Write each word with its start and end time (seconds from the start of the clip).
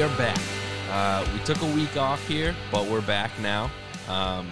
we 0.00 0.06
are 0.06 0.16
back. 0.16 0.40
Uh, 0.90 1.28
we 1.30 1.38
took 1.44 1.60
a 1.60 1.74
week 1.74 1.98
off 1.98 2.26
here, 2.26 2.54
but 2.72 2.86
we're 2.86 3.02
back 3.02 3.30
now. 3.38 3.70
Um, 4.08 4.50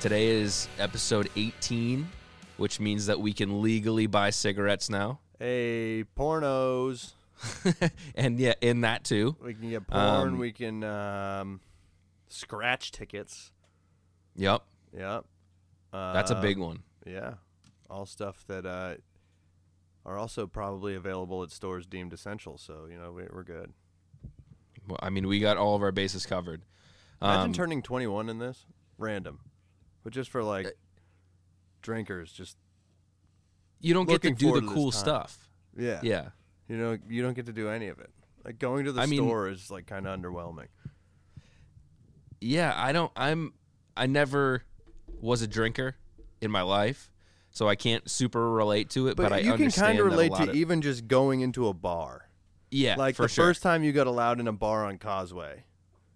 today 0.00 0.26
is 0.26 0.66
episode 0.80 1.30
18, 1.36 2.08
which 2.56 2.80
means 2.80 3.06
that 3.06 3.20
we 3.20 3.32
can 3.32 3.62
legally 3.62 4.08
buy 4.08 4.30
cigarettes 4.30 4.90
now. 4.90 5.20
Hey, 5.38 6.06
pornos. 6.18 7.12
and 8.16 8.40
yeah, 8.40 8.54
in 8.60 8.80
that 8.80 9.04
too. 9.04 9.36
We 9.40 9.54
can 9.54 9.70
get 9.70 9.86
porn. 9.86 10.28
Um, 10.28 10.38
we 10.38 10.50
can 10.50 10.82
um, 10.82 11.60
scratch 12.26 12.90
tickets. 12.90 13.52
Yep, 14.34 14.64
Yep. 14.98 15.24
Uh, 15.92 16.12
that's 16.14 16.32
a 16.32 16.40
big 16.40 16.58
one. 16.58 16.82
Yeah. 17.06 17.34
All 17.88 18.06
stuff 18.06 18.42
that 18.48 18.66
uh, 18.66 18.96
are 20.04 20.18
also 20.18 20.48
probably 20.48 20.96
available 20.96 21.44
at 21.44 21.52
stores 21.52 21.86
deemed 21.86 22.12
essential. 22.12 22.58
So, 22.58 22.88
you 22.90 22.98
know, 22.98 23.12
we, 23.12 23.22
we're 23.32 23.44
good. 23.44 23.72
Well, 24.90 24.98
I 25.02 25.08
mean, 25.10 25.26
we 25.28 25.38
got 25.38 25.56
all 25.56 25.74
of 25.76 25.82
our 25.82 25.92
bases 25.92 26.26
covered. 26.26 26.62
Imagine 27.22 27.40
Um, 27.46 27.52
turning 27.52 27.82
21 27.82 28.28
in 28.28 28.38
this. 28.38 28.66
Random. 28.98 29.38
But 30.02 30.12
just 30.12 30.30
for 30.30 30.42
like 30.42 30.66
Uh, 30.66 30.70
drinkers, 31.82 32.32
just, 32.32 32.56
you 33.80 33.94
don't 33.94 34.08
get 34.08 34.22
to 34.22 34.32
do 34.32 34.52
the 34.54 34.60
to 34.62 34.66
cool 34.66 34.90
stuff. 34.92 35.48
yeah. 35.76 36.00
Yeah. 36.02 36.30
You 36.68 36.76
know, 36.76 36.98
you 37.08 37.22
don't 37.22 37.34
get 37.34 37.46
to 37.46 37.52
do 37.52 37.68
any 37.68 37.88
of 37.88 37.98
it. 37.98 38.10
Like 38.44 38.58
going 38.58 38.84
to 38.86 38.92
the 38.92 39.00
I 39.00 39.06
mean- 39.06 39.18
store 39.20 39.48
is 39.48 39.70
like 39.70 39.86
kind 39.86 40.06
of 40.06 40.18
underwhelming. 40.18 40.68
Yeah, 42.40 42.72
I 42.74 42.92
don't 42.92 43.12
I'm 43.16 43.52
I 43.96 44.06
never 44.06 44.62
was 45.20 45.42
a 45.42 45.46
drinker 45.46 45.96
in 46.40 46.50
my 46.50 46.62
life, 46.62 47.10
so 47.50 47.68
I 47.68 47.76
can't 47.76 48.08
super 48.10 48.50
relate 48.50 48.88
to 48.90 49.08
it, 49.08 49.16
but, 49.16 49.30
I 49.32 49.40
you 49.40 49.54
can 49.56 49.70
kind 49.70 49.98
of 49.98 50.06
relate 50.06 50.32
to 50.36 50.48
of- 50.50 50.54
even 50.56 50.80
just 50.80 51.06
going 51.06 51.40
into 51.42 51.68
a 51.68 51.74
bar. 51.74 52.29
Yeah, 52.70 52.96
like 52.96 53.16
for 53.16 53.22
the 53.22 53.28
sure. 53.28 53.46
first 53.46 53.62
time 53.62 53.82
you 53.82 53.92
got 53.92 54.06
allowed 54.06 54.40
in 54.40 54.46
a 54.48 54.52
bar 54.52 54.84
on 54.84 54.98
Causeway, 54.98 55.64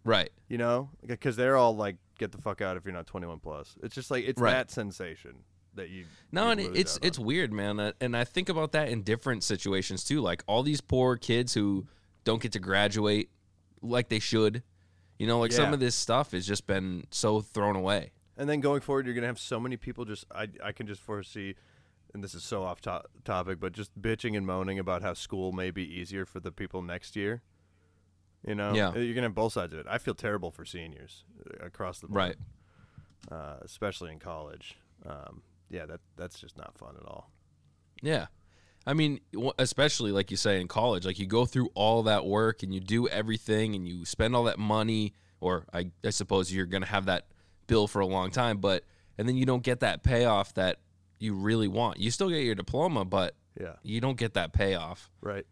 Right. 0.05 0.31
you 0.49 0.59
know, 0.59 0.91
because 1.07 1.35
they're 1.37 1.57
all 1.57 1.75
like, 1.75 1.97
"Get 2.19 2.31
the 2.33 2.39
fuck 2.39 2.61
out 2.61 2.77
if 2.77 2.85
you're 2.85 2.95
not 2.95 3.07
21 3.07 3.41
plus." 3.41 3.77
It's 3.83 3.95
just 3.95 4.11
like 4.11 4.25
it's 4.25 4.41
Right. 4.41 4.53
that 4.53 4.71
sensation 4.71 5.45
that 5.75 5.89
you. 5.91 6.05
No, 6.31 6.45
you 6.47 6.51
and 6.53 6.61
it's 6.77 6.99
it's 7.03 7.19
weird, 7.19 7.53
man. 7.53 7.81
Uh, 7.81 7.93
And 8.01 8.17
I 8.17 8.25
think 8.25 8.49
about 8.49 8.73
that 8.73 8.89
in 8.89 9.03
different 9.03 9.43
situations 9.43 10.05
too. 10.05 10.21
Like 10.21 10.45
all 10.47 10.63
these 10.63 10.81
poor 10.81 11.17
kids 11.17 11.55
who 11.55 11.87
don't 12.25 12.41
get 12.41 12.53
to 12.53 12.61
graduate 12.61 13.31
like 13.83 14.09
they 14.09 14.21
should. 14.21 14.63
You 15.19 15.27
know, 15.27 15.39
like 15.41 15.53
some 15.53 15.73
of 15.73 15.81
this 15.81 15.95
stuff 15.95 16.33
has 16.33 16.47
just 16.47 16.67
been 16.67 17.07
so 17.11 17.41
thrown 17.41 17.77
away. 17.77 18.13
And 18.37 18.49
then 18.49 18.61
going 18.61 18.81
forward, 18.81 19.07
you're 19.07 19.15
gonna 19.15 19.29
have 19.29 19.39
so 19.39 19.59
many 19.61 19.77
people. 19.77 20.05
Just 20.05 20.25
I 20.33 20.49
I 20.63 20.73
can 20.73 20.87
just 20.87 21.01
foresee, 21.01 21.55
and 22.15 22.23
this 22.25 22.35
is 22.35 22.43
so 22.45 22.63
off 22.63 22.81
to- 22.83 23.03
topic, 23.25 23.59
but 23.61 23.73
just 23.73 24.01
bitching 24.01 24.37
and 24.37 24.47
moaning 24.47 24.79
about 24.79 25.03
how 25.03 25.13
school 25.15 25.53
may 25.53 25.71
be 25.71 25.83
easier 25.83 26.25
for 26.25 26.41
the 26.41 26.53
people 26.53 26.81
next 26.81 27.17
year. 27.17 27.43
You 28.47 28.55
know, 28.55 28.73
Yeah. 28.75 28.95
you're 28.97 29.15
gonna 29.15 29.27
have 29.27 29.35
both 29.35 29.53
sides 29.55 29.73
of 29.73 29.81
it. 29.81 29.87
I 29.89 29.99
feel 29.99 30.15
terrible 30.15 30.51
for 30.51 30.65
seniors 30.65 31.25
uh, 31.45 31.65
across 31.67 31.99
the 31.99 32.07
board, 32.09 32.17
Right. 32.17 32.37
Uh, 33.31 33.57
especially 33.63 34.13
in 34.13 34.19
college. 34.19 34.77
Um, 35.05 35.43
yeah, 35.71 35.87
that 35.87 36.01
that's 36.17 36.39
just 36.41 36.57
not 36.57 36.77
fun 36.79 36.95
at 36.99 37.07
all. 37.07 37.31
Yeah. 38.03 38.27
I 38.87 38.93
mean, 38.93 39.21
especially 39.59 40.13
like 40.13 40.31
you 40.31 40.37
say 40.37 40.61
in 40.61 40.69
college, 40.69 41.07
like 41.07 41.19
you 41.19 41.27
go 41.27 41.47
through 41.47 41.71
all 41.75 42.03
that 42.03 42.27
work 42.27 42.63
and 42.63 42.75
you 42.75 42.81
do 42.81 43.09
everything 43.09 43.75
and 43.75 43.89
you 43.89 44.05
spend 44.05 44.37
all 44.37 44.45
that 44.45 44.59
money, 44.59 45.15
or 45.41 45.65
I, 45.73 45.91
I 46.05 46.11
suppose 46.11 46.53
you're 46.53 46.67
going 46.67 46.83
to 46.83 46.89
have 46.89 47.07
that 47.07 47.29
bill 47.67 47.87
for 47.87 48.01
a 48.01 48.07
long 48.07 48.31
time, 48.31 48.59
but, 48.59 48.85
and 49.17 49.27
then 49.27 49.37
you 49.37 49.47
don't 49.47 49.63
get 49.63 49.81
that 49.81 50.03
payoff 50.03 50.53
that 50.55 50.81
you 51.25 51.35
really 51.35 51.69
want. 51.69 51.99
You 51.99 52.11
still 52.11 52.29
get 52.29 52.45
your 52.45 52.55
diploma, 52.55 53.05
but 53.05 53.35
Yeah, 53.61 53.77
you 53.83 54.01
don't 54.01 54.19
get 54.19 54.35
that 54.35 54.53
payoff. 54.53 55.11
right. 55.21 55.47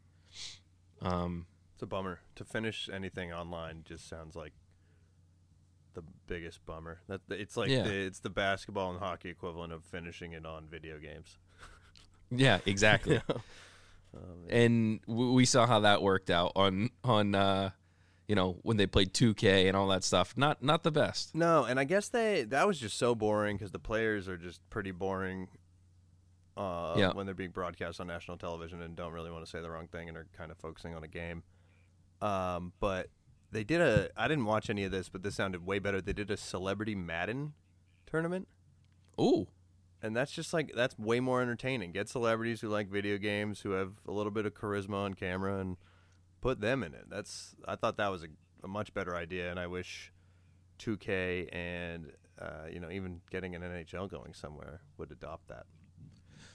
Um, 1.00 1.46
It's 1.74 1.82
a 1.82 1.86
bummer 1.86 2.20
to 2.36 2.44
finish 2.44 2.88
anything 2.92 3.32
online. 3.32 3.82
Just 3.84 4.08
sounds 4.08 4.36
like 4.36 4.52
the 5.94 6.02
biggest 6.26 6.64
bummer. 6.64 7.00
That 7.08 7.20
it's 7.30 7.56
like 7.56 7.68
Yeah. 7.70 7.82
the, 7.82 7.94
it's 7.94 8.20
the 8.20 8.30
basketball 8.30 8.90
and 8.90 8.98
hockey 9.00 9.28
equivalent 9.30 9.72
of 9.72 9.84
finishing 9.84 10.32
it 10.32 10.46
on 10.46 10.66
video 10.68 10.98
games. 10.98 11.38
yeah, 12.30 12.58
exactly. 12.66 13.20
Um, 14.14 14.44
and 14.50 15.00
we 15.06 15.46
saw 15.46 15.66
how 15.66 15.80
that 15.80 16.02
worked 16.02 16.28
out 16.28 16.52
on, 16.54 16.90
on, 17.02 17.34
uh, 17.34 17.70
you 18.28 18.34
know, 18.34 18.58
when 18.60 18.76
they 18.76 18.86
played 18.86 19.14
2K 19.14 19.68
and 19.68 19.74
all 19.74 19.88
that 19.88 20.04
stuff. 20.04 20.34
Not, 20.36 20.62
not 20.62 20.82
the 20.82 20.90
best. 20.90 21.34
no, 21.34 21.64
and 21.64 21.80
I 21.80 21.84
guess 21.84 22.10
they 22.10 22.42
that 22.44 22.66
was 22.66 22.78
just 22.78 22.98
so 22.98 23.14
boring 23.14 23.56
because 23.56 23.70
the 23.72 23.78
players 23.78 24.28
are 24.28 24.36
just 24.36 24.60
pretty 24.68 24.90
boring. 24.90 25.48
Uh, 26.56 26.94
Yeah. 26.98 27.12
when 27.12 27.24
they're 27.26 27.34
being 27.34 27.50
broadcast 27.50 28.00
on 28.00 28.06
national 28.06 28.36
television 28.36 28.82
and 28.82 28.94
don't 28.94 29.12
really 29.12 29.30
want 29.30 29.44
to 29.44 29.50
say 29.50 29.60
the 29.62 29.70
wrong 29.70 29.88
thing 29.88 30.08
and 30.08 30.18
are 30.18 30.26
kind 30.36 30.50
of 30.50 30.58
focusing 30.58 30.94
on 30.94 31.02
a 31.02 31.08
game. 31.08 31.42
Um, 32.20 32.72
but 32.78 33.08
they 33.50 33.64
did 33.64 33.80
a. 33.80 34.10
I 34.16 34.28
didn't 34.28 34.44
watch 34.44 34.68
any 34.70 34.84
of 34.84 34.92
this, 34.92 35.08
but 35.08 35.22
this 35.22 35.34
sounded 35.34 35.64
way 35.66 35.78
better. 35.78 36.00
They 36.00 36.12
did 36.12 36.30
a 36.30 36.36
celebrity 36.36 36.94
Madden 36.94 37.54
tournament. 38.06 38.48
Ooh. 39.20 39.46
and 40.02 40.16
that's 40.16 40.32
just 40.32 40.52
like 40.52 40.72
that's 40.74 40.98
way 40.98 41.20
more 41.20 41.40
entertaining. 41.42 41.92
Get 41.92 42.08
celebrities 42.08 42.60
who 42.60 42.68
like 42.68 42.88
video 42.88 43.18
games, 43.18 43.60
who 43.60 43.70
have 43.72 43.92
a 44.06 44.10
little 44.12 44.32
bit 44.32 44.46
of 44.46 44.54
charisma 44.54 44.94
on 45.04 45.14
camera, 45.14 45.58
and 45.60 45.76
put 46.40 46.60
them 46.60 46.82
in 46.82 46.92
it. 46.94 47.06
That's 47.08 47.54
I 47.66 47.76
thought 47.76 47.96
that 47.98 48.08
was 48.08 48.24
a, 48.24 48.28
a 48.64 48.68
much 48.68 48.92
better 48.94 49.14
idea, 49.16 49.50
and 49.50 49.58
I 49.60 49.66
wish 49.68 50.12
2K 50.78 51.48
and 51.54 52.12
uh, 52.40 52.66
you 52.72 52.80
know 52.80 52.90
even 52.90 53.20
getting 53.30 53.54
an 53.54 53.62
NHL 53.62 54.10
going 54.10 54.32
somewhere 54.34 54.80
would 54.98 55.10
adopt 55.12 55.48
that. 55.48 55.66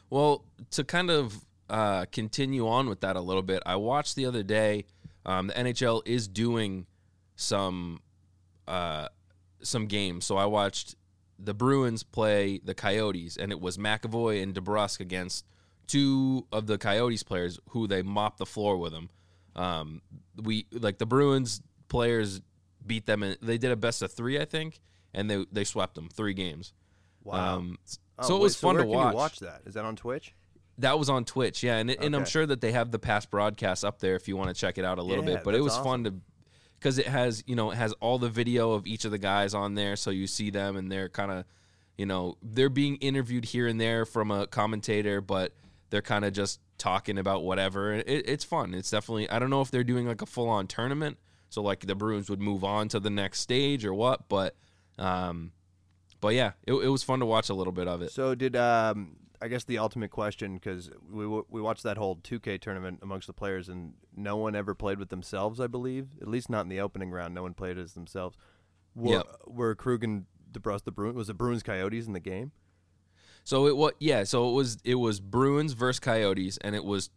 Well, 0.09 0.45
to 0.71 0.83
kind 0.83 1.09
of 1.09 1.45
uh, 1.69 2.05
continue 2.11 2.67
on 2.67 2.87
with 2.87 3.01
that 3.01 3.15
a 3.15 3.21
little 3.21 3.41
bit, 3.41 3.61
I 3.65 3.75
watched 3.75 4.15
the 4.15 4.25
other 4.25 4.43
day. 4.43 4.85
Um, 5.25 5.47
the 5.47 5.53
NHL 5.53 6.01
is 6.05 6.27
doing 6.27 6.85
some 7.35 7.99
uh, 8.67 9.09
some 9.61 9.87
games, 9.87 10.25
so 10.25 10.37
I 10.37 10.45
watched 10.45 10.95
the 11.39 11.53
Bruins 11.53 12.03
play 12.03 12.59
the 12.63 12.73
Coyotes, 12.73 13.37
and 13.37 13.51
it 13.51 13.59
was 13.59 13.77
McAvoy 13.77 14.41
and 14.41 14.55
DeBrusk 14.55 14.99
against 14.99 15.45
two 15.85 16.45
of 16.51 16.67
the 16.67 16.77
Coyotes 16.77 17.23
players 17.23 17.59
who 17.69 17.87
they 17.87 18.01
mopped 18.01 18.37
the 18.37 18.45
floor 18.45 18.77
with 18.77 18.91
them. 18.91 19.09
Um, 19.55 20.01
we 20.41 20.67
like 20.71 20.97
the 20.97 21.05
Bruins 21.05 21.61
players 21.89 22.41
beat 22.85 23.05
them, 23.05 23.23
and 23.23 23.37
they 23.41 23.57
did 23.57 23.71
a 23.71 23.75
best 23.75 24.01
of 24.01 24.11
three, 24.11 24.39
I 24.39 24.45
think, 24.45 24.79
and 25.13 25.29
they 25.29 25.45
they 25.51 25.63
swept 25.63 25.95
them 25.95 26.09
three 26.09 26.33
games. 26.33 26.73
Um, 27.35 27.77
Oh, 28.19 28.23
so 28.23 28.35
it 28.35 28.37
wait, 28.37 28.43
was 28.43 28.55
fun 28.55 28.75
to 28.77 28.85
watch. 28.85 29.11
You 29.11 29.15
watch 29.15 29.39
that? 29.39 29.61
Is 29.67 29.75
that 29.75 29.85
on 29.85 29.95
Twitch? 29.95 30.33
That 30.79 30.97
was 30.97 31.09
on 31.09 31.23
Twitch, 31.25 31.63
yeah, 31.63 31.77
and, 31.77 31.89
and 31.89 32.15
I'm 32.15 32.25
sure 32.25 32.45
that 32.45 32.61
they 32.61 32.71
have 32.71 32.91
the 32.91 32.99
past 32.99 33.29
broadcasts 33.31 33.83
up 33.83 33.99
there 33.99 34.15
if 34.15 34.27
you 34.27 34.37
want 34.37 34.49
to 34.49 34.55
check 34.55 34.77
it 34.77 34.85
out 34.85 34.99
a 34.99 35.03
little 35.03 35.23
Yeah, 35.23 35.35
bit. 35.35 35.43
But 35.43 35.55
it 35.55 35.61
was 35.61 35.75
fun 35.77 36.03
to 36.03 36.13
because 36.79 36.99
it 36.99 37.07
has 37.07 37.43
you 37.47 37.55
know 37.55 37.71
it 37.71 37.75
has 37.75 37.93
all 37.93 38.19
the 38.19 38.29
video 38.29 38.71
of 38.73 38.85
each 38.85 39.05
of 39.05 39.11
the 39.11 39.17
guys 39.17 39.53
on 39.53 39.75
there, 39.75 39.95
so 39.95 40.09
you 40.11 40.27
see 40.27 40.49
them 40.51 40.77
and 40.77 40.91
they're 40.91 41.09
kind 41.09 41.31
of 41.31 41.45
you 41.97 42.05
know 42.05 42.37
they're 42.43 42.69
being 42.69 42.95
interviewed 42.97 43.45
here 43.45 43.67
and 43.67 43.81
there 43.81 44.05
from 44.05 44.29
a 44.31 44.45
commentator, 44.47 45.19
but 45.21 45.53
they're 45.89 46.01
kind 46.01 46.25
of 46.25 46.33
just 46.33 46.59
talking 46.77 47.17
about 47.17 47.43
whatever. 47.43 47.93
It, 47.93 48.05
it's 48.07 48.43
fun. 48.43 48.73
It's 48.75 48.91
definitely 48.91 49.29
I 49.29 49.39
don't 49.39 49.49
know 49.49 49.61
if 49.61 49.71
they're 49.71 49.83
doing 49.83 50.07
like 50.07 50.21
a 50.21 50.27
full 50.27 50.49
on 50.49 50.67
tournament, 50.67 51.17
so 51.49 51.61
like 51.63 51.87
the 51.87 51.95
Bruins 51.95 52.29
would 52.29 52.41
move 52.41 52.63
on 52.63 52.87
to 52.89 52.99
the 52.99 53.09
next 53.09 53.39
stage 53.41 53.83
or 53.83 53.93
what, 53.95 54.29
but 54.29 54.55
um, 54.99 55.51
but 56.21 56.33
yeah, 56.33 56.51
it, 56.65 56.73
it 56.73 56.89
was 56.89 57.03
fun 57.03 57.19
to 57.19 57.25
watch 57.25 57.49
a 57.49 57.53
little 57.53 57.73
bit 57.73 57.87
of 57.87 58.01
it. 58.01 58.11
So 58.11 58.35
did 58.35 58.55
um, 58.55 59.17
I 59.41 59.47
guess 59.47 59.63
the 59.63 59.77
ultimate 59.77 60.09
question 60.11 60.55
because 60.55 60.89
we 61.11 61.23
w- 61.23 61.45
we 61.49 61.61
watched 61.61 61.83
that 61.83 61.97
whole 61.97 62.15
2K 62.17 62.59
tournament 62.59 62.99
amongst 63.01 63.27
the 63.27 63.33
players 63.33 63.69
and 63.69 63.93
no 64.15 64.35
one 64.37 64.55
ever 64.55 64.73
played 64.73 64.97
with 64.99 65.09
themselves. 65.09 65.59
I 65.59 65.67
believe 65.67 66.07
at 66.21 66.27
least 66.27 66.49
not 66.49 66.61
in 66.61 66.69
the 66.69 66.79
opening 66.81 67.11
round. 67.11 67.35
No 67.35 67.43
one 67.43 67.53
played 67.53 67.77
as 67.77 67.93
themselves. 67.93 68.35
Were, 68.95 69.13
Yep. 69.13 69.27
were 69.47 69.75
Krug 69.75 70.03
and 70.03 70.25
DeBrusk 70.51 70.85
the 70.85 70.91
Bruins? 70.91 71.15
Was 71.15 71.29
it 71.29 71.37
Bruins 71.37 71.61
Coyotes 71.61 72.07
in 72.07 72.13
the 72.13 72.19
game? 72.19 72.51
So 73.43 73.67
it 73.67 73.77
was 73.77 73.93
yeah. 73.99 74.23
So 74.23 74.49
it 74.49 74.53
was 74.53 74.77
it 74.83 74.95
was 74.95 75.19
Bruins 75.19 75.73
versus 75.73 75.99
Coyotes, 75.99 76.57
and 76.57 76.75
it 76.75 76.83
was 76.83 77.09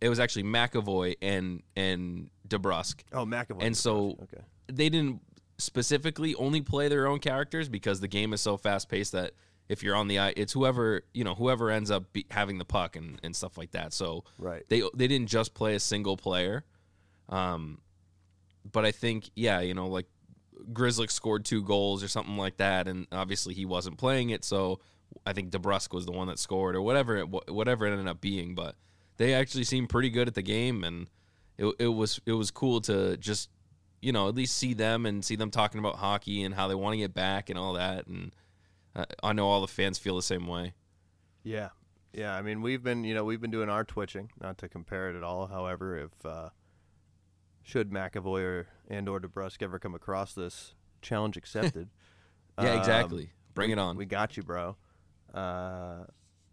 it 0.00 0.08
was 0.08 0.20
actually 0.20 0.44
McAvoy 0.44 1.16
and 1.20 1.62
and 1.76 2.30
DeBrusk. 2.48 3.00
Oh, 3.12 3.26
McAvoy. 3.26 3.62
And 3.62 3.76
so- 3.76 4.16
okay, 4.22 4.44
They 4.72 4.88
didn't 4.88 5.20
specifically 5.58 6.34
only 6.34 6.60
play 6.60 6.88
their 6.88 7.06
own 7.06 7.18
characters 7.18 7.68
because 7.68 8.00
the 8.00 8.08
game 8.08 8.32
is 8.32 8.40
so 8.40 8.56
fast 8.56 8.88
paced 8.88 9.12
that 9.12 9.32
if 9.68 9.82
you're 9.82 9.96
on 9.96 10.08
the 10.08 10.18
eye, 10.18 10.32
it's 10.36 10.52
whoever 10.52 11.02
you 11.12 11.24
know 11.24 11.34
whoever 11.34 11.70
ends 11.70 11.90
up 11.90 12.12
be, 12.12 12.26
having 12.30 12.58
the 12.58 12.64
puck 12.64 12.96
and, 12.96 13.18
and 13.22 13.34
stuff 13.34 13.58
like 13.58 13.72
that. 13.72 13.92
So 13.92 14.24
right. 14.38 14.64
they 14.68 14.82
they 14.94 15.08
didn't 15.08 15.28
just 15.28 15.54
play 15.54 15.74
a 15.74 15.80
single 15.80 16.16
player. 16.16 16.64
Um, 17.28 17.80
but 18.70 18.84
I 18.84 18.92
think 18.92 19.30
yeah, 19.34 19.60
you 19.60 19.74
know, 19.74 19.88
like 19.88 20.06
Grzelcyk 20.72 21.10
scored 21.10 21.44
two 21.44 21.62
goals 21.62 22.02
or 22.02 22.08
something 22.08 22.36
like 22.36 22.58
that, 22.58 22.88
and 22.88 23.06
obviously 23.12 23.54
he 23.54 23.64
wasn't 23.64 23.98
playing 23.98 24.30
it, 24.30 24.44
so 24.44 24.80
I 25.24 25.32
think 25.32 25.50
DeBrusk 25.50 25.92
was 25.92 26.06
the 26.06 26.12
one 26.12 26.28
that 26.28 26.38
scored 26.38 26.76
or 26.76 26.82
whatever 26.82 27.16
it 27.16 27.28
whatever 27.48 27.86
it 27.86 27.92
ended 27.92 28.08
up 28.08 28.20
being. 28.20 28.54
But 28.54 28.76
they 29.16 29.34
actually 29.34 29.64
seemed 29.64 29.88
pretty 29.88 30.10
good 30.10 30.28
at 30.28 30.34
the 30.34 30.42
game, 30.42 30.84
and 30.84 31.08
it 31.58 31.74
it 31.78 31.88
was 31.88 32.20
it 32.26 32.32
was 32.32 32.50
cool 32.50 32.80
to 32.82 33.16
just 33.16 33.50
you 34.00 34.12
know 34.12 34.28
at 34.28 34.34
least 34.34 34.56
see 34.56 34.74
them 34.74 35.06
and 35.06 35.24
see 35.24 35.36
them 35.36 35.50
talking 35.50 35.78
about 35.78 35.96
hockey 35.96 36.42
and 36.42 36.54
how 36.54 36.68
they 36.68 36.74
want 36.74 36.94
to 36.94 36.98
get 36.98 37.14
back 37.14 37.50
and 37.50 37.58
all 37.58 37.72
that, 37.74 38.06
and 38.06 38.34
uh, 38.94 39.04
I 39.22 39.32
know 39.32 39.46
all 39.46 39.60
the 39.60 39.66
fans 39.66 39.98
feel 39.98 40.16
the 40.16 40.22
same 40.22 40.46
way. 40.46 40.74
Yeah, 41.42 41.68
yeah. 42.12 42.34
I 42.34 42.42
mean, 42.42 42.62
we've 42.62 42.82
been 42.82 43.04
you 43.04 43.14
know 43.14 43.24
we've 43.24 43.40
been 43.40 43.50
doing 43.50 43.68
our 43.68 43.84
twitching, 43.84 44.30
not 44.40 44.58
to 44.58 44.68
compare 44.68 45.10
it 45.10 45.16
at 45.16 45.22
all. 45.22 45.46
However, 45.46 45.96
if 45.98 46.26
uh, 46.26 46.50
should 47.62 47.90
McAvoy 47.90 48.42
or 48.42 48.66
and 48.88 49.08
or 49.08 49.20
DeBrusk 49.20 49.62
ever 49.62 49.78
come 49.78 49.94
across 49.94 50.34
this 50.34 50.74
challenge 51.02 51.36
accepted. 51.36 51.88
Yeah, 52.58 52.72
Um, 52.72 52.78
exactly. 52.78 53.30
Bring 53.52 53.70
it 53.70 53.78
on. 53.78 53.98
We 53.98 54.06
got 54.06 54.38
you, 54.38 54.42
bro. 54.42 54.76
Uh, 55.34 56.04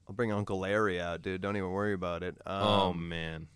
I'll 0.06 0.13
bring 0.13 0.34
Uncle 0.34 0.60
Larry 0.60 1.00
out, 1.00 1.22
dude. 1.22 1.40
Don't 1.40 1.56
even 1.56 1.69
worry 1.72 1.94
about 1.94 2.24
it. 2.24 2.36
Um, 2.45 2.62
oh 2.62 2.94
man. 2.94 3.48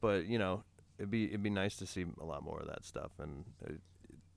but 0.00 0.26
you 0.26 0.40
know, 0.40 0.64
it'd 1.00 1.10
be 1.10 1.24
it'd 1.24 1.42
be 1.42 1.50
nice 1.50 1.74
to 1.76 1.86
see 1.86 2.04
a 2.20 2.24
lot 2.24 2.44
more 2.44 2.60
of 2.60 2.66
that 2.68 2.84
stuff, 2.84 3.10
and 3.18 3.44
it, 3.66 3.80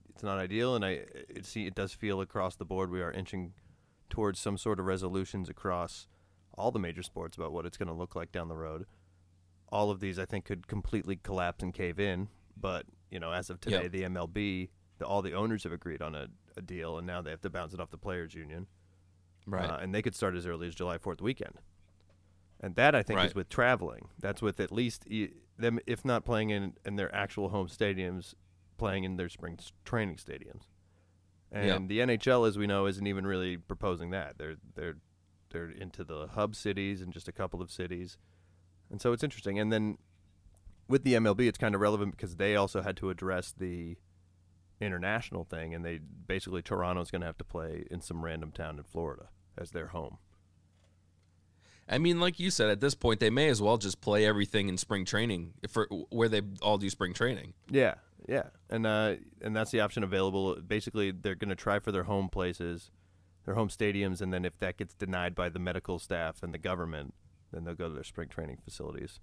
it's 0.08 0.22
not 0.22 0.38
ideal. 0.38 0.74
And 0.74 0.84
I 0.84 1.04
it 1.28 1.44
see 1.46 1.66
it 1.66 1.74
does 1.74 1.92
feel 1.92 2.20
across 2.20 2.56
the 2.56 2.64
board 2.64 2.90
we 2.90 3.00
are 3.02 3.12
inching 3.12 3.52
towards 4.10 4.40
some 4.40 4.56
sort 4.58 4.80
of 4.80 4.86
resolutions 4.86 5.48
across 5.48 6.08
all 6.56 6.70
the 6.70 6.78
major 6.78 7.02
sports 7.02 7.36
about 7.36 7.52
what 7.52 7.66
it's 7.66 7.76
going 7.76 7.88
to 7.88 7.94
look 7.94 8.16
like 8.16 8.32
down 8.32 8.48
the 8.48 8.56
road. 8.56 8.86
All 9.70 9.90
of 9.90 10.00
these, 10.00 10.18
I 10.18 10.24
think, 10.24 10.44
could 10.44 10.66
completely 10.66 11.16
collapse 11.16 11.62
and 11.62 11.74
cave 11.74 11.98
in. 12.00 12.28
But 12.56 12.86
you 13.10 13.20
know, 13.20 13.32
as 13.32 13.50
of 13.50 13.60
today, 13.60 13.82
Yep. 13.84 13.92
the 13.92 14.02
MLB, 14.04 14.68
the, 14.98 15.06
all 15.06 15.20
the 15.22 15.32
owners 15.34 15.64
have 15.64 15.72
agreed 15.72 16.00
on 16.00 16.14
a, 16.14 16.28
a 16.56 16.62
deal, 16.62 16.96
and 16.98 17.06
now 17.06 17.20
they 17.22 17.30
have 17.30 17.40
to 17.42 17.50
bounce 17.50 17.74
it 17.74 17.80
off 17.80 17.90
the 17.90 17.98
players' 17.98 18.34
union. 18.34 18.66
Right. 19.46 19.68
Uh, 19.68 19.76
and 19.82 19.94
they 19.94 20.00
could 20.00 20.14
start 20.14 20.34
as 20.36 20.46
early 20.46 20.66
as 20.68 20.74
July 20.74 20.96
4th 20.96 21.20
weekend. 21.20 21.58
And 22.60 22.76
that, 22.76 22.94
I 22.94 23.02
think, 23.02 23.18
is 23.26 23.34
with 23.34 23.48
traveling. 23.50 24.08
That's 24.20 24.40
with 24.40 24.58
at 24.60 24.72
least 24.72 25.04
e- 25.08 25.32
them, 25.58 25.78
if 25.86 26.04
not 26.04 26.24
playing 26.24 26.50
in, 26.50 26.74
in 26.84 26.96
their 26.96 27.14
actual 27.14 27.50
home 27.50 27.68
stadiums, 27.68 28.34
playing 28.78 29.04
in 29.04 29.16
their 29.16 29.28
spring 29.28 29.58
training 29.84 30.16
stadiums. 30.16 30.62
And 31.52 31.88
the 31.88 32.00
NHL, 32.00 32.48
as 32.48 32.58
we 32.58 32.66
know, 32.66 32.86
isn't 32.86 33.06
even 33.06 33.26
really 33.26 33.56
proposing 33.56 34.10
that. 34.10 34.38
They're 34.38 34.56
they're 34.74 34.96
they're 35.50 35.70
into 35.70 36.02
the 36.02 36.26
hub 36.34 36.56
cities 36.56 37.00
and 37.00 37.12
just 37.12 37.28
a 37.28 37.32
couple 37.32 37.62
of 37.62 37.70
cities, 37.70 38.18
and 38.90 39.00
so 39.00 39.12
it's 39.12 39.22
interesting. 39.22 39.60
And 39.60 39.72
then 39.72 39.98
with 40.88 41.04
the 41.04 41.14
MLB, 41.14 41.46
it's 41.46 41.58
kind 41.58 41.74
of 41.76 41.80
relevant 41.80 42.10
because 42.10 42.36
they 42.36 42.56
also 42.56 42.82
had 42.82 42.96
to 42.96 43.10
address 43.10 43.54
the 43.56 43.96
international 44.80 45.44
thing, 45.44 45.72
and 45.74 45.84
they 45.84 45.98
basically 45.98 46.60
Toronto's 46.60 47.12
going 47.12 47.20
to 47.20 47.26
have 47.26 47.38
to 47.38 47.44
play 47.44 47.86
in 47.88 48.00
some 48.00 48.24
random 48.24 48.50
town 48.50 48.78
in 48.78 48.84
Florida 48.84 49.28
as 49.56 49.70
their 49.70 49.88
home. 49.88 50.18
I 51.88 51.98
mean, 51.98 52.18
like 52.18 52.40
you 52.40 52.50
said, 52.50 52.70
at 52.70 52.80
this 52.80 52.94
point, 52.94 53.20
they 53.20 53.30
may 53.30 53.48
as 53.48 53.60
well 53.60 53.76
just 53.76 54.00
play 54.00 54.24
everything 54.26 54.68
in 54.68 54.78
spring 54.78 55.04
training 55.04 55.52
for 55.68 55.86
where 56.10 56.28
they 56.28 56.40
all 56.62 56.78
do 56.78 56.88
spring 56.88 57.12
training. 57.12 57.52
Yeah, 57.70 57.94
yeah, 58.26 58.44
and 58.70 58.86
uh, 58.86 59.16
and 59.42 59.54
that's 59.54 59.70
the 59.70 59.80
option 59.80 60.02
available. 60.02 60.56
Basically, 60.56 61.10
they're 61.10 61.34
going 61.34 61.50
to 61.50 61.54
try 61.54 61.78
for 61.78 61.92
their 61.92 62.04
home 62.04 62.28
places, 62.30 62.90
their 63.44 63.54
home 63.54 63.68
stadiums, 63.68 64.22
and 64.22 64.32
then 64.32 64.44
if 64.44 64.58
that 64.60 64.78
gets 64.78 64.94
denied 64.94 65.34
by 65.34 65.50
the 65.50 65.58
medical 65.58 65.98
staff 65.98 66.42
and 66.42 66.54
the 66.54 66.58
government, 66.58 67.12
then 67.52 67.64
they'll 67.64 67.74
go 67.74 67.88
to 67.88 67.94
their 67.94 68.04
spring 68.04 68.28
training 68.28 68.58
facilities. 68.64 69.20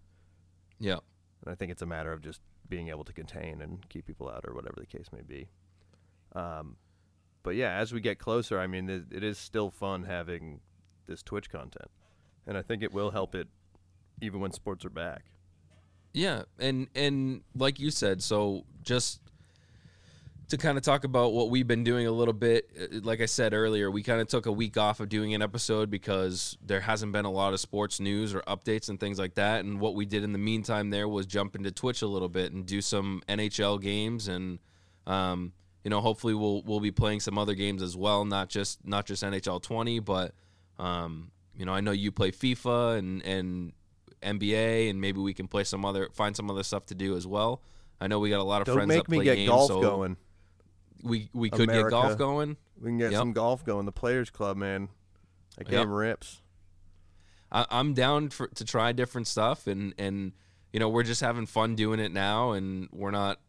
Yeah. 0.80 1.00
And 1.44 1.52
I 1.52 1.56
think 1.56 1.72
it's 1.72 1.82
a 1.82 1.88
matter 1.88 2.14
of 2.14 2.22
just 2.22 2.42
being 2.70 2.90
able 2.90 3.04
to 3.04 3.14
contain 3.14 3.62
and 3.62 3.90
keep 3.90 4.06
people 4.06 4.30
out, 4.30 4.46
or 4.48 4.54
whatever 4.54 4.76
the 4.80 4.86
case 4.86 5.08
may 5.12 5.22
be. 5.22 5.50
Um, 6.34 6.78
but 7.44 7.56
yeah, 7.56 7.74
as 7.74 7.92
we 7.92 8.02
get 8.02 8.20
closer, 8.20 8.60
I 8.60 8.68
mean, 8.68 8.88
it, 8.90 9.06
it 9.12 9.24
is 9.24 9.40
still 9.40 9.72
fun 9.72 10.04
having 10.04 10.60
this 11.08 11.24
Twitch 11.24 11.50
content, 11.50 11.90
and 12.48 12.58
I 12.58 12.62
think 12.62 12.84
it 12.84 12.94
will 12.94 13.12
help 13.12 13.36
it 13.36 13.48
even 14.22 14.40
when 14.40 14.52
sports 14.52 14.86
are 14.86 14.90
back. 14.90 15.26
Yeah, 16.14 16.44
and 16.60 16.88
and 16.96 17.42
like 17.56 17.80
you 17.80 17.92
said, 17.92 18.22
so 18.22 18.66
just 18.84 19.22
to 20.50 20.58
kind 20.58 20.78
of 20.78 20.84
talk 20.84 21.06
about 21.06 21.32
what 21.32 21.50
we've 21.50 21.68
been 21.68 21.86
doing 21.86 22.06
a 22.06 22.12
little 22.12 22.34
bit, 22.34 22.70
uh, 22.78 23.00
like 23.04 23.22
I 23.22 23.26
said 23.26 23.54
earlier, 23.54 23.90
we 23.90 24.04
kind 24.04 24.20
of 24.20 24.28
took 24.28 24.46
a 24.46 24.52
week 24.52 24.76
off 24.76 25.00
of 25.00 25.08
doing 25.08 25.34
an 25.34 25.42
episode 25.42 25.90
because 25.90 26.58
there 26.62 26.82
hasn't 26.82 27.14
been 27.14 27.24
a 27.24 27.32
lot 27.32 27.54
of 27.54 27.62
sports 27.62 28.02
news 28.02 28.36
or 28.36 28.42
updates 28.42 28.90
and 28.90 29.00
things 29.00 29.18
like 29.18 29.36
that. 29.36 29.64
And 29.64 29.80
what 29.80 29.96
we 29.96 30.06
did 30.06 30.26
in 30.26 30.34
the 30.34 30.40
meantime 30.40 30.90
there 30.90 31.08
was 31.08 31.26
jump 31.26 31.56
into 31.56 31.72
Twitch 31.72 32.02
a 32.02 32.08
little 32.08 32.28
bit 32.28 32.52
and 32.52 32.66
do 32.66 32.82
some 32.82 33.24
NHL 33.30 33.82
games 33.82 34.28
and 34.28 34.60
um, 35.08 35.54
you 35.84 35.90
know, 35.90 36.02
hopefully 36.02 36.34
we'll 36.34 36.62
we'll 36.64 36.80
be 36.80 36.92
playing 36.92 37.22
some 37.22 37.38
other 37.38 37.56
games 37.56 37.82
as 37.82 37.96
well, 37.96 38.26
not 38.26 38.50
just 38.50 38.86
not 38.86 39.06
just 39.06 39.24
NHL 39.24 39.62
20, 39.62 40.00
but 40.00 40.34
um, 40.78 41.32
you 41.62 41.66
know, 41.66 41.74
I 41.74 41.80
know 41.80 41.92
you 41.92 42.12
play 42.12 42.32
FIFA 42.32 42.98
and 42.98 43.22
and 43.24 43.72
NBA, 44.24 44.90
and 44.90 45.00
maybe 45.00 45.20
we 45.20 45.32
can 45.32 45.48
play 45.48 45.64
some 45.64 45.86
other 45.86 46.10
find 46.12 46.36
some 46.36 46.50
other 46.50 46.64
stuff 46.64 46.88
to 46.88 46.96
do 46.96 47.16
as 47.16 47.28
well. 47.28 47.62
I 48.02 48.08
know 48.08 48.18
we 48.18 48.32
got 48.32 48.40
a 48.40 48.44
lot 48.44 48.62
of 48.62 48.66
Don't 48.66 48.78
friends 48.78 48.88
make 48.88 49.04
that 49.04 49.10
me 49.10 49.18
play 49.18 49.26
get 49.26 49.36
games, 49.36 49.50
golf 49.50 49.68
so 49.68 49.80
going. 49.80 50.18
We 51.04 51.30
we 51.34 51.52
could 51.52 51.72
get 51.72 51.92
golf 51.92 52.18
going. 52.18 52.58
We 52.80 52.90
can 52.90 52.98
get 52.98 53.12
Yep. 53.12 53.20
some 53.20 53.34
golf 53.34 53.64
going. 53.64 53.86
The 53.86 53.92
Players 53.92 54.32
Club, 54.32 54.58
man, 54.58 54.90
that 55.58 55.70
Yep. 55.70 55.82
game 55.84 55.92
rips. 55.92 56.42
I, 57.52 57.68
I'm 57.70 57.94
down 57.94 58.30
for 58.30 58.48
to 58.48 58.66
try 58.66 58.92
different 58.92 59.28
stuff, 59.28 59.68
and 59.68 59.94
and 60.00 60.32
you 60.74 60.80
know 60.80 60.90
we're 60.90 61.04
just 61.04 61.22
having 61.22 61.46
fun 61.46 61.76
doing 61.76 62.00
it 62.00 62.12
now, 62.12 62.54
and 62.54 62.90
we're 62.92 63.12
not 63.12 63.40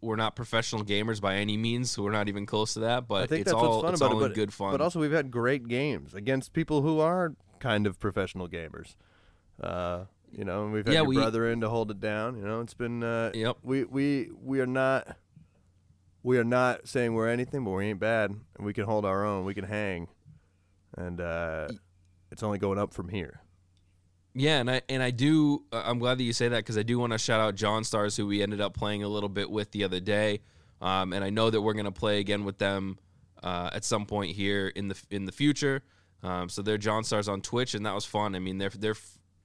we're 0.00 0.16
not 0.16 0.36
professional 0.36 0.84
gamers 0.84 1.20
by 1.20 1.36
any 1.36 1.56
means, 1.56 1.90
so 1.90 2.02
we're 2.02 2.12
not 2.12 2.28
even 2.28 2.46
close 2.46 2.74
to 2.74 2.80
that. 2.80 3.08
But 3.08 3.22
I 3.24 3.26
think 3.26 3.42
it's 3.42 3.50
that's 3.52 3.62
all 3.62 3.82
what's 3.82 4.00
fun 4.00 4.08
about 4.10 4.16
all 4.16 4.24
it. 4.24 4.28
But, 4.28 4.34
good 4.34 4.52
fun. 4.52 4.70
but 4.72 4.80
also, 4.80 5.00
we've 5.00 5.12
had 5.12 5.30
great 5.30 5.68
games 5.68 6.14
against 6.14 6.52
people 6.52 6.82
who 6.82 7.00
are 7.00 7.34
kind 7.58 7.86
of 7.86 7.98
professional 7.98 8.48
gamers. 8.48 8.94
Uh, 9.60 10.04
you 10.30 10.44
know, 10.44 10.64
and 10.64 10.72
we've 10.72 10.86
had 10.86 10.94
Yeah, 10.94 11.00
your 11.00 11.08
we- 11.08 11.16
brother 11.16 11.48
in 11.50 11.60
to 11.60 11.68
hold 11.68 11.90
it 11.90 12.00
down. 12.00 12.36
You 12.38 12.44
know, 12.44 12.60
it's 12.60 12.74
been. 12.74 13.02
Uh, 13.02 13.30
Yep. 13.34 13.58
We 13.62 13.84
we 13.84 14.30
we 14.42 14.60
are 14.60 14.66
not. 14.66 15.16
We 16.24 16.38
are 16.38 16.44
not 16.44 16.86
saying 16.86 17.14
we're 17.14 17.28
anything, 17.28 17.64
but 17.64 17.72
we 17.72 17.86
ain't 17.86 17.98
bad. 17.98 18.30
And 18.30 18.64
we 18.64 18.72
can 18.72 18.84
hold 18.84 19.04
our 19.04 19.24
own. 19.24 19.44
We 19.44 19.54
can 19.54 19.64
hang, 19.64 20.06
and 20.96 21.20
uh, 21.20 21.68
it's 22.30 22.42
only 22.44 22.58
going 22.58 22.78
up 22.78 22.94
from 22.94 23.08
here. 23.08 23.40
Yeah, 24.34 24.60
and 24.60 24.70
I 24.70 24.82
and 24.88 25.02
I 25.02 25.10
do. 25.10 25.64
uh, 25.72 25.82
I'm 25.84 25.98
glad 25.98 26.18
that 26.18 26.24
you 26.24 26.32
say 26.32 26.48
that 26.48 26.58
because 26.58 26.78
I 26.78 26.82
do 26.82 26.98
want 26.98 27.12
to 27.12 27.18
shout 27.18 27.40
out 27.40 27.54
John 27.54 27.84
Stars, 27.84 28.16
who 28.16 28.26
we 28.26 28.42
ended 28.42 28.60
up 28.60 28.74
playing 28.74 29.02
a 29.02 29.08
little 29.08 29.28
bit 29.28 29.50
with 29.50 29.70
the 29.72 29.84
other 29.84 30.00
day, 30.00 30.40
um, 30.80 31.12
and 31.12 31.22
I 31.22 31.30
know 31.30 31.50
that 31.50 31.60
we're 31.60 31.74
gonna 31.74 31.92
play 31.92 32.18
again 32.18 32.44
with 32.44 32.58
them 32.58 32.98
uh, 33.42 33.70
at 33.72 33.84
some 33.84 34.06
point 34.06 34.34
here 34.34 34.68
in 34.68 34.88
the 34.88 35.00
in 35.10 35.26
the 35.26 35.32
future. 35.32 35.82
Um, 36.22 36.48
so 36.48 36.62
they're 36.62 36.78
John 36.78 37.04
Stars 37.04 37.28
on 37.28 37.42
Twitch, 37.42 37.74
and 37.74 37.84
that 37.84 37.94
was 37.94 38.04
fun. 38.04 38.34
I 38.34 38.38
mean, 38.38 38.58
they're 38.58 38.70
they're 38.70 38.96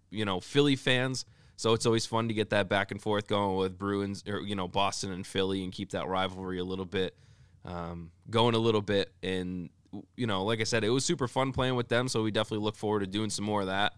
you 0.10 0.24
know 0.24 0.40
Philly 0.40 0.78
fans, 0.78 1.26
so 1.58 1.74
it's 1.74 1.86
always 1.86 2.06
fun 2.06 2.30
to 2.30 2.34
get 2.34 2.52
that 2.52 2.70
back 2.70 2.92
and 2.92 3.02
forth 3.02 3.28
going 3.28 3.58
with 3.58 3.78
Bruins 3.78 4.24
or 4.28 4.40
you 4.40 4.56
know 4.56 4.70
Boston 4.70 5.12
and 5.12 5.28
Philly, 5.28 5.64
and 5.64 5.74
keep 5.74 5.92
that 5.92 6.08
rivalry 6.08 6.60
a 6.60 6.64
little 6.64 6.86
bit 6.86 7.14
um, 7.66 8.12
going 8.30 8.56
a 8.56 8.60
little 8.60 8.82
bit. 8.82 9.12
And 9.22 9.70
you 10.16 10.28
know, 10.28 10.44
like 10.44 10.62
I 10.62 10.64
said, 10.64 10.84
it 10.84 10.90
was 10.90 11.06
super 11.06 11.28
fun 11.28 11.52
playing 11.52 11.76
with 11.76 11.90
them. 11.90 12.08
So 12.08 12.24
we 12.24 12.32
definitely 12.32 12.64
look 12.64 12.76
forward 12.76 13.02
to 13.02 13.08
doing 13.08 13.30
some 13.30 13.46
more 13.46 13.62
of 13.62 13.68
that. 13.68 13.94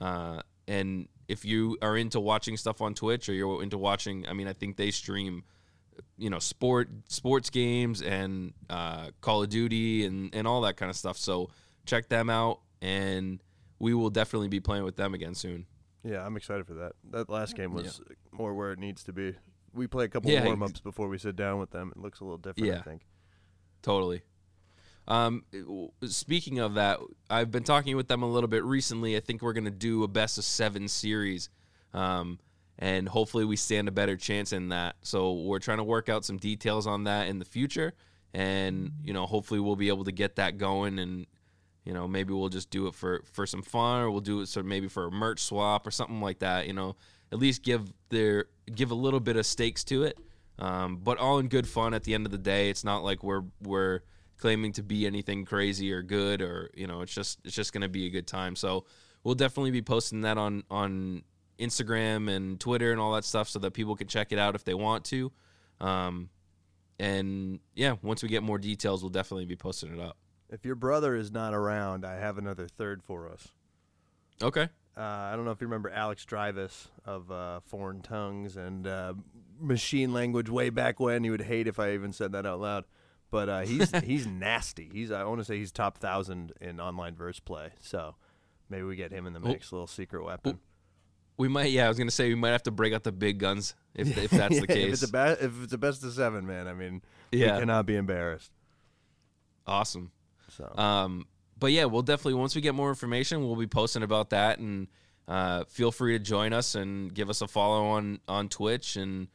Uh, 0.00 0.40
and 0.66 1.08
if 1.28 1.44
you 1.44 1.76
are 1.82 1.96
into 1.96 2.18
watching 2.20 2.56
stuff 2.56 2.80
on 2.80 2.94
Twitch 2.94 3.28
or 3.28 3.32
you're 3.32 3.62
into 3.62 3.78
watching, 3.78 4.26
I 4.28 4.32
mean, 4.32 4.48
I 4.48 4.52
think 4.52 4.76
they 4.76 4.90
stream, 4.90 5.44
you 6.16 6.30
know, 6.30 6.38
sport 6.38 6.88
sports 7.08 7.50
games 7.50 8.02
and 8.02 8.52
uh, 8.68 9.10
Call 9.20 9.42
of 9.42 9.48
Duty 9.48 10.06
and 10.06 10.34
and 10.34 10.46
all 10.46 10.62
that 10.62 10.76
kind 10.76 10.90
of 10.90 10.96
stuff. 10.96 11.16
So 11.16 11.50
check 11.86 12.08
them 12.08 12.30
out, 12.30 12.60
and 12.80 13.42
we 13.78 13.94
will 13.94 14.10
definitely 14.10 14.48
be 14.48 14.60
playing 14.60 14.84
with 14.84 14.96
them 14.96 15.14
again 15.14 15.34
soon. 15.34 15.66
Yeah, 16.02 16.24
I'm 16.24 16.36
excited 16.36 16.66
for 16.66 16.74
that. 16.74 16.92
That 17.10 17.28
last 17.28 17.56
game 17.56 17.74
was 17.74 18.00
more 18.32 18.54
where 18.54 18.72
it 18.72 18.78
needs 18.78 19.04
to 19.04 19.12
be. 19.12 19.34
We 19.72 19.86
play 19.86 20.06
a 20.06 20.08
couple 20.08 20.30
Yeah, 20.30 20.44
warm 20.44 20.62
ups 20.62 20.80
before 20.80 21.08
we 21.08 21.18
sit 21.18 21.36
down 21.36 21.60
with 21.60 21.70
them. 21.70 21.92
It 21.94 22.00
looks 22.00 22.20
a 22.20 22.24
little 22.24 22.38
different, 22.38 22.66
yeah. 22.66 22.78
I 22.78 22.82
think. 22.82 23.02
Totally. 23.82 24.22
Um, 25.08 25.44
speaking 26.04 26.58
of 26.60 26.74
that, 26.74 27.00
I've 27.28 27.50
been 27.50 27.64
talking 27.64 27.96
with 27.96 28.08
them 28.08 28.22
a 28.22 28.30
little 28.30 28.48
bit 28.48 28.64
recently. 28.64 29.16
I 29.16 29.20
think 29.20 29.42
we're 29.42 29.52
going 29.52 29.64
to 29.64 29.70
do 29.70 30.04
a 30.04 30.08
best 30.08 30.38
of 30.38 30.44
seven 30.44 30.86
series. 30.88 31.48
Um, 31.92 32.38
and 32.78 33.08
hopefully 33.08 33.44
we 33.44 33.56
stand 33.56 33.88
a 33.88 33.92
better 33.92 34.16
chance 34.16 34.52
in 34.52 34.70
that. 34.70 34.96
So 35.02 35.32
we're 35.32 35.58
trying 35.58 35.78
to 35.78 35.84
work 35.84 36.08
out 36.08 36.24
some 36.24 36.38
details 36.38 36.86
on 36.86 37.04
that 37.04 37.28
in 37.28 37.38
the 37.38 37.44
future. 37.44 37.92
And, 38.32 38.92
you 39.02 39.12
know, 39.12 39.26
hopefully 39.26 39.60
we'll 39.60 39.76
be 39.76 39.88
able 39.88 40.04
to 40.04 40.12
get 40.12 40.36
that 40.36 40.56
going 40.56 40.98
and, 40.98 41.26
you 41.84 41.92
know, 41.92 42.06
maybe 42.06 42.32
we'll 42.32 42.48
just 42.48 42.70
do 42.70 42.86
it 42.86 42.94
for, 42.94 43.22
for 43.32 43.46
some 43.46 43.62
fun 43.62 44.02
or 44.02 44.10
we'll 44.10 44.20
do 44.20 44.40
it 44.40 44.46
sort 44.46 44.64
of 44.64 44.70
maybe 44.70 44.88
for 44.88 45.06
a 45.06 45.10
merch 45.10 45.40
swap 45.40 45.86
or 45.86 45.90
something 45.90 46.20
like 46.20 46.38
that, 46.38 46.66
you 46.66 46.72
know, 46.72 46.96
at 47.32 47.38
least 47.38 47.62
give 47.62 47.92
their, 48.08 48.46
give 48.72 48.92
a 48.92 48.94
little 48.94 49.20
bit 49.20 49.36
of 49.36 49.44
stakes 49.44 49.82
to 49.84 50.04
it. 50.04 50.16
Um, 50.58 50.98
but 51.02 51.18
all 51.18 51.38
in 51.38 51.48
good 51.48 51.66
fun 51.66 51.92
at 51.94 52.04
the 52.04 52.14
end 52.14 52.26
of 52.26 52.32
the 52.32 52.38
day. 52.38 52.70
It's 52.70 52.84
not 52.84 53.02
like 53.02 53.24
we're, 53.24 53.42
we're, 53.62 54.00
claiming 54.40 54.72
to 54.72 54.82
be 54.82 55.06
anything 55.06 55.44
crazy 55.44 55.92
or 55.92 56.02
good 56.02 56.40
or 56.42 56.70
you 56.74 56.86
know 56.86 57.02
it's 57.02 57.14
just 57.14 57.38
it's 57.44 57.54
just 57.54 57.72
going 57.72 57.82
to 57.82 57.88
be 57.88 58.06
a 58.06 58.10
good 58.10 58.26
time 58.26 58.56
so 58.56 58.84
we'll 59.22 59.34
definitely 59.34 59.70
be 59.70 59.82
posting 59.82 60.22
that 60.22 60.38
on 60.38 60.64
on 60.70 61.22
instagram 61.58 62.34
and 62.34 62.58
twitter 62.58 62.90
and 62.90 63.00
all 63.00 63.12
that 63.12 63.24
stuff 63.24 63.48
so 63.48 63.58
that 63.58 63.72
people 63.72 63.94
can 63.94 64.06
check 64.06 64.32
it 64.32 64.38
out 64.38 64.54
if 64.54 64.64
they 64.64 64.74
want 64.74 65.04
to 65.04 65.30
um 65.80 66.30
and 66.98 67.60
yeah 67.74 67.94
once 68.02 68.22
we 68.22 68.28
get 68.28 68.42
more 68.42 68.58
details 68.58 69.02
we'll 69.02 69.10
definitely 69.10 69.44
be 69.46 69.56
posting 69.56 69.92
it 69.92 70.00
up 70.00 70.16
If 70.50 70.64
your 70.64 70.74
brother 70.74 71.14
is 71.14 71.30
not 71.30 71.54
around, 71.54 72.04
I 72.04 72.14
have 72.16 72.38
another 72.38 72.66
third 72.66 73.02
for 73.02 73.28
us. 73.28 73.48
okay 74.42 74.68
Uh, 74.96 75.30
I 75.30 75.36
don't 75.36 75.44
know 75.44 75.52
if 75.52 75.60
you 75.60 75.66
remember 75.66 75.90
Alex 75.90 76.24
Drivus 76.26 76.88
of 77.04 77.30
uh, 77.30 77.60
Foreign 77.60 78.02
Tongues 78.02 78.56
and 78.56 78.86
uh, 78.86 79.14
Machine 79.60 80.12
Language 80.12 80.50
way 80.50 80.68
back 80.70 80.98
when. 80.98 81.24
He 81.24 81.30
would 81.30 81.42
hate 81.42 81.68
if 81.68 81.78
I 81.78 81.92
even 81.92 82.12
said 82.12 82.32
that 82.32 82.44
out 82.44 82.60
loud. 82.60 82.84
But 83.30 83.48
uh, 83.48 83.60
he's 83.60 83.90
he's 84.04 84.26
nasty. 84.26 84.88
He's 84.92 85.10
I 85.10 85.24
want 85.24 85.40
to 85.40 85.44
say 85.44 85.56
he's 85.58 85.72
top 85.72 85.98
thousand 85.98 86.52
in 86.60 86.80
online 86.80 87.14
verse 87.14 87.38
play. 87.40 87.70
So 87.80 88.16
maybe 88.68 88.82
we 88.84 88.96
get 88.96 89.12
him 89.12 89.26
in 89.26 89.32
the 89.32 89.40
mix, 89.40 89.70
a 89.70 89.74
little 89.74 89.86
secret 89.86 90.24
weapon. 90.24 90.58
We 91.36 91.48
might, 91.48 91.70
yeah. 91.70 91.86
I 91.86 91.88
was 91.88 91.96
gonna 91.96 92.10
say 92.10 92.28
we 92.28 92.34
might 92.34 92.50
have 92.50 92.64
to 92.64 92.70
break 92.70 92.92
out 92.92 93.02
the 93.02 93.12
big 93.12 93.38
guns 93.38 93.74
if 93.94 94.16
if 94.18 94.30
that's 94.30 94.54
Yeah, 94.56 94.60
the 94.60 94.66
case. 94.66 94.86
If 94.86 94.92
it's 94.94 95.02
a 95.04 95.08
be- 95.12 95.44
if 95.46 95.62
it's 95.64 95.72
a 95.72 95.78
best 95.78 96.04
of 96.04 96.12
seven, 96.12 96.46
man, 96.46 96.68
I 96.68 96.74
mean, 96.74 97.02
Yeah. 97.32 97.54
we 97.54 97.60
cannot 97.60 97.86
be 97.86 97.96
embarrassed. 97.96 98.50
awesome. 99.66 100.10
So 100.48 100.70
Um, 100.76 101.26
but 101.58 101.72
yeah, 101.72 101.84
we'll 101.84 102.02
definitely 102.02 102.34
once 102.34 102.54
we 102.54 102.60
get 102.60 102.74
more 102.74 102.88
information, 102.90 103.46
we'll 103.46 103.56
be 103.56 103.66
posting 103.66 104.02
about 104.02 104.30
that, 104.30 104.58
and 104.58 104.88
uh, 105.28 105.64
feel 105.64 105.92
free 105.92 106.12
to 106.14 106.18
join 106.18 106.52
us 106.52 106.74
and 106.74 107.14
give 107.14 107.30
us 107.30 107.40
a 107.40 107.48
follow 107.48 107.86
on 107.86 108.20
on 108.28 108.48
Twitch 108.48 108.96
and 108.96 109.28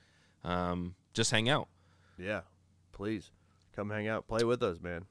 um, 0.44 0.96
just 1.14 1.32
hang 1.32 1.50
out. 1.50 1.70
yeah, 2.18 2.42
please 2.92 3.32
come 3.76 3.90
hang 3.90 4.08
out, 4.08 4.28
play 4.28 4.44
with 4.44 4.64
us, 4.64 4.80
man. 4.82 5.06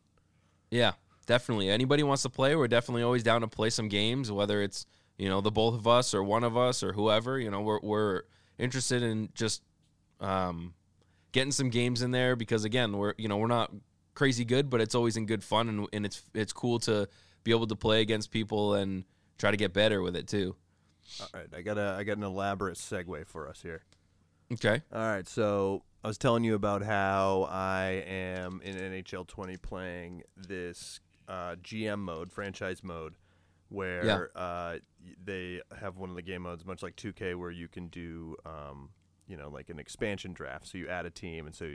Yeah, 0.70 0.92
definitely. 1.26 1.68
Anybody 1.68 2.02
wants 2.02 2.22
to 2.22 2.30
play, 2.30 2.56
we're 2.56 2.68
definitely 2.68 3.02
always 3.02 3.22
down 3.22 3.42
to 3.42 3.48
play 3.48 3.70
some 3.70 3.88
games, 3.88 4.30
whether 4.32 4.62
it's 4.62 4.86
you 5.18 5.28
know 5.28 5.40
the 5.40 5.50
both 5.50 5.74
of 5.74 5.86
us 5.86 6.14
or 6.14 6.24
one 6.24 6.44
of 6.44 6.56
us 6.56 6.82
or 6.82 6.92
whoever. 6.92 7.38
You 7.38 7.50
know, 7.50 7.60
we're 7.60 7.80
we're 7.82 8.22
interested 8.58 9.02
in 9.02 9.28
just 9.34 9.62
um, 10.20 10.74
getting 11.32 11.52
some 11.52 11.70
games 11.70 12.02
in 12.02 12.10
there 12.10 12.36
because 12.36 12.64
again, 12.64 12.96
we're 12.96 13.14
you 13.18 13.28
know 13.28 13.36
we're 13.36 13.46
not 13.46 13.72
crazy 14.14 14.44
good, 14.44 14.70
but 14.70 14.80
it's 14.80 14.94
always 14.94 15.16
in 15.16 15.26
good 15.26 15.44
fun 15.44 15.68
and 15.68 15.86
and 15.92 16.06
it's 16.06 16.22
it's 16.34 16.52
cool 16.52 16.78
to 16.80 17.08
be 17.42 17.50
able 17.50 17.66
to 17.66 17.76
play 17.76 18.00
against 18.00 18.30
people 18.30 18.74
and 18.74 19.04
try 19.38 19.50
to 19.50 19.56
get 19.56 19.72
better 19.72 20.02
with 20.02 20.16
it 20.16 20.26
too. 20.26 20.56
All 21.20 21.28
right, 21.34 21.46
I 21.54 21.62
got 21.62 21.78
a 21.78 21.96
I 21.98 22.04
got 22.04 22.16
an 22.16 22.22
elaborate 22.22 22.76
segue 22.76 23.26
for 23.26 23.48
us 23.48 23.60
here. 23.62 23.82
Okay. 24.52 24.82
All 24.92 25.00
right, 25.00 25.26
so 25.28 25.82
I 26.04 26.06
was 26.06 26.18
telling 26.18 26.44
you 26.44 26.54
about 26.54 26.82
how 26.82 27.48
I 27.50 28.04
am 28.06 28.60
in 28.62 28.76
NHL 28.76 29.26
20 29.26 29.56
playing 29.56 30.22
this 30.36 31.00
uh, 31.26 31.56
GM 31.62 32.00
mode, 32.00 32.30
franchise 32.30 32.84
mode, 32.84 33.14
where 33.70 34.04
uh, 34.36 34.76
they 35.24 35.62
have 35.80 35.96
one 35.96 36.10
of 36.10 36.16
the 36.16 36.20
game 36.20 36.42
modes, 36.42 36.66
much 36.66 36.82
like 36.82 36.94
2K, 36.96 37.36
where 37.36 37.50
you 37.50 37.68
can 37.68 37.88
do, 37.88 38.36
um, 38.44 38.90
you 39.26 39.38
know, 39.38 39.48
like 39.48 39.70
an 39.70 39.78
expansion 39.78 40.34
draft. 40.34 40.68
So 40.68 40.76
you 40.76 40.88
add 40.88 41.06
a 41.06 41.10
team, 41.10 41.46
and 41.46 41.54
so 41.54 41.72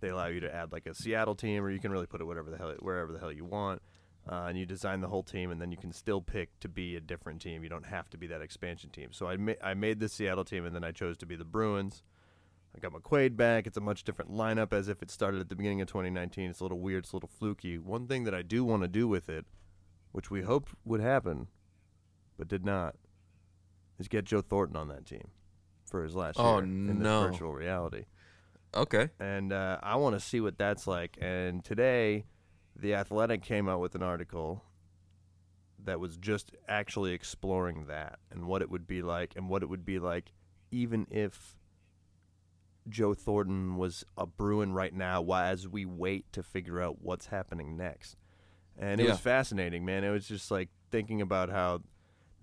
they 0.00 0.08
allow 0.08 0.28
you 0.28 0.40
to 0.40 0.54
add 0.54 0.72
like 0.72 0.86
a 0.86 0.94
Seattle 0.94 1.34
team, 1.34 1.62
or 1.62 1.70
you 1.70 1.78
can 1.78 1.92
really 1.92 2.06
put 2.06 2.22
it 2.22 2.24
whatever 2.24 2.48
the 2.48 2.56
hell, 2.56 2.74
wherever 2.78 3.12
the 3.12 3.18
hell 3.18 3.30
you 3.30 3.44
want. 3.44 3.82
Uh, 4.26 4.46
and 4.48 4.58
you 4.58 4.64
design 4.64 5.02
the 5.02 5.08
whole 5.08 5.22
team, 5.22 5.50
and 5.50 5.60
then 5.60 5.70
you 5.70 5.76
can 5.76 5.92
still 5.92 6.22
pick 6.22 6.58
to 6.60 6.68
be 6.68 6.96
a 6.96 7.00
different 7.00 7.42
team. 7.42 7.62
You 7.62 7.68
don't 7.68 7.84
have 7.84 8.08
to 8.08 8.16
be 8.16 8.26
that 8.28 8.40
expansion 8.40 8.88
team. 8.88 9.12
So 9.12 9.28
I, 9.28 9.36
ma- 9.36 9.52
I 9.62 9.74
made 9.74 10.00
the 10.00 10.08
Seattle 10.08 10.46
team, 10.46 10.64
and 10.64 10.74
then 10.74 10.82
I 10.82 10.92
chose 10.92 11.18
to 11.18 11.26
be 11.26 11.36
the 11.36 11.44
Bruins. 11.44 12.02
I 12.76 12.80
got 12.80 12.92
McQuaid 12.92 13.36
back. 13.36 13.66
It's 13.66 13.76
a 13.78 13.80
much 13.80 14.04
different 14.04 14.30
lineup 14.30 14.72
as 14.72 14.88
if 14.88 15.02
it 15.02 15.10
started 15.10 15.40
at 15.40 15.48
the 15.48 15.56
beginning 15.56 15.80
of 15.80 15.88
2019. 15.88 16.50
It's 16.50 16.60
a 16.60 16.64
little 16.64 16.78
weird. 16.78 17.04
It's 17.04 17.12
a 17.12 17.16
little 17.16 17.30
fluky. 17.38 17.78
One 17.78 18.06
thing 18.06 18.24
that 18.24 18.34
I 18.34 18.42
do 18.42 18.64
want 18.64 18.82
to 18.82 18.88
do 18.88 19.08
with 19.08 19.28
it, 19.30 19.46
which 20.12 20.30
we 20.30 20.42
hoped 20.42 20.72
would 20.84 21.00
happen, 21.00 21.46
but 22.36 22.48
did 22.48 22.64
not, 22.66 22.96
is 23.98 24.08
get 24.08 24.26
Joe 24.26 24.42
Thornton 24.42 24.76
on 24.76 24.88
that 24.88 25.06
team 25.06 25.28
for 25.86 26.02
his 26.04 26.14
last 26.14 26.36
Oh, 26.38 26.56
year 26.56 26.64
in 26.64 26.98
no. 26.98 27.22
this 27.22 27.32
virtual 27.32 27.54
reality. 27.54 28.04
Okay. 28.74 29.08
And 29.18 29.52
uh, 29.54 29.78
I 29.82 29.96
want 29.96 30.14
to 30.16 30.20
see 30.20 30.40
what 30.40 30.58
that's 30.58 30.86
like. 30.86 31.16
And 31.20 31.64
today, 31.64 32.24
The 32.78 32.94
Athletic 32.94 33.42
came 33.42 33.70
out 33.70 33.80
with 33.80 33.94
an 33.94 34.02
article 34.02 34.62
that 35.82 35.98
was 35.98 36.18
just 36.18 36.50
actually 36.68 37.12
exploring 37.12 37.86
that 37.86 38.18
and 38.30 38.44
what 38.46 38.60
it 38.60 38.70
would 38.70 38.86
be 38.86 39.00
like, 39.00 39.32
and 39.34 39.48
what 39.48 39.62
it 39.62 39.66
would 39.70 39.84
be 39.86 39.98
like 39.98 40.32
even 40.72 41.06
if 41.10 41.56
Joe 42.88 43.14
Thornton 43.14 43.76
was 43.76 44.04
a 44.16 44.26
Bruin 44.26 44.72
right 44.72 44.94
now, 44.94 45.20
while 45.22 45.44
as 45.52 45.66
we 45.68 45.84
wait 45.84 46.32
to 46.32 46.42
figure 46.42 46.80
out 46.80 47.02
what's 47.02 47.26
happening 47.26 47.76
next. 47.76 48.16
And 48.78 49.00
it 49.00 49.04
Yeah. 49.04 49.10
was 49.12 49.20
fascinating, 49.20 49.84
man. 49.84 50.04
It 50.04 50.10
was 50.10 50.28
just 50.28 50.50
like 50.50 50.68
thinking 50.90 51.20
about 51.20 51.48
how 51.50 51.82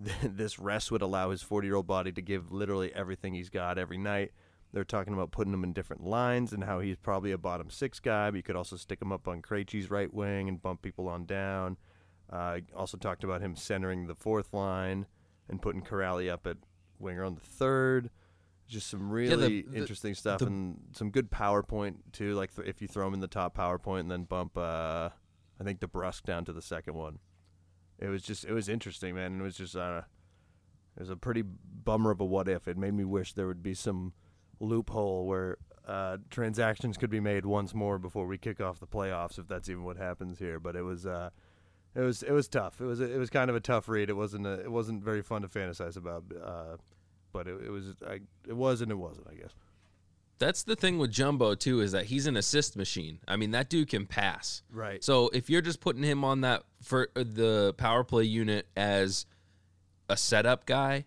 this 0.22 0.58
rest 0.58 0.90
would 0.90 1.02
allow 1.02 1.30
his 1.30 1.42
40 1.42 1.66
year 1.66 1.76
old 1.76 1.86
body 1.86 2.12
to 2.12 2.20
give 2.20 2.50
literally 2.52 2.92
everything 2.94 3.34
he's 3.34 3.48
got 3.50 3.78
every 3.78 3.96
night. 3.98 4.32
They're 4.72 4.82
talking 4.84 5.14
about 5.14 5.30
putting 5.30 5.52
him 5.52 5.62
in 5.62 5.72
different 5.72 6.02
lines 6.02 6.52
and 6.52 6.64
how 6.64 6.80
he's 6.80 6.96
probably 6.96 7.30
a 7.30 7.38
bottom 7.38 7.70
six 7.70 8.00
guy, 8.00 8.30
but 8.30 8.36
you 8.36 8.42
could 8.42 8.56
also 8.56 8.74
stick 8.76 9.00
him 9.00 9.12
up 9.12 9.28
on 9.28 9.40
Krejci's 9.40 9.88
right 9.88 10.12
wing 10.12 10.48
and 10.48 10.60
bump 10.60 10.82
people 10.82 11.08
on 11.08 11.26
down. 11.26 11.76
Uh, 12.28 12.58
also 12.74 12.96
talked 12.96 13.22
about 13.22 13.40
him 13.40 13.54
centering 13.54 14.08
the 14.08 14.16
fourth 14.16 14.52
line 14.52 15.06
and 15.48 15.62
putting 15.62 15.82
Kuraly 15.82 16.28
up 16.28 16.44
at 16.46 16.56
winger 16.98 17.22
on 17.22 17.36
the 17.36 17.40
third. 17.40 18.10
Just 18.66 18.88
some 18.88 19.00
the- 19.08 19.14
really 19.14 19.62
the- 19.62 19.76
interesting 19.78 20.14
stuff 20.14 20.40
the- 20.40 20.46
and 20.46 20.80
some 20.92 21.10
good 21.10 21.30
PowerPoint 21.30 21.96
too. 22.12 22.34
Like 22.34 22.54
th- 22.54 22.66
if 22.66 22.80
you 22.80 22.88
throw 22.88 23.04
them 23.04 23.14
in 23.14 23.20
the 23.20 23.28
top 23.28 23.56
PowerPoint 23.56 24.00
and 24.00 24.10
then 24.10 24.24
bump, 24.24 24.56
uh, 24.56 25.10
I 25.60 25.64
think 25.64 25.80
DeBrusk 25.80 26.22
down 26.24 26.44
to 26.46 26.52
the 26.52 26.62
second 26.62 26.94
one. 26.94 27.18
It 27.98 28.08
was 28.08 28.22
just 28.22 28.44
it 28.44 28.52
was 28.52 28.68
interesting, 28.68 29.14
man. 29.14 29.40
It 29.40 29.42
was 29.42 29.56
just 29.56 29.76
uh, 29.76 30.02
it 30.96 31.00
was 31.00 31.10
a 31.10 31.16
pretty 31.16 31.42
bummer 31.42 32.10
of 32.10 32.20
a 32.20 32.24
what 32.24 32.48
if. 32.48 32.66
It 32.66 32.76
made 32.78 32.94
me 32.94 33.04
wish 33.04 33.34
there 33.34 33.46
would 33.46 33.62
be 33.62 33.74
some 33.74 34.12
loophole 34.60 35.26
where 35.26 35.58
uh, 35.86 36.16
transactions 36.30 36.96
could 36.96 37.10
be 37.10 37.20
made 37.20 37.44
once 37.44 37.74
more 37.74 37.98
before 37.98 38.26
we 38.26 38.38
kick 38.38 38.60
off 38.60 38.80
the 38.80 38.86
playoffs, 38.86 39.38
if 39.38 39.46
that's 39.46 39.68
even 39.68 39.84
what 39.84 39.96
happens 39.98 40.38
here. 40.38 40.58
But 40.58 40.74
it 40.74 40.82
was 40.82 41.04
uh, 41.06 41.30
it 41.94 42.00
was 42.00 42.22
it 42.22 42.32
was 42.32 42.48
tough. 42.48 42.80
It 42.80 42.84
was 42.86 43.00
it 43.00 43.18
was 43.18 43.30
kind 43.30 43.50
of 43.50 43.56
a 43.56 43.60
tough 43.60 43.88
read. 43.88 44.08
It 44.10 44.14
wasn't 44.16 44.46
a, 44.46 44.60
it 44.60 44.72
wasn't 44.72 45.04
very 45.04 45.22
fun 45.22 45.42
to 45.42 45.48
fantasize 45.48 45.96
about. 45.96 46.24
Uh, 46.42 46.76
but 47.34 47.46
it, 47.46 47.60
it 47.66 47.70
was 47.70 47.94
I, 48.06 48.20
it 48.48 48.56
was 48.56 48.80
and 48.80 48.90
it 48.90 48.94
wasn't. 48.94 49.26
I 49.30 49.34
guess. 49.34 49.50
That's 50.38 50.62
the 50.62 50.76
thing 50.76 50.98
with 50.98 51.10
Jumbo 51.10 51.54
too 51.54 51.80
is 51.80 51.92
that 51.92 52.06
he's 52.06 52.26
an 52.26 52.36
assist 52.36 52.76
machine. 52.76 53.18
I 53.28 53.36
mean, 53.36 53.50
that 53.50 53.68
dude 53.68 53.88
can 53.88 54.06
pass. 54.06 54.62
Right. 54.72 55.04
So 55.04 55.28
if 55.32 55.50
you're 55.50 55.60
just 55.60 55.80
putting 55.80 56.02
him 56.02 56.24
on 56.24 56.40
that 56.40 56.62
for 56.82 57.08
uh, 57.14 57.24
the 57.26 57.74
power 57.76 58.04
play 58.04 58.24
unit 58.24 58.66
as 58.76 59.26
a 60.08 60.16
setup 60.16 60.66
guy 60.66 61.04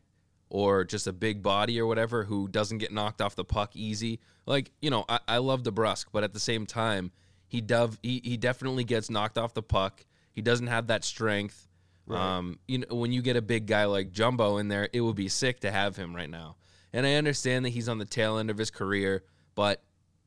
or 0.49 0.83
just 0.83 1.07
a 1.07 1.13
big 1.13 1.43
body 1.43 1.79
or 1.79 1.87
whatever 1.87 2.23
who 2.23 2.47
doesn't 2.47 2.77
get 2.77 2.91
knocked 2.91 3.21
off 3.21 3.35
the 3.35 3.43
puck 3.43 3.75
easy, 3.75 4.19
like 4.45 4.71
you 4.81 4.89
know, 4.89 5.05
I, 5.09 5.19
I 5.27 5.37
love 5.39 5.63
DeBrusk, 5.63 6.05
but 6.11 6.23
at 6.23 6.33
the 6.33 6.39
same 6.39 6.65
time, 6.65 7.11
he 7.47 7.61
dove 7.61 7.97
he, 8.03 8.21
he 8.23 8.37
definitely 8.37 8.83
gets 8.83 9.09
knocked 9.09 9.37
off 9.37 9.53
the 9.53 9.63
puck. 9.63 10.05
He 10.33 10.41
doesn't 10.41 10.67
have 10.67 10.87
that 10.87 11.03
strength. 11.03 11.66
Um, 12.15 12.59
you 12.67 12.79
know, 12.79 12.95
when 12.95 13.11
you 13.11 13.21
get 13.21 13.35
a 13.35 13.41
big 13.41 13.65
guy 13.67 13.85
like 13.85 14.11
Jumbo 14.11 14.57
in 14.57 14.69
there, 14.69 14.87
it 14.93 15.01
would 15.01 15.15
be 15.15 15.27
sick 15.27 15.59
to 15.61 15.71
have 15.71 15.95
him 15.95 16.15
right 16.15 16.29
now. 16.29 16.55
And 16.93 17.05
I 17.05 17.15
understand 17.15 17.65
that 17.65 17.69
he's 17.69 17.89
on 17.89 17.97
the 17.97 18.05
tail 18.05 18.37
end 18.37 18.49
of 18.49 18.57
his 18.57 18.71
career, 18.71 19.23
but 19.55 19.83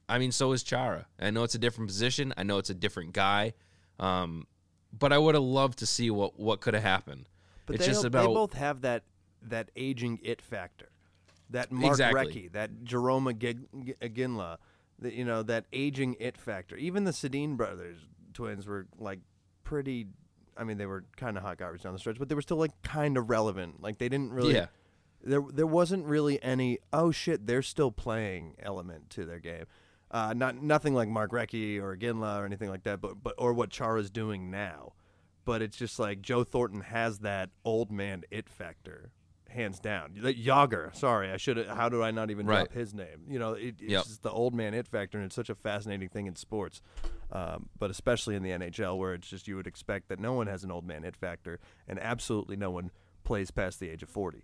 I 0.09 0.19
mean, 0.19 0.33
so 0.33 0.53
is 0.53 0.63
Chara. 0.63 1.07
I 1.19 1.31
know 1.31 1.45
it's 1.45 1.55
a 1.55 1.59
different 1.59 1.89
position. 1.89 2.35
I 2.37 2.43
know 2.43 2.59
it's 2.59 2.69
a 2.69 2.75
different 2.75 3.13
guy. 3.13 3.55
Um, 3.99 4.47
but 4.93 5.13
I 5.13 5.19
would 5.19 5.35
have 5.35 5.45
loved 5.45 5.79
to 5.79 5.87
see 5.87 6.11
what 6.11 6.39
what 6.39 6.61
could 6.61 6.75
have 6.75 6.83
happened. 6.83 7.29
But 7.67 7.77
it's 7.77 7.87
they, 7.87 7.93
just 7.93 8.05
about 8.05 8.27
they 8.27 8.35
both 8.35 8.55
have 8.55 8.81
that 8.81 9.05
that 9.43 9.71
aging 9.77 10.19
it 10.23 10.43
factor. 10.43 10.89
That 11.51 11.71
Mark 11.71 11.93
Exactly. 11.93 12.25
Recchi, 12.25 12.53
that 12.53 12.85
Jerome 12.85 13.29
Ag- 13.29 13.97
Iginla, 14.01 14.59
you 15.03 15.25
know 15.25 15.43
that 15.45 15.67
aging 15.73 16.17
it 16.19 16.37
factor. 16.37 16.77
Even 16.77 17.05
the 17.05 17.13
Sedin 17.13 17.57
brothers 17.57 17.99
twins 18.35 18.67
were 18.67 18.87
like 18.99 19.21
pretty. 19.65 20.09
I 20.61 20.65
mean, 20.65 20.77
they 20.77 20.87
were 20.87 21.05
kind 21.17 21.39
of 21.39 21.43
hot 21.43 21.57
garbage 21.57 21.83
down 21.83 21.95
the 21.95 21.99
stretch, 21.99 22.19
but 22.19 22.29
they 22.29 22.35
were 22.35 22.43
still 22.43 22.59
like 22.59 22.83
kind 22.83 23.17
of 23.17 23.31
relevant. 23.31 23.83
Like 23.83 23.97
they 23.99 24.11
didn't 24.11 24.33
really. 24.33 24.55
Yeah. 24.55 24.67
There, 25.23 25.43
there 25.53 25.67
wasn't 25.67 26.05
really 26.07 26.43
any. 26.43 26.79
Oh 26.93 27.11
shit, 27.11 27.47
they're 27.47 27.63
still 27.63 27.91
playing 27.91 28.57
element 28.63 29.09
to 29.11 29.25
their 29.25 29.39
game. 29.39 29.65
Uh, 30.11 30.35
not 30.35 30.63
nothing 30.63 30.95
like 30.95 31.09
Mark 31.09 31.31
Recchi 31.31 31.81
or 31.81 31.97
Ginla 31.97 32.41
or 32.41 32.45
anything 32.45 32.69
like 32.69 32.83
that, 32.85 33.01
but 33.01 33.23
but 33.23 33.35
or 33.39 33.55
what 33.55 33.71
Chara's 33.71 34.11
doing 34.11 34.51
now. 34.51 34.93
But 35.47 35.63
it's 35.63 35.77
just 35.77 35.99
like 35.99 36.21
Joe 36.21 36.45
Thornton 36.45 36.83
has 36.83 37.21
that 37.21 37.51
old 37.65 37.91
man 37.91 38.25
it 38.31 38.49
factor, 38.49 39.13
hands 39.51 39.79
down. 39.81 40.13
Jagr, 40.15 40.95
sorry, 40.95 41.31
I 41.31 41.37
should. 41.37 41.67
How 41.67 41.89
do 41.89 42.03
I 42.03 42.11
not 42.11 42.31
even 42.31 42.47
Right. 42.47 42.61
drop 42.71 42.73
his 42.73 42.95
name? 42.95 43.25
You 43.29 43.39
know, 43.39 43.53
it, 43.53 43.77
it's 43.81 43.83
Yep. 43.83 44.05
just 44.05 44.23
the 44.23 44.31
old 44.31 44.55
man 44.55 44.75
it 44.75 44.87
factor, 44.89 45.19
and 45.19 45.27
it's 45.27 45.35
such 45.35 45.51
a 45.51 45.55
fascinating 45.55 46.09
thing 46.09 46.27
in 46.27 46.37
sports, 46.37 46.81
um, 47.33 47.69
but 47.79 47.91
especially 47.91 48.35
in 48.37 48.43
the 48.43 48.51
NHL, 48.51 48.97
where 48.99 49.15
it's 49.15 49.29
just 49.29 49.47
you 49.49 49.57
would 49.57 49.67
expect 49.67 50.09
that 50.09 50.19
no 50.19 50.33
one 50.33 50.47
has 50.47 50.65
an 50.65 50.71
old 50.71 50.87
man 50.87 51.05
it 51.05 51.17
factor, 51.17 51.59
and 51.89 51.99
absolutely 52.01 52.57
no 52.57 52.71
one 52.71 52.91
plays 53.25 53.51
past 53.51 53.81
the 53.81 53.89
age 53.91 54.03
of 54.03 54.09
forty. 54.09 54.43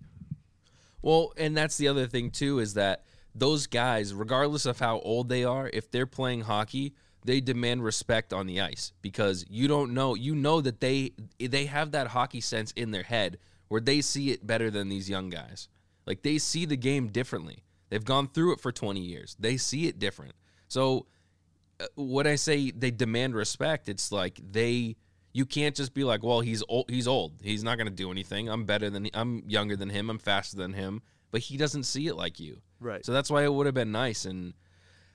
Well, 1.02 1.32
and 1.36 1.56
that's 1.56 1.76
the 1.76 1.88
other 1.88 2.06
thing 2.06 2.30
too 2.30 2.58
is 2.58 2.74
that 2.74 3.04
those 3.34 3.66
guys, 3.66 4.14
regardless 4.14 4.66
of 4.66 4.78
how 4.80 4.98
old 5.00 5.28
they 5.28 5.44
are, 5.44 5.68
if 5.72 5.90
they're 5.90 6.06
playing 6.06 6.42
hockey, 6.42 6.94
they 7.24 7.40
demand 7.40 7.84
respect 7.84 8.32
on 8.32 8.46
the 8.46 8.60
ice 8.60 8.92
because 9.02 9.44
you 9.48 9.68
don't 9.68 9.92
know, 9.92 10.14
you 10.14 10.34
know 10.34 10.60
that 10.60 10.80
they 10.80 11.12
they 11.38 11.66
have 11.66 11.90
that 11.92 12.08
hockey 12.08 12.40
sense 12.40 12.72
in 12.72 12.90
their 12.92 13.02
head 13.02 13.38
where 13.68 13.80
they 13.80 14.00
see 14.00 14.30
it 14.30 14.46
better 14.46 14.70
than 14.70 14.88
these 14.88 15.08
young 15.10 15.30
guys. 15.30 15.68
Like 16.06 16.22
they 16.22 16.38
see 16.38 16.64
the 16.66 16.76
game 16.76 17.08
differently. 17.08 17.64
They've 17.88 18.04
gone 18.04 18.28
through 18.28 18.52
it 18.54 18.60
for 18.60 18.72
20 18.72 19.00
years. 19.00 19.36
They 19.38 19.56
see 19.56 19.86
it 19.86 19.98
different. 19.98 20.34
So 20.68 21.06
uh, 21.80 21.86
when 21.96 22.26
I 22.26 22.34
say 22.36 22.70
they 22.70 22.90
demand 22.90 23.34
respect, 23.34 23.88
it's 23.88 24.10
like 24.12 24.40
they 24.52 24.96
you 25.32 25.44
can't 25.44 25.76
just 25.76 25.92
be 25.92 26.02
like, 26.02 26.22
well, 26.22 26.40
he's 26.40 26.62
old. 26.68 26.88
He's 26.88 27.06
old. 27.06 27.34
He's 27.42 27.62
not 27.62 27.76
going 27.76 27.88
to 27.88 27.94
do 27.94 28.10
anything. 28.10 28.48
I'm 28.48 28.64
better 28.64 28.88
than 28.88 29.08
I'm 29.12 29.42
younger 29.46 29.76
than 29.76 29.90
him. 29.90 30.08
I'm 30.08 30.18
faster 30.18 30.56
than 30.56 30.72
him. 30.72 31.02
But 31.30 31.42
he 31.42 31.56
doesn't 31.58 31.82
see 31.82 32.06
it 32.06 32.14
like 32.16 32.40
you. 32.40 32.62
Right. 32.80 33.04
So 33.04 33.12
that's 33.12 33.30
why 33.30 33.44
it 33.44 33.52
would 33.52 33.66
have 33.66 33.74
been 33.74 33.92
nice. 33.92 34.24
And 34.24 34.54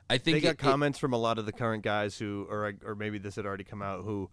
I 0.09 0.19
think 0.19 0.35
they 0.35 0.41
got 0.41 0.49
it- 0.49 0.53
it- 0.53 0.57
comments 0.59 0.99
from 0.99 1.13
a 1.13 1.17
lot 1.17 1.39
of 1.39 1.45
the 1.47 1.51
current 1.51 1.83
guys 1.83 2.17
who, 2.19 2.45
or 2.49 2.73
or 2.85 2.93
maybe 2.95 3.17
this 3.17 3.35
had 3.35 3.45
already 3.47 3.63
come 3.63 3.81
out, 3.81 4.03
who 4.03 4.29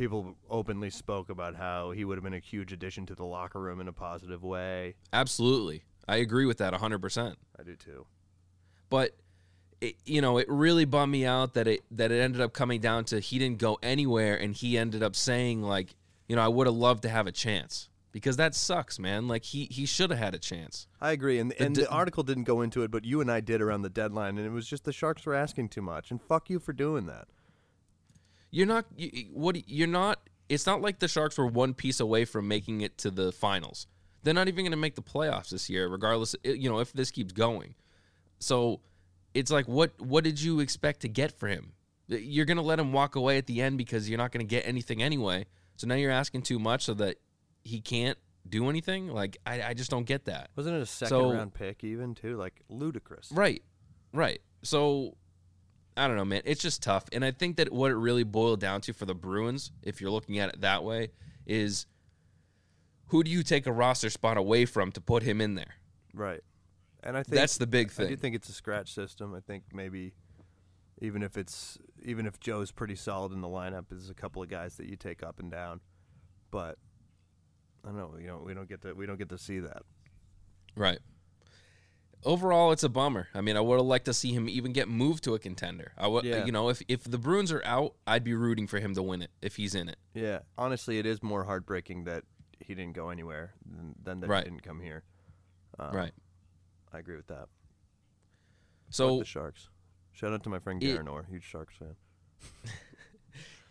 people 0.00 0.34
openly 0.48 0.88
spoke 0.88 1.28
about 1.28 1.54
how 1.54 1.90
he 1.90 2.06
would 2.06 2.16
have 2.16 2.24
been 2.24 2.32
a 2.32 2.38
huge 2.38 2.72
addition 2.72 3.04
to 3.04 3.14
the 3.14 3.24
locker 3.24 3.60
room 3.60 3.82
in 3.82 3.86
a 3.86 3.92
positive 3.92 4.42
way. 4.42 4.94
absolutely. 5.12 5.84
I 6.08 6.16
agree 6.16 6.46
with 6.46 6.56
that 6.58 6.72
100%. 6.72 7.34
I 7.58 7.62
do 7.62 7.76
too. 7.76 8.06
But 8.88 9.14
it, 9.82 9.96
you 10.06 10.22
know, 10.22 10.38
it 10.38 10.48
really 10.48 10.86
bummed 10.86 11.12
me 11.12 11.26
out 11.26 11.52
that 11.52 11.68
it 11.68 11.82
that 11.90 12.10
it 12.10 12.18
ended 12.18 12.40
up 12.40 12.54
coming 12.54 12.80
down 12.80 13.04
to 13.06 13.20
he 13.20 13.38
didn't 13.38 13.58
go 13.58 13.78
anywhere 13.82 14.36
and 14.36 14.54
he 14.54 14.78
ended 14.78 15.02
up 15.02 15.14
saying 15.14 15.62
like, 15.62 15.94
you 16.28 16.34
know, 16.34 16.42
I 16.42 16.48
would 16.48 16.66
have 16.66 16.74
loved 16.74 17.02
to 17.02 17.10
have 17.10 17.26
a 17.26 17.32
chance. 17.32 17.90
Because 18.10 18.38
that 18.38 18.54
sucks, 18.54 18.98
man. 18.98 19.28
Like 19.28 19.44
he 19.44 19.66
he 19.66 19.84
should 19.84 20.10
have 20.10 20.18
had 20.18 20.34
a 20.34 20.38
chance. 20.38 20.88
I 21.00 21.12
agree, 21.12 21.38
and 21.38 21.52
and 21.60 21.74
de- 21.76 21.82
the 21.82 21.90
article 21.90 22.24
didn't 22.24 22.42
go 22.44 22.62
into 22.62 22.82
it, 22.82 22.90
but 22.90 23.04
you 23.04 23.20
and 23.20 23.30
I 23.30 23.38
did 23.38 23.62
around 23.62 23.82
the 23.82 23.90
deadline, 23.90 24.36
and 24.36 24.44
it 24.44 24.50
was 24.50 24.66
just 24.66 24.82
the 24.82 24.92
Sharks 24.92 25.24
were 25.24 25.34
asking 25.34 25.68
too 25.68 25.82
much, 25.82 26.10
and 26.10 26.20
fuck 26.20 26.50
you 26.50 26.58
for 26.58 26.72
doing 26.72 27.06
that. 27.06 27.28
You're 28.50 28.66
not 28.66 28.86
you, 28.96 29.26
what 29.32 29.68
you're 29.68 29.86
not 29.88 30.20
it's 30.48 30.66
not 30.66 30.80
like 30.82 30.98
the 30.98 31.08
Sharks 31.08 31.38
were 31.38 31.46
one 31.46 31.74
piece 31.74 32.00
away 32.00 32.24
from 32.24 32.48
making 32.48 32.80
it 32.80 32.98
to 32.98 33.10
the 33.10 33.30
finals. 33.32 33.86
They're 34.22 34.34
not 34.34 34.48
even 34.48 34.64
going 34.64 34.72
to 34.72 34.76
make 34.76 34.96
the 34.96 35.02
playoffs 35.02 35.50
this 35.50 35.70
year 35.70 35.88
regardless 35.88 36.34
you 36.44 36.68
know 36.68 36.80
if 36.80 36.92
this 36.92 37.10
keeps 37.10 37.32
going. 37.32 37.74
So 38.38 38.80
it's 39.34 39.50
like 39.50 39.68
what 39.68 39.92
what 40.00 40.24
did 40.24 40.40
you 40.40 40.60
expect 40.60 41.00
to 41.00 41.08
get 41.08 41.38
for 41.38 41.48
him? 41.48 41.72
You're 42.08 42.46
going 42.46 42.56
to 42.56 42.62
let 42.62 42.80
him 42.80 42.92
walk 42.92 43.14
away 43.14 43.38
at 43.38 43.46
the 43.46 43.62
end 43.62 43.78
because 43.78 44.08
you're 44.10 44.18
not 44.18 44.32
going 44.32 44.44
to 44.44 44.50
get 44.50 44.66
anything 44.66 45.00
anyway. 45.02 45.46
So 45.76 45.86
now 45.86 45.94
you're 45.94 46.10
asking 46.10 46.42
too 46.42 46.58
much 46.58 46.84
so 46.84 46.94
that 46.94 47.18
he 47.62 47.80
can't 47.80 48.18
do 48.48 48.68
anything? 48.68 49.08
Like 49.08 49.36
I, 49.46 49.62
I 49.62 49.74
just 49.74 49.90
don't 49.90 50.04
get 50.04 50.24
that. 50.24 50.50
Wasn't 50.56 50.74
it 50.74 50.82
a 50.82 50.86
second 50.86 51.08
So- 51.10 51.32
round 51.32 51.54
pick 51.54 51.84
even 51.84 52.14
too? 52.14 52.36
Like 52.36 52.60
ludicrous. 52.68 53.30
Right. 53.32 53.62
Right. 54.12 54.40
So 54.62 55.16
I 56.00 56.06
don't 56.06 56.16
know, 56.16 56.24
man. 56.24 56.40
It's 56.46 56.62
just 56.62 56.82
tough. 56.82 57.04
And 57.12 57.22
I 57.22 57.30
think 57.30 57.56
that 57.56 57.70
what 57.70 57.90
it 57.90 57.96
really 57.96 58.24
boiled 58.24 58.58
down 58.58 58.80
to 58.82 58.94
for 58.94 59.04
the 59.04 59.14
Bruins, 59.14 59.70
if 59.82 60.00
you're 60.00 60.10
looking 60.10 60.38
at 60.38 60.48
it 60.48 60.62
that 60.62 60.82
way, 60.82 61.10
is 61.44 61.84
who 63.08 63.22
do 63.22 63.30
you 63.30 63.42
take 63.42 63.66
a 63.66 63.72
roster 63.72 64.08
spot 64.08 64.38
away 64.38 64.64
from 64.64 64.92
to 64.92 65.00
put 65.02 65.22
him 65.22 65.42
in 65.42 65.56
there? 65.56 65.74
Right. 66.14 66.40
And 67.02 67.18
I 67.18 67.22
think 67.22 67.34
That's 67.34 67.58
the 67.58 67.66
big 67.66 67.90
thing. 67.90 68.06
I 68.06 68.08
do 68.08 68.16
think 68.16 68.34
it's 68.34 68.48
a 68.48 68.52
scratch 68.52 68.94
system. 68.94 69.34
I 69.34 69.40
think 69.40 69.64
maybe 69.74 70.14
even 71.02 71.22
if 71.22 71.36
it's 71.36 71.76
even 72.02 72.24
if 72.26 72.40
Joe's 72.40 72.70
pretty 72.70 72.96
solid 72.96 73.32
in 73.32 73.42
the 73.42 73.48
lineup, 73.48 73.86
there's 73.90 74.08
a 74.08 74.14
couple 74.14 74.42
of 74.42 74.48
guys 74.48 74.76
that 74.76 74.86
you 74.86 74.96
take 74.96 75.22
up 75.22 75.38
and 75.38 75.50
down. 75.50 75.80
But 76.50 76.78
I 77.84 77.88
don't 77.88 77.98
know, 77.98 78.14
you 78.18 78.26
know, 78.26 78.42
we 78.42 78.54
don't 78.54 78.68
get 78.68 78.80
to 78.82 78.94
we 78.94 79.04
don't 79.04 79.18
get 79.18 79.28
to 79.28 79.38
see 79.38 79.60
that. 79.60 79.82
Right. 80.74 81.00
Overall, 82.24 82.70
it's 82.72 82.82
a 82.82 82.88
bummer. 82.90 83.28
I 83.34 83.40
mean, 83.40 83.56
I 83.56 83.60
would 83.60 83.76
have 83.78 83.86
liked 83.86 84.04
to 84.04 84.12
see 84.14 84.32
him 84.32 84.48
even 84.48 84.72
get 84.72 84.88
moved 84.88 85.24
to 85.24 85.34
a 85.34 85.38
contender. 85.38 85.92
I 85.96 86.06
would, 86.06 86.24
Yeah. 86.24 86.44
you 86.44 86.52
know, 86.52 86.68
if 86.68 86.82
if 86.86 87.04
the 87.04 87.16
Bruins 87.18 87.50
are 87.50 87.62
out, 87.64 87.94
I'd 88.06 88.24
be 88.24 88.34
rooting 88.34 88.66
for 88.66 88.78
him 88.78 88.94
to 88.94 89.02
win 89.02 89.22
it 89.22 89.30
if 89.40 89.56
he's 89.56 89.74
in 89.74 89.88
it. 89.88 89.96
Yeah, 90.12 90.40
honestly, 90.58 90.98
it 90.98 91.06
is 91.06 91.22
more 91.22 91.44
heartbreaking 91.44 92.04
that 92.04 92.24
he 92.58 92.74
didn't 92.74 92.92
go 92.94 93.08
anywhere 93.08 93.54
than, 93.64 93.94
than 94.02 94.20
that 94.20 94.28
Right. 94.28 94.44
he 94.44 94.50
didn't 94.50 94.62
come 94.62 94.80
here. 94.80 95.02
Um, 95.78 95.94
right. 95.96 96.12
I 96.92 96.98
agree 96.98 97.16
with 97.16 97.28
that. 97.28 97.48
So 98.90 99.20
the 99.20 99.24
Sharks. 99.24 99.68
Shout 100.12 100.32
out 100.34 100.42
to 100.42 100.50
my 100.50 100.58
friend 100.58 100.80
Darren 100.82 101.08
Orr, 101.10 101.24
huge 101.30 101.44
Sharks 101.44 101.76
fan. 101.78 101.94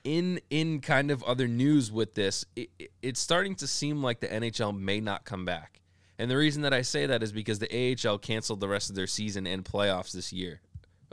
in 0.03 0.39
in 0.49 0.81
kind 0.81 1.11
of 1.11 1.21
other 1.23 1.47
news 1.47 1.91
with 1.91 2.15
this, 2.15 2.45
it, 2.55 2.69
it- 2.79 2.91
it's 3.01 3.19
starting 3.19 3.55
to 3.55 3.67
seem 3.67 4.01
like 4.01 4.19
the 4.21 4.27
NHL 4.27 4.77
may 4.77 4.99
not 4.99 5.23
come 5.25 5.45
back. 5.45 5.81
And 6.19 6.29
the 6.29 6.37
reason 6.37 6.61
that 6.63 6.73
I 6.73 6.81
say 6.81 7.05
that 7.05 7.23
is 7.23 7.31
because 7.31 7.59
the 7.59 7.97
AHL 8.05 8.19
canceled 8.19 8.59
the 8.59 8.67
rest 8.67 8.89
of 8.89 8.95
their 8.95 9.07
season 9.07 9.47
and 9.47 9.63
playoffs 9.63 10.11
this 10.11 10.31
year, 10.31 10.61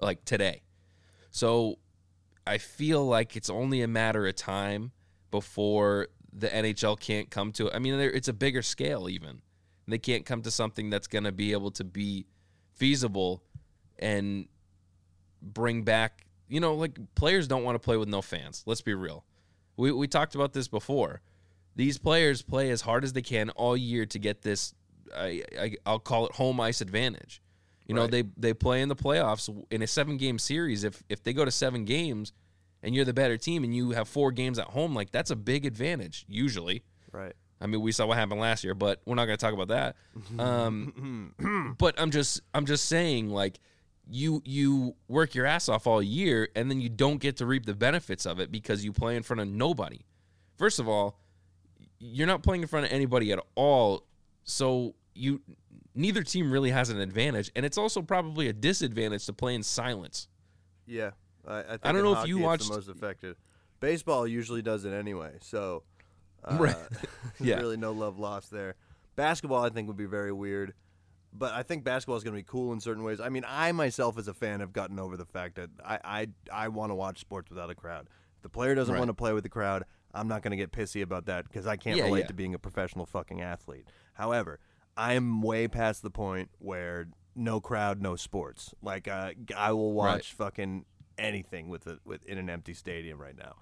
like 0.02 0.25
today. 0.25 0.62
So 1.30 1.78
I 2.46 2.58
feel 2.58 3.06
like 3.06 3.36
it's 3.36 3.48
only 3.48 3.82
a 3.82 3.88
matter 3.88 4.26
of 4.26 4.34
time 4.34 4.90
before 5.30 6.08
the 6.32 6.48
NHL 6.48 6.98
can't 6.98 7.30
come 7.30 7.52
to. 7.52 7.68
It. 7.68 7.75
I 7.75 7.78
mean, 7.78 7.94
it's 7.94 8.28
a 8.28 8.32
bigger 8.32 8.62
scale 8.62 9.08
even. 9.08 9.42
They 9.88 9.98
can't 9.98 10.26
come 10.26 10.42
to 10.42 10.50
something 10.50 10.90
that's 10.90 11.07
going 11.07 11.24
to 11.24 11.33
be 11.33 11.52
able 11.52 11.70
to 11.72 11.85
be 11.85 12.26
feasible 12.74 13.42
and 13.98 14.48
bring 15.40 15.83
back. 15.83 16.26
You 16.48 16.61
know, 16.61 16.74
like 16.74 16.98
players 17.14 17.46
don't 17.46 17.62
want 17.64 17.76
to 17.76 17.78
play 17.78 17.96
with 17.96 18.09
no 18.09 18.22
fans. 18.22 18.64
Let's 18.66 18.83
be 18.83 18.94
real. 18.94 19.24
We 19.76 19.92
we 19.92 20.09
talked 20.09 20.35
about 20.35 20.52
this 20.52 20.68
before. 20.68 21.20
These 21.76 21.98
players 21.98 22.42
play 22.42 22.70
as 22.70 22.81
hard 22.81 23.04
as 23.04 23.12
they 23.12 23.22
can 23.22 23.50
all 23.50 23.76
year 23.76 24.07
to 24.07 24.18
get 24.18 24.42
this. 24.42 24.74
I, 25.14 25.42
I 25.59 25.77
I'll 25.85 25.99
call 25.99 26.27
it 26.27 26.33
home 26.33 26.61
ice 26.61 26.81
advantage. 26.81 27.42
You 27.87 27.95
know, 27.95 28.03
Right. 28.03 28.11
they 28.11 28.25
they 28.37 28.55
play 28.55 28.81
in 28.83 28.88
the 28.88 28.97
playoffs 28.97 29.49
in 29.71 29.83
a 29.83 29.87
seven 29.87 30.16
game 30.16 30.38
series. 30.38 30.83
If 30.85 31.03
if 31.09 31.23
they 31.23 31.33
go 31.33 31.45
to 31.45 31.51
seven 31.51 31.85
games 31.85 32.33
and 32.83 32.95
you're 32.95 33.05
the 33.05 33.14
better 33.14 33.37
team 33.37 33.64
and 33.64 33.75
you 33.75 33.90
have 33.92 34.09
four 34.09 34.33
games 34.33 34.59
at 34.59 34.66
home, 34.69 34.95
like 34.95 35.11
that's 35.12 35.31
a 35.31 35.37
big 35.37 35.64
advantage 35.66 36.25
usually. 36.29 36.83
Right. 37.12 37.35
I 37.61 37.66
mean, 37.66 37.81
we 37.81 37.90
saw 37.92 38.05
what 38.07 38.19
happened 38.19 38.40
last 38.40 38.64
year, 38.64 38.75
but 38.75 39.01
we're 39.07 39.14
not 39.14 39.25
going 39.25 39.38
to 39.38 39.40
talk 39.40 39.55
about 39.55 39.69
that. 39.69 39.97
Um, 40.38 41.75
but 41.79 41.95
I'm 41.99 42.11
just 42.11 42.40
I'm 42.55 42.66
just 42.66 42.87
saying, 42.87 43.31
like 43.31 43.61
you 44.11 44.42
you 44.45 44.95
work 45.09 45.35
your 45.35 45.47
ass 45.47 45.69
off 45.69 45.87
all 45.87 46.03
year, 46.03 46.49
and 46.57 46.71
then 46.71 46.81
you 46.81 46.88
don't 46.88 47.19
get 47.19 47.37
to 47.38 47.47
reap 47.47 47.66
the 47.66 47.75
benefits 47.75 48.27
of 48.27 48.40
it 48.40 48.51
because 48.53 48.85
you 48.85 48.92
play 48.92 49.16
in 49.16 49.23
front 49.23 49.40
of 49.40 49.49
nobody. 49.49 50.01
First 50.59 50.79
of 50.81 50.88
all, 50.88 51.19
you're 51.99 52.27
not 52.27 52.42
playing 52.42 52.62
in 52.62 52.69
front 52.69 52.87
of 52.87 52.92
anybody 52.92 53.33
at 53.33 53.38
all, 53.55 54.06
so 54.46 54.94
you 55.14 55.42
neither 55.94 56.22
team 56.22 56.50
really 56.50 56.70
has 56.70 56.88
an 56.88 56.98
advantage, 57.00 57.50
and 57.54 57.66
it's 57.66 57.76
also 57.76 58.00
probably 58.00 58.48
a 58.48 58.52
disadvantage 58.54 59.26
to 59.26 59.32
play 59.35 59.54
in 59.54 59.62
silence. 59.62 60.28
Yeah, 60.87 61.11
I, 61.46 61.59
I, 61.59 61.62
think 61.62 61.82
don't 61.82 62.02
know 62.02 62.18
if 62.20 62.26
you 62.28 62.38
watched- 62.38 62.68
the 62.68 62.74
most 62.74 62.88
affected. 62.88 63.37
Baseball 63.80 64.26
usually 64.26 64.62
does 64.62 64.85
it 64.87 64.92
anyway, 64.94 65.32
so 65.42 65.82
uh, 66.44 66.56
Right. 66.61 66.76
Yeah. 67.40 67.56
really 67.56 67.76
no 67.76 67.92
love 67.92 68.18
lost 68.18 68.50
there. 68.50 68.76
Basketball, 69.16 69.62
I 69.64 69.68
think, 69.68 69.88
would 69.88 69.96
be 69.98 70.06
very 70.06 70.32
weird, 70.32 70.72
but 71.32 71.52
I 71.52 71.62
think 71.62 71.85
basketball 71.85 72.16
is 72.16 72.24
going 72.24 72.35
to 72.35 72.40
be 72.40 72.46
cool 72.48 72.72
in 72.72 72.80
certain 72.80 73.02
ways. 73.02 73.20
I 73.20 73.28
mean, 73.28 73.44
I 73.46 73.72
myself 73.72 74.16
as 74.18 74.28
a 74.28 74.35
fan 74.35 74.61
have 74.61 74.72
gotten 74.72 74.98
over 74.98 75.16
the 75.16 75.24
fact 75.26 75.56
that 75.56 75.70
I 75.85 75.98
I, 76.04 76.28
I 76.52 76.68
want 76.68 76.90
to 76.90 76.94
watch 76.94 77.18
sports 77.20 77.50
without 77.50 77.68
a 77.70 77.74
crowd. 77.74 78.09
If 78.37 78.42
the 78.42 78.48
player 78.48 78.74
doesn't 78.74 78.92
Right. 78.92 78.98
want 78.98 79.09
to 79.09 79.14
play 79.14 79.32
with 79.32 79.42
the 79.42 79.48
crowd, 79.50 79.85
I'm 80.14 80.28
not 80.28 80.42
going 80.42 80.52
to 80.52 80.56
get 80.56 80.70
pissy 80.72 81.02
about 81.02 81.26
that 81.26 81.44
because 81.44 81.66
I 81.66 81.76
can't 81.76 81.96
Yeah, 81.98 82.04
relate 82.04 82.20
yeah. 82.20 82.26
to 82.28 82.35
being 82.35 82.54
a 82.54 82.59
professional 82.59 83.04
fucking 83.06 83.40
athlete. 83.42 83.87
However, 84.16 84.59
I'm 84.96 85.42
way 85.42 85.68
past 85.68 86.02
the 86.02 86.11
point 86.11 86.50
where 86.59 87.09
no 87.35 87.61
crowd, 87.61 88.00
no 88.02 88.16
sports. 88.16 88.74
Like 88.83 89.09
uh, 89.09 89.33
I 89.57 89.72
will 89.72 89.92
watch 89.92 90.35
Right. 90.38 90.46
fucking 90.46 90.85
anything 91.18 91.68
with 91.68 91.87
a, 91.87 91.98
with 92.05 92.24
in 92.26 92.38
an 92.38 92.48
empty 92.50 92.74
stadium 92.74 93.20
right 93.20 93.37
now. 93.37 93.57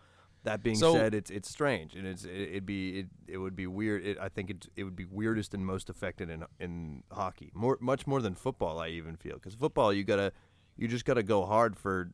That 0.44 0.62
being 0.62 0.76
So- 0.76 0.92
said, 0.94 1.14
it's 1.14 1.30
it's 1.30 1.48
strange 1.48 1.94
and 1.96 2.06
it's 2.06 2.24
it, 2.24 2.30
it'd 2.50 2.66
be 2.66 3.00
it, 3.00 3.06
it 3.26 3.38
would 3.38 3.56
be 3.56 3.66
weird. 3.66 4.04
It, 4.04 4.18
I 4.20 4.28
think 4.28 4.50
it 4.50 4.66
it 4.76 4.84
would 4.84 4.94
be 4.96 5.06
weirdest 5.06 5.54
and 5.54 5.64
most 5.64 5.88
affected 5.90 6.28
in 6.30 6.44
in 6.60 7.02
hockey, 7.10 7.50
more 7.54 7.78
much 7.80 8.06
more 8.06 8.20
than 8.20 8.34
football. 8.34 8.78
I 8.78 8.88
even 8.88 9.16
feel 9.16 9.34
because 9.34 9.54
football 9.54 9.92
you 9.92 10.04
gotta 10.04 10.32
you 10.76 10.86
just 10.86 11.04
gotta 11.06 11.22
go 11.22 11.46
hard 11.46 11.76
for 11.78 12.10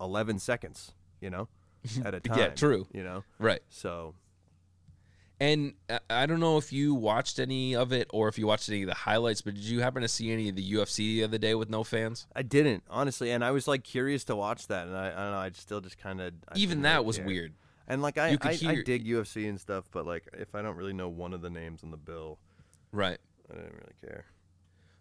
eleven 0.00 0.38
seconds, 0.38 0.92
you 1.20 1.30
know, 1.30 1.48
at 2.04 2.14
a 2.14 2.20
time. 2.20 2.38
Yeah, 2.38 2.48
true. 2.48 2.86
You 2.92 3.04
know, 3.04 3.24
Right. 3.38 3.62
so 3.68 4.14
And 5.40 5.72
I- 5.88 6.00
I 6.10 6.26
don't 6.26 6.38
know 6.40 6.58
if 6.58 6.70
you 6.72 6.94
watched 6.94 7.38
any 7.38 7.74
of 7.74 7.92
it 7.92 8.08
or 8.12 8.28
if 8.28 8.38
you 8.38 8.46
watched 8.46 8.68
any 8.68 8.82
of 8.82 8.88
the 8.88 8.94
highlights, 8.94 9.40
but 9.40 9.54
did 9.54 9.64
you 9.64 9.80
happen 9.80 10.02
to 10.02 10.08
see 10.08 10.30
any 10.30 10.50
of 10.50 10.56
the 10.56 10.72
UFC 10.72 10.96
the 11.16 11.24
other 11.24 11.38
day 11.38 11.54
with 11.54 11.70
no 11.70 11.82
fans? 11.82 12.26
I 12.36 12.42
didn't 12.42 12.84
honestly, 12.90 13.30
and 13.30 13.42
I 13.42 13.50
was 13.50 13.66
like 13.66 13.82
curious 13.82 14.22
to 14.24 14.36
watch 14.36 14.66
that, 14.66 14.86
and 14.86 14.94
I, 14.96 15.06
I 15.06 15.10
don't 15.10 15.30
know, 15.32 15.38
I 15.38 15.50
still 15.54 15.80
just 15.80 15.96
kind 15.98 16.20
of 16.20 16.34
Even 16.54 16.82
that 16.82 17.04
was 17.06 17.18
weird. 17.20 17.54
And 17.88 18.02
like 18.02 18.18
I, 18.18 18.28
You 18.28 18.38
could 18.38 18.62
I, 18.64 18.70
I 18.70 18.82
dig 18.82 19.06
UFC 19.06 19.48
and 19.48 19.58
stuff, 19.58 19.86
but 19.90 20.06
like 20.06 20.28
if 20.34 20.54
I 20.54 20.60
don't 20.62 20.76
really 20.76 20.92
know 20.92 21.08
one 21.08 21.32
of 21.32 21.40
the 21.40 21.50
names 21.50 21.82
on 21.82 21.90
the 21.90 21.96
bill, 21.96 22.38
Right. 22.92 23.18
I 23.50 23.54
didn't 23.54 23.72
really 23.72 23.94
care. 24.06 24.26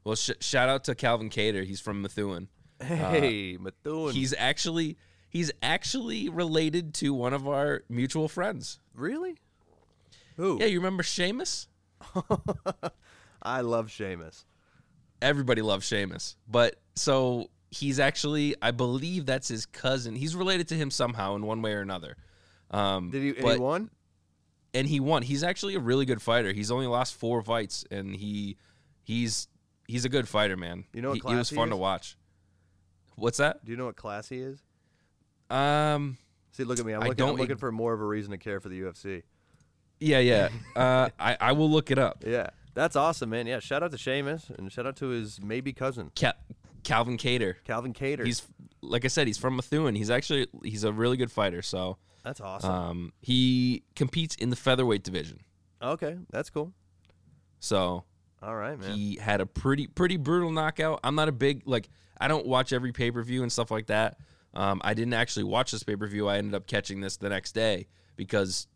Well, 0.06 0.16
sh- 0.16 0.32
shout 0.40 0.70
out 0.70 0.86
to 0.86 0.96
Calvin 0.96 1.30
Kattar. 1.30 1.66
He's 1.66 1.82
from 1.82 2.02
Methuen. 2.02 2.48
Uh, 2.82 2.86
hey, 2.86 3.58
Methuen. 3.60 4.16
He's 4.16 4.34
actually 4.38 4.98
he's 5.30 5.52
actually 5.62 6.30
related 6.30 6.94
to 6.96 7.14
one 7.14 7.34
of 7.34 7.46
our 7.46 7.84
mutual 7.90 8.30
friends. 8.30 8.80
really 8.96 9.36
who? 10.40 10.58
Yeah, 10.60 10.68
you 10.68 10.80
remember 10.80 11.04
Seamus? 11.04 11.68
I 13.42 13.62
love 13.62 13.88
Seamus. 13.88 14.46
Everybody 15.22 15.62
loves 15.62 15.90
Seamus, 15.90 16.36
but 16.48 16.76
so 16.96 17.50
he's 17.72 18.00
actually 18.00 18.56
I 18.62 18.72
believe 18.72 19.26
that's 19.26 19.48
his 19.50 19.66
cousin. 19.66 20.16
He's 20.16 20.36
related 20.36 20.70
to 20.70 20.76
him 20.76 20.90
somehow 20.92 21.36
in 21.36 21.46
one 21.46 21.62
way 21.62 21.74
or 21.74 21.82
another. 21.82 22.16
Um, 22.72 23.12
Did 23.12 23.22
he? 23.22 23.30
And 23.30 23.42
but- 23.42 23.54
he 23.56 23.60
won? 23.60 23.90
and 24.74 24.88
he 24.88 25.00
won. 25.00 25.24
He's 25.24 25.44
actually 25.44 25.76
a 25.76 25.80
really 25.80 26.06
good 26.06 26.22
fighter. 26.22 26.54
He's 26.54 26.72
only 26.72 26.88
lost 26.88 27.16
four 27.16 27.42
fights, 27.42 27.84
and 27.92 28.16
he 28.16 28.58
he's 29.04 29.48
he's 29.88 30.06
a 30.06 30.10
good 30.10 30.28
fighter, 30.28 30.56
man. 30.56 30.86
You 30.94 31.02
know 31.02 31.10
what 31.10 31.16
he, 31.16 31.20
class 31.22 31.34
he 31.34 31.38
was 31.38 31.50
fun 31.50 31.68
is? 31.70 31.74
to 31.74 31.78
watch. 31.78 32.18
What's 33.16 33.40
that? 33.40 33.66
Do 33.66 33.72
you 33.72 33.78
know 33.78 33.86
what 33.88 33.96
class 33.98 34.30
he 34.30 34.38
is? 34.40 34.62
Um, 35.50 36.18
See, 36.52 36.64
look 36.64 36.80
at 36.80 36.86
me. 36.86 36.94
I'm 36.94 37.00
looking, 37.00 37.12
I'm 37.12 37.18
don't- 37.18 37.38
looking 37.38 37.58
for 37.58 37.72
more 37.72 37.94
of 37.94 38.00
a 38.00 38.06
reason 38.06 38.32
to 38.32 38.38
care 38.38 38.60
for 38.60 38.70
the 38.70 38.80
UFC. 38.80 39.24
Yeah, 40.00 40.20
yeah. 40.20 40.50
uh, 40.76 41.10
I 41.20 41.38
I 41.40 41.52
will 41.54 41.70
look 41.70 41.92
it 41.92 41.98
up. 42.00 42.24
Yeah, 42.28 42.50
that's 42.74 42.96
awesome, 42.96 43.30
man. 43.32 43.48
Yeah, 43.48 43.60
shout 43.60 43.84
out 43.84 43.92
to 43.92 43.98
Seamus 43.98 44.50
and 44.58 44.72
shout 44.72 44.86
out 44.88 44.96
to 44.98 45.08
his 45.08 45.42
maybe 45.42 45.74
cousin 45.74 46.12
Cal- 46.16 46.34
Calvin 46.84 47.18
Kattar. 47.18 47.56
Calvin 47.66 47.94
Kattar. 47.94 48.26
He's 48.26 48.44
like 48.82 49.04
I 49.06 49.10
said, 49.10 49.28
he's 49.28 49.38
from 49.38 49.56
Methuen. 49.58 49.96
He's 49.96 50.10
actually 50.10 50.48
he's 50.64 50.84
a 50.84 50.94
really 50.94 51.18
good 51.18 51.32
fighter. 51.32 51.62
So 51.62 51.98
that's 52.24 52.40
awesome. 52.42 52.72
um, 52.72 53.14
he 53.22 53.84
competes 53.96 54.36
in 54.36 54.50
the 54.50 54.56
featherweight 54.56 55.04
division. 55.04 55.40
okay, 55.82 56.18
that's 56.32 56.50
cool. 56.50 56.74
So 57.60 58.04
All 58.42 58.56
right, 58.56 58.80
man. 58.80 58.92
He 58.96 59.18
had 59.18 59.42
a 59.42 59.46
pretty 59.46 59.88
pretty 59.88 60.18
brutal 60.18 60.52
knockout. 60.52 61.00
I'm 61.04 61.16
not 61.16 61.28
a 61.28 61.34
big 61.34 61.64
like 61.66 61.90
I 62.20 62.28
don't 62.28 62.46
watch 62.46 62.72
every 62.74 62.92
pay 62.92 63.12
per 63.12 63.22
view 63.24 63.44
and 63.44 63.52
stuff 63.52 63.72
like 63.72 63.88
that. 63.88 64.18
Um, 64.54 64.82
I 64.84 64.94
didn't 64.94 65.14
actually 65.14 65.44
watch 65.44 65.72
this 65.72 65.84
pay 65.84 65.96
per 65.96 66.08
view. 66.08 66.28
I 66.28 66.38
ended 66.38 66.56
up 66.56 66.68
catching 66.68 67.02
this 67.02 67.18
the 67.18 67.30
next 67.30 67.52
day 67.54 67.88
because 68.16 68.68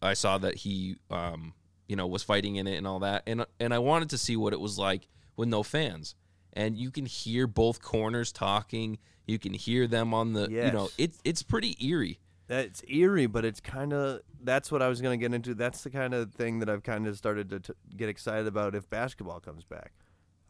I 0.00 0.14
saw 0.14 0.38
that 0.38 0.56
he 0.56 0.96
um, 1.10 1.54
you 1.88 1.96
know 1.96 2.06
was 2.06 2.22
fighting 2.22 2.56
in 2.56 2.66
it 2.66 2.76
and 2.76 2.86
all 2.86 3.00
that, 3.00 3.22
and 3.26 3.44
and 3.60 3.72
I 3.74 3.78
wanted 3.78 4.10
to 4.10 4.18
see 4.18 4.36
what 4.36 4.52
it 4.52 4.60
was 4.60 4.78
like 4.78 5.08
with 5.36 5.48
no 5.48 5.62
fans. 5.62 6.14
And 6.54 6.76
you 6.76 6.90
can 6.90 7.06
hear 7.06 7.46
both 7.46 7.80
corners 7.82 8.32
talking. 8.32 8.98
You 9.26 9.38
can 9.38 9.52
hear 9.54 9.86
them 9.86 10.14
on 10.14 10.32
the 10.32 10.48
you 10.66 10.72
know 10.72 10.88
it's 10.98 11.18
it's 11.24 11.42
pretty 11.42 11.76
eerie. 11.80 12.18
That's 12.48 12.82
eerie, 12.88 13.26
but 13.26 13.44
it's 13.44 13.60
kind 13.60 13.92
of 13.92 14.20
that's 14.42 14.72
what 14.72 14.80
I 14.80 14.88
was 14.88 15.00
going 15.02 15.18
to 15.18 15.22
get 15.22 15.34
into. 15.34 15.54
That's 15.54 15.82
the 15.82 15.90
kind 15.90 16.14
of 16.14 16.32
thing 16.32 16.60
that 16.60 16.70
I've 16.70 16.82
kind 16.82 17.06
of 17.06 17.16
started 17.18 17.50
to 17.50 17.60
t- 17.60 17.72
get 17.96 18.08
excited 18.08 18.46
about 18.46 18.74
if 18.74 18.88
basketball 18.88 19.38
comes 19.40 19.64
back. 19.64 19.92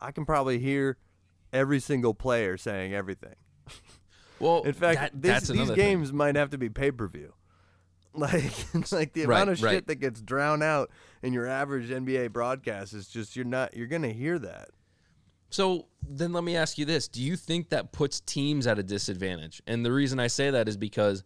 I 0.00 0.12
can 0.12 0.24
probably 0.24 0.61
hear 0.61 0.96
every 1.52 1.80
single 1.80 2.14
player 2.14 2.56
saying 2.56 2.94
everything. 2.94 3.34
Well, 4.40 4.62
In 4.62 4.72
fact, 4.72 5.00
that- 5.00 5.20
this, 5.20 5.40
these 5.48 5.50
another 5.50 5.74
thing. 5.74 5.84
games 5.84 6.12
might 6.12 6.37
have 6.37 6.50
to 6.50 6.58
be 6.58 6.68
pay 6.68 6.92
per 6.92 7.08
view. 7.08 7.34
Like, 8.14 8.42
like 8.92 9.12
the 9.12 9.27
Right, 9.27 9.37
amount 9.37 9.51
of 9.51 9.62
right. 9.62 9.73
shit 9.75 9.87
that 9.87 9.97
gets 9.97 10.21
drowned 10.21 10.62
out 10.62 10.90
in 11.23 11.33
your 11.33 11.47
average 11.47 11.88
NBA 11.90 12.33
broadcast 12.33 12.92
is 12.94 13.07
just 13.09 13.37
you're 13.37 13.44
not 13.44 13.77
you're 13.77 13.87
gonna 13.87 14.12
hear 14.12 14.38
that. 14.40 14.71
So 15.51 15.87
then 16.07 16.33
let 16.33 16.44
me 16.44 16.57
ask 16.57 16.79
you 16.79 16.85
this. 16.85 17.09
Do 17.09 17.23
you 17.23 17.37
think 17.37 17.71
that 17.71 17.92
puts 17.92 18.21
teams 18.21 18.66
at 18.66 18.79
a 18.79 18.83
disadvantage? 18.83 19.62
And 19.66 19.85
the 19.85 19.92
reason 19.92 20.18
I 20.21 20.27
say 20.27 20.51
that 20.51 20.68
is 20.68 20.77
because 20.77 21.23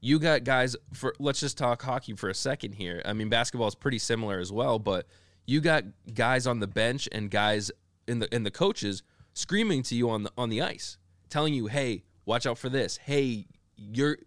you 0.00 0.18
got 0.18 0.44
guys 0.44 0.76
for 0.94 1.14
let's 1.18 1.40
just 1.40 1.58
talk 1.58 1.82
hockey 1.82 2.14
for 2.14 2.28
a 2.30 2.34
second 2.34 2.72
here. 2.72 3.02
I 3.04 3.12
mean 3.12 3.28
basketball 3.28 3.68
is 3.68 3.74
pretty 3.74 3.98
similar 3.98 4.38
as 4.38 4.50
well, 4.52 4.78
but 4.78 5.06
you 5.46 5.60
got 5.60 5.84
guys 6.14 6.46
on 6.46 6.60
the 6.60 6.66
bench 6.66 7.08
and 7.12 7.30
guys 7.30 7.70
in 8.08 8.18
the 8.20 8.34
in 8.34 8.44
the 8.44 8.50
coaches 8.50 9.02
screaming 9.34 9.82
to 9.84 9.94
you 9.94 10.08
on 10.10 10.22
the 10.22 10.32
on 10.38 10.48
the 10.48 10.62
ice, 10.62 10.96
telling 11.28 11.54
you, 11.54 11.66
"Hey, 11.66 12.04
watch 12.24 12.46
out 12.46 12.56
for 12.58 12.68
this. 12.68 12.96
Hey, 12.96 13.46
you're 13.76 14.18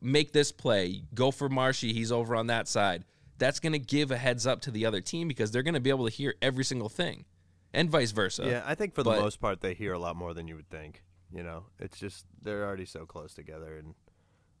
make 0.00 0.32
this 0.32 0.52
play. 0.52 1.02
Go 1.14 1.30
for 1.30 1.48
Marshy. 1.48 1.92
He's 1.92 2.12
over 2.12 2.34
on 2.36 2.46
that 2.48 2.68
side." 2.68 3.04
That's 3.38 3.60
going 3.60 3.72
to 3.72 3.78
give 3.78 4.10
a 4.10 4.16
heads 4.16 4.48
up 4.48 4.62
to 4.62 4.72
the 4.72 4.84
other 4.84 5.00
team 5.00 5.28
because 5.28 5.52
they're 5.52 5.62
going 5.62 5.74
to 5.74 5.80
be 5.80 5.90
able 5.90 6.06
to 6.06 6.10
hear 6.12 6.34
every 6.42 6.64
single 6.64 6.88
thing. 6.88 7.24
And 7.72 7.88
vice 7.88 8.10
versa. 8.10 8.44
yeah, 8.46 8.62
I 8.66 8.74
think 8.74 8.94
for 8.94 9.02
the 9.04 9.10
but- 9.10 9.20
most 9.20 9.40
part 9.40 9.60
they 9.60 9.74
hear 9.74 9.92
a 9.92 9.98
lot 9.98 10.16
more 10.16 10.34
than 10.34 10.48
you 10.48 10.56
would 10.56 10.68
think. 10.70 11.02
You 11.32 11.42
know, 11.42 11.66
it's 11.78 11.98
just 11.98 12.24
they're 12.42 12.64
already 12.66 12.86
so 12.86 13.04
close 13.04 13.34
together, 13.34 13.76
and 13.76 13.94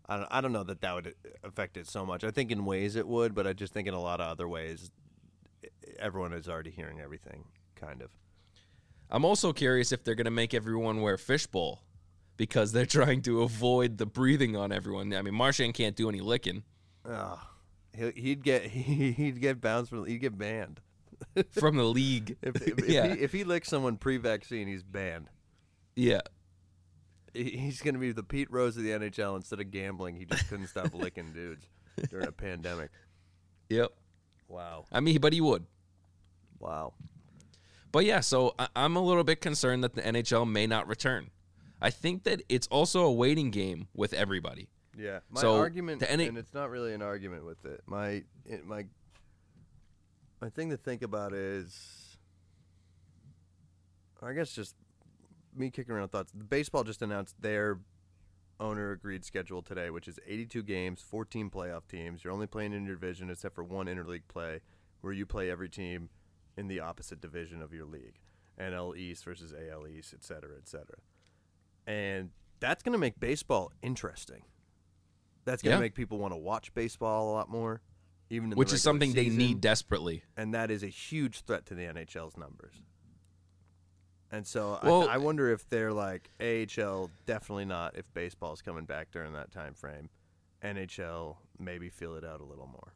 I 0.06 0.16
don't 0.18 0.28
I 0.30 0.40
don't 0.42 0.52
know 0.52 0.64
that 0.64 0.82
that 0.82 0.94
would 0.94 1.14
affect 1.42 1.76
it 1.78 1.88
so 1.88 2.04
much. 2.04 2.22
I 2.24 2.30
think 2.30 2.50
in 2.50 2.64
ways 2.66 2.94
it 2.94 3.08
would, 3.08 3.34
but 3.34 3.46
I 3.46 3.54
just 3.54 3.72
think 3.72 3.88
in 3.88 3.94
a 3.94 4.00
lot 4.00 4.20
of 4.20 4.28
other 4.30 4.46
ways, 4.46 4.90
everyone 5.98 6.34
is 6.34 6.48
already 6.48 6.70
hearing 6.70 7.00
everything, 7.00 7.44
kind 7.74 8.02
of. 8.02 8.10
I'm 9.10 9.24
also 9.24 9.54
curious 9.54 9.92
if 9.92 10.04
they're 10.04 10.14
going 10.14 10.26
to 10.26 10.30
make 10.30 10.52
everyone 10.52 11.00
wear 11.00 11.16
fishbowl 11.16 11.82
because 12.38 12.72
they're 12.72 12.86
trying 12.98 13.20
to 13.22 13.42
avoid 13.42 13.98
the 13.98 14.06
breathing 14.06 14.56
on 14.56 14.72
everyone. 14.72 15.12
I 15.12 15.20
mean, 15.20 15.34
Marchand 15.34 15.74
can't 15.74 15.94
do 15.94 16.08
any 16.08 16.20
licking 16.22 16.62
ah, 17.06 17.50
Oh, 18.00 18.10
he- 18.14 18.20
he'd 18.22 18.42
get 18.42 18.62
he'd 18.70 19.40
get 19.42 19.60
bounced 19.60 19.90
from 19.90 20.06
he'd 20.06 20.18
get 20.18 20.38
banned 20.38 20.80
from 21.52 21.76
the 21.76 21.84
league. 21.84 22.36
if 22.40 22.56
if, 22.66 22.78
if 22.78 22.86
he 22.86 22.96
if 22.96 23.32
he 23.32 23.44
licks 23.44 23.68
someone 23.68 23.96
pre-vaccine, 23.98 24.66
he's 24.68 24.82
banned. 24.82 25.28
yeah. 25.94 26.20
He's 27.34 27.82
gonna 27.82 27.98
be 27.98 28.10
the 28.12 28.22
Pete 28.22 28.50
Rose 28.50 28.76
of 28.78 28.82
the 28.84 28.90
NHL. 28.90 29.36
Instead 29.36 29.60
of 29.60 29.70
gambling, 29.70 30.16
he 30.16 30.24
just 30.24 30.48
couldn't 30.48 30.68
stop 30.68 30.94
licking 30.94 31.32
dudes 31.32 31.66
during 32.08 32.26
a 32.26 32.32
pandemic. 32.32 32.90
Yep. 33.68 33.92
Wow, 34.48 34.86
I 34.90 35.00
mean, 35.00 35.18
but 35.20 35.32
he 35.34 35.40
would. 35.42 35.66
wow. 36.58 36.94
But 37.92 38.06
yeah, 38.06 38.20
so 38.20 38.54
I- 38.58 38.68
I'm 38.74 38.96
a 38.96 39.00
little 39.02 39.24
bit 39.24 39.40
concerned 39.42 39.84
that 39.84 39.94
the 39.94 40.02
NHL 40.02 40.50
may 40.50 40.66
not 40.66 40.88
return. 40.88 41.30
I 41.80 41.90
think 41.90 42.24
that 42.24 42.42
it's 42.48 42.66
also 42.68 43.04
a 43.04 43.12
waiting 43.12 43.50
game 43.50 43.88
with 43.94 44.12
everybody. 44.12 44.68
Yeah, 44.96 45.20
my 45.30 45.40
So, 45.40 45.56
argument, 45.56 46.00
NA 46.00 46.24
and 46.24 46.36
it's 46.36 46.54
not 46.54 46.70
really 46.70 46.92
an 46.92 47.02
argument 47.02 47.44
with 47.44 47.64
it. 47.64 47.82
My 47.86 48.24
it, 48.44 48.66
my 48.66 48.86
my 50.40 50.48
thing 50.48 50.70
to 50.70 50.76
think 50.76 51.02
about 51.02 51.32
is, 51.32 52.16
I 54.22 54.32
guess, 54.32 54.52
just 54.52 54.74
me 55.54 55.70
kicking 55.70 55.94
around 55.94 56.08
thoughts. 56.08 56.32
The 56.32 56.44
baseball 56.44 56.84
just 56.84 57.02
announced 57.02 57.40
their 57.40 57.78
owner 58.60 58.90
agreed 58.90 59.24
schedule 59.24 59.62
today, 59.62 59.90
which 59.90 60.08
is 60.08 60.18
82 60.26 60.64
games, 60.64 61.00
14 61.00 61.48
playoff 61.50 61.86
teams. 61.88 62.24
You're 62.24 62.32
only 62.32 62.48
playing 62.48 62.72
in 62.72 62.84
your 62.84 62.96
division 62.96 63.30
except 63.30 63.54
for 63.54 63.62
one 63.62 63.86
interleague 63.86 64.26
play, 64.26 64.60
where 65.00 65.12
you 65.12 65.26
play 65.26 65.48
every 65.50 65.68
team 65.68 66.08
in 66.56 66.66
the 66.66 66.80
opposite 66.80 67.20
division 67.20 67.62
of 67.62 67.72
your 67.72 67.84
league, 67.84 68.18
NL 68.60 68.96
East 68.96 69.24
versus 69.24 69.52
AL 69.52 69.86
East, 69.86 70.12
et 70.12 70.24
cetera, 70.24 70.56
et 70.56 70.68
cetera. 70.68 70.98
And 71.88 72.30
that's 72.60 72.82
going 72.82 72.92
to 72.92 72.98
make 72.98 73.18
baseball 73.18 73.72
interesting. 73.82 74.42
That's 75.46 75.62
going 75.62 75.72
to 75.72 75.76
Yeah. 75.78 75.80
make 75.80 75.94
people 75.94 76.18
want 76.18 76.32
to 76.34 76.36
watch 76.38 76.74
baseball 76.74 77.30
a 77.30 77.32
lot 77.32 77.48
more, 77.48 77.80
even 78.28 78.44
in 78.44 78.50
the 78.50 78.56
which 78.56 78.72
is 78.74 78.82
something 78.82 79.14
they 79.14 79.30
need 79.30 79.60
desperately. 79.62 80.22
and 80.36 80.52
that 80.54 80.70
is 80.70 80.82
a 80.82 80.88
huge 80.88 81.40
threat 81.40 81.64
to 81.66 81.74
the 81.74 81.82
NHL's 81.86 82.36
numbers. 82.36 82.82
And 84.30 84.46
so 84.46 84.78
Well- 84.82 85.08
I, 85.08 85.14
I 85.14 85.16
wonder 85.16 85.50
if 85.50 85.66
they're 85.70 85.92
like 85.94 86.30
AHL, 86.38 87.10
definitely 87.24 87.64
not. 87.64 87.96
If 87.96 88.12
baseball's 88.12 88.60
coming 88.60 88.84
back 88.84 89.10
during 89.10 89.32
that 89.32 89.50
time 89.50 89.72
frame, 89.72 90.10
NHL 90.62 91.38
maybe 91.58 91.88
feel 91.88 92.14
it 92.16 92.24
out 92.24 92.40
a 92.42 92.44
little 92.44 92.66
more. 92.66 92.92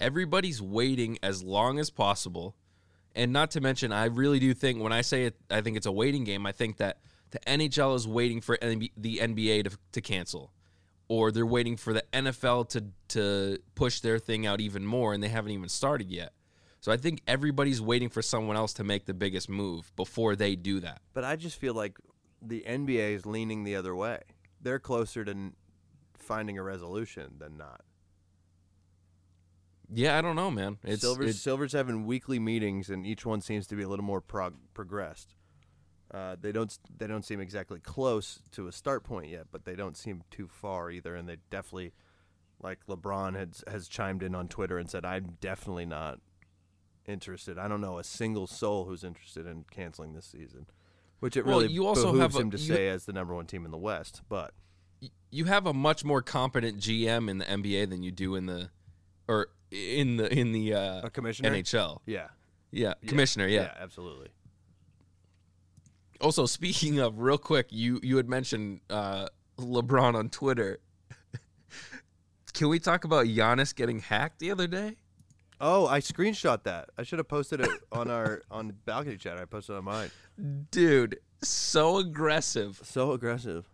Everybody's 0.00 0.60
waiting 0.60 1.18
as 1.22 1.42
long 1.44 1.78
as 1.78 1.90
possible. 1.90 2.56
And 3.14 3.32
not 3.32 3.52
to 3.52 3.60
mention, 3.60 3.92
I 3.92 4.06
really 4.06 4.38
do 4.40 4.52
think 4.52 4.82
when 4.82 4.92
I 4.92 5.00
say 5.02 5.24
it, 5.26 5.36
I 5.48 5.60
think 5.62 5.76
it's 5.76 5.86
a 5.86 5.92
waiting 5.92 6.24
game. 6.24 6.44
I 6.44 6.52
think 6.52 6.76
that 6.78 6.98
the 7.36 7.50
NHL 7.50 7.94
is 7.94 8.08
waiting 8.08 8.40
for 8.40 8.56
the 8.60 9.18
NBA 9.22 9.64
to, 9.64 9.78
to 9.92 10.00
cancel, 10.00 10.52
or 11.08 11.30
they're 11.30 11.44
waiting 11.44 11.76
for 11.76 11.92
the 11.92 12.02
NFL 12.12 12.68
to 12.70 12.84
to 13.08 13.58
push 13.74 14.00
their 14.00 14.18
thing 14.18 14.46
out 14.46 14.60
even 14.60 14.86
more, 14.86 15.12
and 15.12 15.22
they 15.22 15.28
haven't 15.28 15.50
even 15.52 15.68
started 15.68 16.10
yet. 16.10 16.32
So 16.80 16.92
I 16.92 16.96
think 16.96 17.20
everybody's 17.26 17.80
waiting 17.82 18.08
for 18.08 18.22
someone 18.22 18.56
else 18.56 18.72
to 18.74 18.84
make 18.84 19.04
the 19.06 19.14
biggest 19.14 19.48
move 19.50 19.90
before 19.96 20.34
they 20.36 20.56
do 20.56 20.80
that. 20.80 21.00
But 21.12 21.24
I 21.24 21.36
just 21.36 21.58
feel 21.58 21.74
like 21.74 21.98
the 22.40 22.64
NBA 22.66 23.14
is 23.16 23.26
leaning 23.26 23.64
the 23.64 23.76
other 23.76 23.94
way. 23.94 24.20
They're 24.62 24.78
closer 24.78 25.24
to 25.24 25.52
finding 26.16 26.58
a 26.58 26.62
resolution 26.62 27.34
than 27.38 27.56
not. 27.56 27.82
Yeah, 29.92 30.18
I 30.18 30.22
don't 30.22 30.36
know, 30.36 30.50
man. 30.50 30.78
It's 30.84 31.02
Silver's, 31.02 31.30
it- 31.30 31.38
Silver's 31.38 31.72
having 31.72 32.06
weekly 32.06 32.38
meetings, 32.38 32.88
and 32.88 33.06
each 33.06 33.26
one 33.26 33.40
seems 33.40 33.66
to 33.68 33.76
be 33.76 33.82
a 33.82 33.88
little 33.88 34.04
more 34.04 34.20
prog- 34.20 34.56
progressed. 34.74 35.34
Uh, 36.16 36.34
they 36.40 36.50
don't 36.50 36.78
they 36.96 37.06
don't 37.06 37.26
seem 37.26 37.40
exactly 37.40 37.78
close 37.78 38.40
to 38.50 38.66
a 38.68 38.72
start 38.72 39.04
point 39.04 39.28
yet, 39.30 39.48
but 39.52 39.66
they 39.66 39.74
don't 39.76 39.98
seem 39.98 40.22
too 40.30 40.48
far 40.48 40.90
either. 40.90 41.14
And 41.14 41.28
they 41.28 41.36
definitely, 41.50 41.92
like 42.58 42.78
LeBron 42.88 43.34
has 43.36 43.62
has 43.68 43.86
chimed 43.86 44.22
in 44.22 44.34
on 44.34 44.48
Twitter 44.48 44.78
and 44.78 44.88
said, 44.88 45.04
"I'm 45.04 45.36
definitely 45.42 45.84
not 45.84 46.20
interested. 47.06 47.58
I 47.58 47.68
don't 47.68 47.82
know 47.82 47.98
a 47.98 48.04
single 48.04 48.46
soul 48.46 48.86
who's 48.86 49.04
interested 49.04 49.46
in 49.46 49.64
canceling 49.70 50.14
this 50.14 50.24
season." 50.24 50.66
Which 51.20 51.36
it 51.36 51.44
Well, 51.44 51.60
really 51.60 51.72
you 51.74 51.86
also 51.86 52.12
behooves 52.12 52.34
have 52.34 52.36
a- 52.36 52.40
him 52.44 52.50
to 52.52 52.58
say 52.58 52.88
as 52.88 53.04
the 53.04 53.12
number 53.12 53.34
one 53.34 53.46
team 53.46 53.66
in 53.66 53.70
the 53.70 53.76
West. 53.78 54.22
But 54.28 54.54
you 55.30 55.44
have 55.44 55.66
a 55.66 55.74
much 55.74 56.02
more 56.02 56.22
competent 56.22 56.78
GM 56.78 57.28
in 57.28 57.38
the 57.38 57.44
NBA 57.44 57.90
than 57.90 58.02
you 58.02 58.10
do 58.10 58.36
in 58.36 58.46
the 58.46 58.70
or 59.28 59.48
in 59.70 60.16
the 60.16 60.32
in 60.32 60.52
the 60.52 60.72
uh, 60.72 61.00
a 61.06 61.10
commissioner, 61.10 61.50
NHL. 61.50 62.00
yeah, 62.06 62.28
Yeah, 62.70 62.94
commissioner. 63.06 63.46
Yeah. 63.48 63.62
yeah, 63.64 63.74
absolutely. 63.78 64.28
Also, 66.20 66.46
speaking 66.46 66.98
of, 66.98 67.18
real 67.20 67.38
quick, 67.38 67.66
you 67.70 68.00
you 68.02 68.16
had 68.16 68.28
mentioned 68.28 68.80
uh, 68.90 69.28
LeBron 69.58 70.14
on 70.14 70.28
Twitter. 70.28 70.78
Can 72.52 72.68
we 72.68 72.78
talk 72.78 73.04
about 73.04 73.26
Giannis 73.26 73.74
getting 73.74 74.00
hacked 74.00 74.38
the 74.38 74.50
other 74.50 74.66
day? 74.66 74.96
Oh, 75.60 75.86
I 75.86 76.00
screenshot 76.00 76.62
that. 76.64 76.90
I 76.98 77.02
should 77.02 77.18
have 77.18 77.28
posted 77.28 77.60
it 77.60 77.70
on 77.92 78.10
our 78.10 78.42
on 78.50 78.74
balcony 78.84 79.16
chat. 79.16 79.38
I 79.38 79.44
posted 79.44 79.74
it 79.74 79.78
on 79.78 79.84
mine. 79.84 80.10
Dude, 80.70 81.18
so 81.42 81.98
aggressive. 81.98 82.80
So 82.82 83.12
aggressive. 83.12 83.66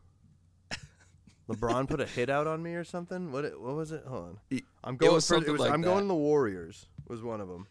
LeBron 1.49 1.89
put 1.89 2.01
a 2.01 2.07
hit 2.07 2.31
out 2.31 2.47
on 2.47 2.63
me 2.63 2.75
or 2.75 2.85
something. 2.85 3.33
What 3.33 3.45
it, 3.45 3.61
what 3.61 3.75
was 3.75 3.93
it? 3.93 4.05
Hold 4.07 4.39
on. 4.51 4.61
I'm 4.85 4.97
going. 4.97 5.13
was 5.13 5.27
for, 5.27 5.39
was, 5.39 5.61
like 5.61 5.73
I'm 5.73 5.83
that. 5.83 5.87
going 5.87 6.09
the 6.09 6.15
Warriors. 6.15 6.87
Was 7.09 7.23
one 7.23 7.41
of 7.41 7.49
them. 7.49 7.67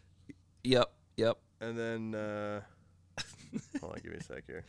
Yep, 0.64 0.92
yep. 1.16 1.38
And 1.60 1.78
then 1.78 2.14
uh, 2.14 2.60
hold 3.80 3.92
on, 3.94 4.00
give 4.02 4.12
me 4.12 4.18
a 4.18 4.22
sec 4.22 4.44
here. 4.46 4.64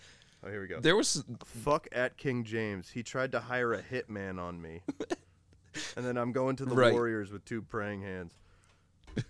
Oh, 0.45 0.49
here 0.49 0.61
we 0.61 0.67
go. 0.67 0.79
There 0.79 0.95
was 0.95 1.23
Fuck 1.45 1.87
at 1.91 2.17
King 2.17 2.43
James. 2.43 2.89
He 2.89 3.01
tried 3.03 3.31
to 3.31 3.39
hire 3.39 3.73
a 3.73 3.81
hitman 3.81 4.39
on 4.41 4.61
me. 4.61 4.81
and 5.95 6.05
then 6.05 6.17
I'm 6.17 6.31
going 6.33 6.55
to 6.57 6.65
the 6.65 6.75
Right. 6.75 6.91
Warriors 6.93 7.31
with 7.31 7.45
two 7.45 7.61
praying 7.61 8.01
hands. 8.01 8.33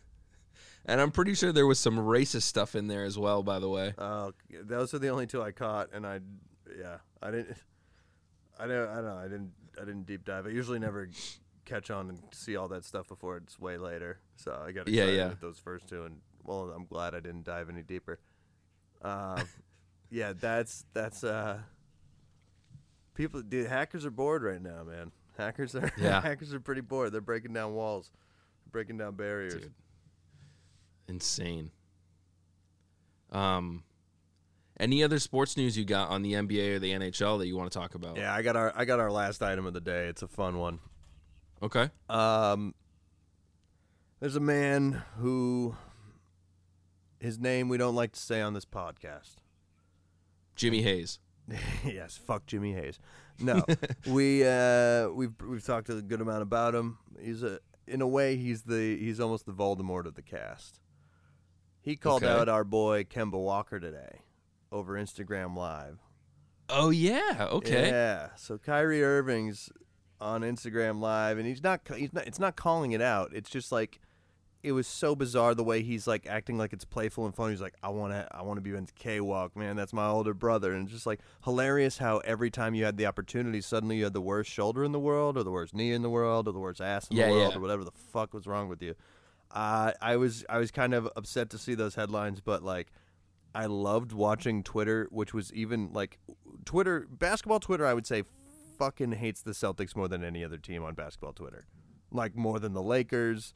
and 0.86 1.00
I'm 1.00 1.12
pretty 1.12 1.36
sure 1.36 1.52
there 1.52 1.68
was 1.68 1.80
some 1.80 1.98
racist 1.98 2.44
stuff 2.44 2.76
in 2.76 2.88
there 2.88 3.04
as 3.04 3.18
well, 3.18 3.44
by 3.44 3.60
the 3.60 3.70
way. 3.70 3.94
Uh, 3.98 4.32
those 4.64 4.94
are 4.94 5.00
the 5.00 5.10
only 5.10 5.28
two 5.28 5.42
I 5.42 5.52
caught, 5.52 5.90
and 5.94 6.06
I, 6.08 6.20
yeah, 6.78 6.98
I 7.22 7.30
didn't, 7.32 7.58
I 8.60 8.66
don't, 8.68 8.90
I 8.90 8.96
don't 8.96 9.06
know, 9.06 9.18
I 9.18 9.24
didn't, 9.28 9.52
I 9.80 9.86
didn't 9.86 10.06
deep 10.08 10.26
dive. 10.26 10.48
I 10.48 10.50
usually 10.50 10.80
never 10.80 11.10
catch 11.66 11.92
on 11.92 12.10
and 12.10 12.20
see 12.32 12.56
all 12.56 12.68
that 12.70 12.84
stuff 12.86 13.08
before 13.08 13.38
it's 13.38 13.60
way 13.60 13.78
later. 13.78 14.20
So 14.36 14.60
I 14.66 14.72
got 14.72 14.88
Yeah, 14.88 15.06
yeah. 15.06 15.30
with 15.30 15.42
those 15.42 15.60
first 15.60 15.88
two 15.88 16.04
and 16.06 16.18
well, 16.44 16.74
I'm 16.76 16.86
glad 16.86 17.16
I 17.16 17.20
didn't 17.22 17.44
dive 17.46 17.70
any 17.70 17.84
deeper. 17.84 18.20
Uh, 19.04 19.44
yeah, 20.10 20.34
that's 20.40 20.86
that's 20.94 21.24
uh, 21.24 21.60
people. 23.16 23.42
Dude, 23.42 23.68
hackers 23.68 24.06
are 24.06 24.12
bored 24.12 24.44
right 24.44 24.62
now, 24.62 24.84
man. 24.84 25.12
Hackers 25.38 25.76
are 25.76 25.92
Yeah. 25.98 26.22
hackers 26.24 26.54
are 26.54 26.60
pretty 26.60 26.82
bored. 26.82 27.12
They're 27.12 27.22
breaking 27.22 27.54
down 27.54 27.74
walls, 27.74 28.12
breaking 28.72 28.98
down 28.98 29.16
barriers. 29.16 29.56
Dude. 29.56 29.74
Insane. 31.08 31.72
Um, 33.32 33.84
any 34.80 35.04
other 35.04 35.20
sports 35.20 35.58
news 35.58 35.78
you 35.78 35.86
got 35.86 36.10
on 36.10 36.22
the 36.22 36.34
NBA 36.34 36.76
or 36.76 36.80
the 36.80 36.92
NHL 36.94 37.40
that 37.40 37.48
you 37.48 37.58
want 37.58 37.72
to 37.72 37.78
talk 37.78 37.96
about? 37.96 38.18
Yeah, 38.18 38.34
I 38.34 38.42
got 38.42 38.56
our 38.56 38.72
I 38.76 38.86
got 38.86 39.00
our 39.00 39.12
last 39.12 39.42
item 39.42 39.66
of 39.66 39.74
the 39.74 39.82
day. 39.82 40.08
It's 40.08 40.22
a 40.22 40.28
fun 40.28 40.58
one. 40.58 40.80
Okay. 41.62 41.90
Um, 42.10 42.74
there's 44.20 44.36
a 44.36 44.40
man 44.42 45.02
who 45.18 45.76
his 47.24 47.40
name 47.40 47.70
we 47.70 47.78
don't 47.78 47.96
like 47.96 48.12
to 48.12 48.20
say 48.20 48.42
on 48.42 48.54
this 48.54 48.66
podcast. 48.66 49.36
Jimmy 50.56 50.82
Hayes. 50.82 51.20
yes, 51.86 52.18
fuck 52.18 52.46
Jimmy 52.46 52.74
Hayes. 52.74 53.00
No, 53.40 53.64
we 54.08 54.46
uh, 54.46 55.10
we've 55.10 55.34
we've 55.48 55.64
talked 55.66 55.90
a 55.90 56.02
good 56.02 56.22
amount 56.22 56.42
about 56.44 56.76
him. 56.76 56.98
He's 57.20 57.42
a 57.44 57.60
in 57.88 58.02
a 58.02 58.08
way 58.08 58.36
he's 58.36 58.64
the 58.64 58.98
he's 58.98 59.20
almost 59.20 59.46
the 59.46 59.54
Voldemort 59.54 60.06
of 60.06 60.16
the 60.16 60.22
cast. 60.22 60.80
He 61.82 61.96
called 61.96 62.24
Okay. 62.24 62.32
out 62.32 62.48
our 62.48 62.64
boy 62.64 63.04
Kemba 63.04 63.34
Walker 63.42 63.80
today 63.80 64.22
over 64.72 64.94
Instagram 64.94 65.56
Live. 65.56 66.00
Oh 66.70 66.90
yeah. 66.92 67.48
Okay. 67.52 67.90
Yeah. 67.90 68.30
So 68.36 68.58
Kyrie 68.58 69.04
Irving's 69.04 69.70
on 70.22 70.42
Instagram 70.42 71.00
Live, 71.02 71.38
and 71.38 71.48
he's 71.48 71.64
not. 71.64 71.82
He's 71.96 72.14
not. 72.14 72.28
It's 72.28 72.40
not 72.40 72.56
calling 72.56 72.92
it 72.94 73.02
out. 73.02 73.32
It's 73.34 73.50
just 73.50 73.72
like 73.72 74.00
it 74.64 74.72
was 74.72 74.88
so 74.88 75.16
bizarre 75.16 75.54
the 75.54 75.64
way 75.64 75.84
he's 75.84 76.08
like 76.08 76.26
acting 76.26 76.58
like 76.58 76.72
it's 76.74 76.86
playful 76.86 77.26
and 77.26 77.36
fun. 77.36 77.50
He's 77.52 77.62
like, 77.62 77.76
I 77.84 77.90
want 77.90 78.14
to. 78.14 78.28
I 78.32 78.42
want 78.44 78.58
to 78.58 78.62
be 78.62 78.72
in 78.76 78.88
K 78.98 79.20
Walk, 79.20 79.56
man. 79.58 79.76
That's 79.76 79.94
my 79.94 80.08
older 80.08 80.34
brother, 80.34 80.74
and 80.74 80.84
it's 80.86 80.94
just 80.94 81.06
like 81.06 81.20
hilarious 81.44 81.98
how 81.98 82.20
every 82.20 82.50
time 82.50 82.74
you 82.74 82.86
had 82.86 82.98
the 82.98 83.06
opportunity, 83.06 83.60
suddenly 83.62 83.98
you 83.98 84.06
had 84.06 84.14
the 84.14 84.22
worst 84.22 84.50
shoulder 84.50 84.84
in 84.84 84.92
the 84.94 85.00
world, 85.00 85.38
or 85.38 85.44
the 85.44 85.52
worst 85.52 85.76
knee 85.76 85.92
in 85.92 86.02
the 86.02 86.10
world, 86.10 86.48
or 86.48 86.52
the 86.54 86.60
worst 86.60 86.80
ass 86.82 87.08
in 87.10 87.18
Yeah, 87.18 87.28
the 87.28 87.32
world, 87.34 87.52
yeah. 87.52 87.58
or 87.58 87.62
whatever 87.62 87.84
the 87.84 87.92
fuck 87.92 88.34
was 88.34 88.48
wrong 88.48 88.70
with 88.70 88.82
you. 88.82 88.96
Uh, 89.52 89.92
I 90.02 90.16
was 90.16 90.46
I 90.50 90.58
was 90.58 90.72
kind 90.72 90.94
of 90.94 91.08
upset 91.16 91.50
to 91.52 91.58
see 91.58 91.76
those 91.76 91.96
headlines, 91.96 92.40
but 92.42 92.64
like 92.64 92.88
I 93.54 93.66
loved 93.68 94.14
watching 94.14 94.64
Twitter, 94.64 95.08
which 95.12 95.34
was 95.34 95.54
even 95.54 95.92
like 95.94 96.18
Twitter 96.66 97.06
basketball 97.10 97.60
Twitter. 97.60 97.86
I 97.86 97.94
would 97.94 98.08
say 98.08 98.24
fucking 98.80 99.12
hates 99.12 99.42
the 99.42 99.52
Celtics 99.52 99.96
more 99.96 100.08
than 100.08 100.24
any 100.24 100.44
other 100.44 100.58
team 100.58 100.84
on 100.84 100.96
basketball 100.96 101.34
Twitter, 101.34 101.66
like 102.12 102.36
more 102.36 102.60
than 102.60 102.74
the 102.74 102.82
Lakers. 102.82 103.54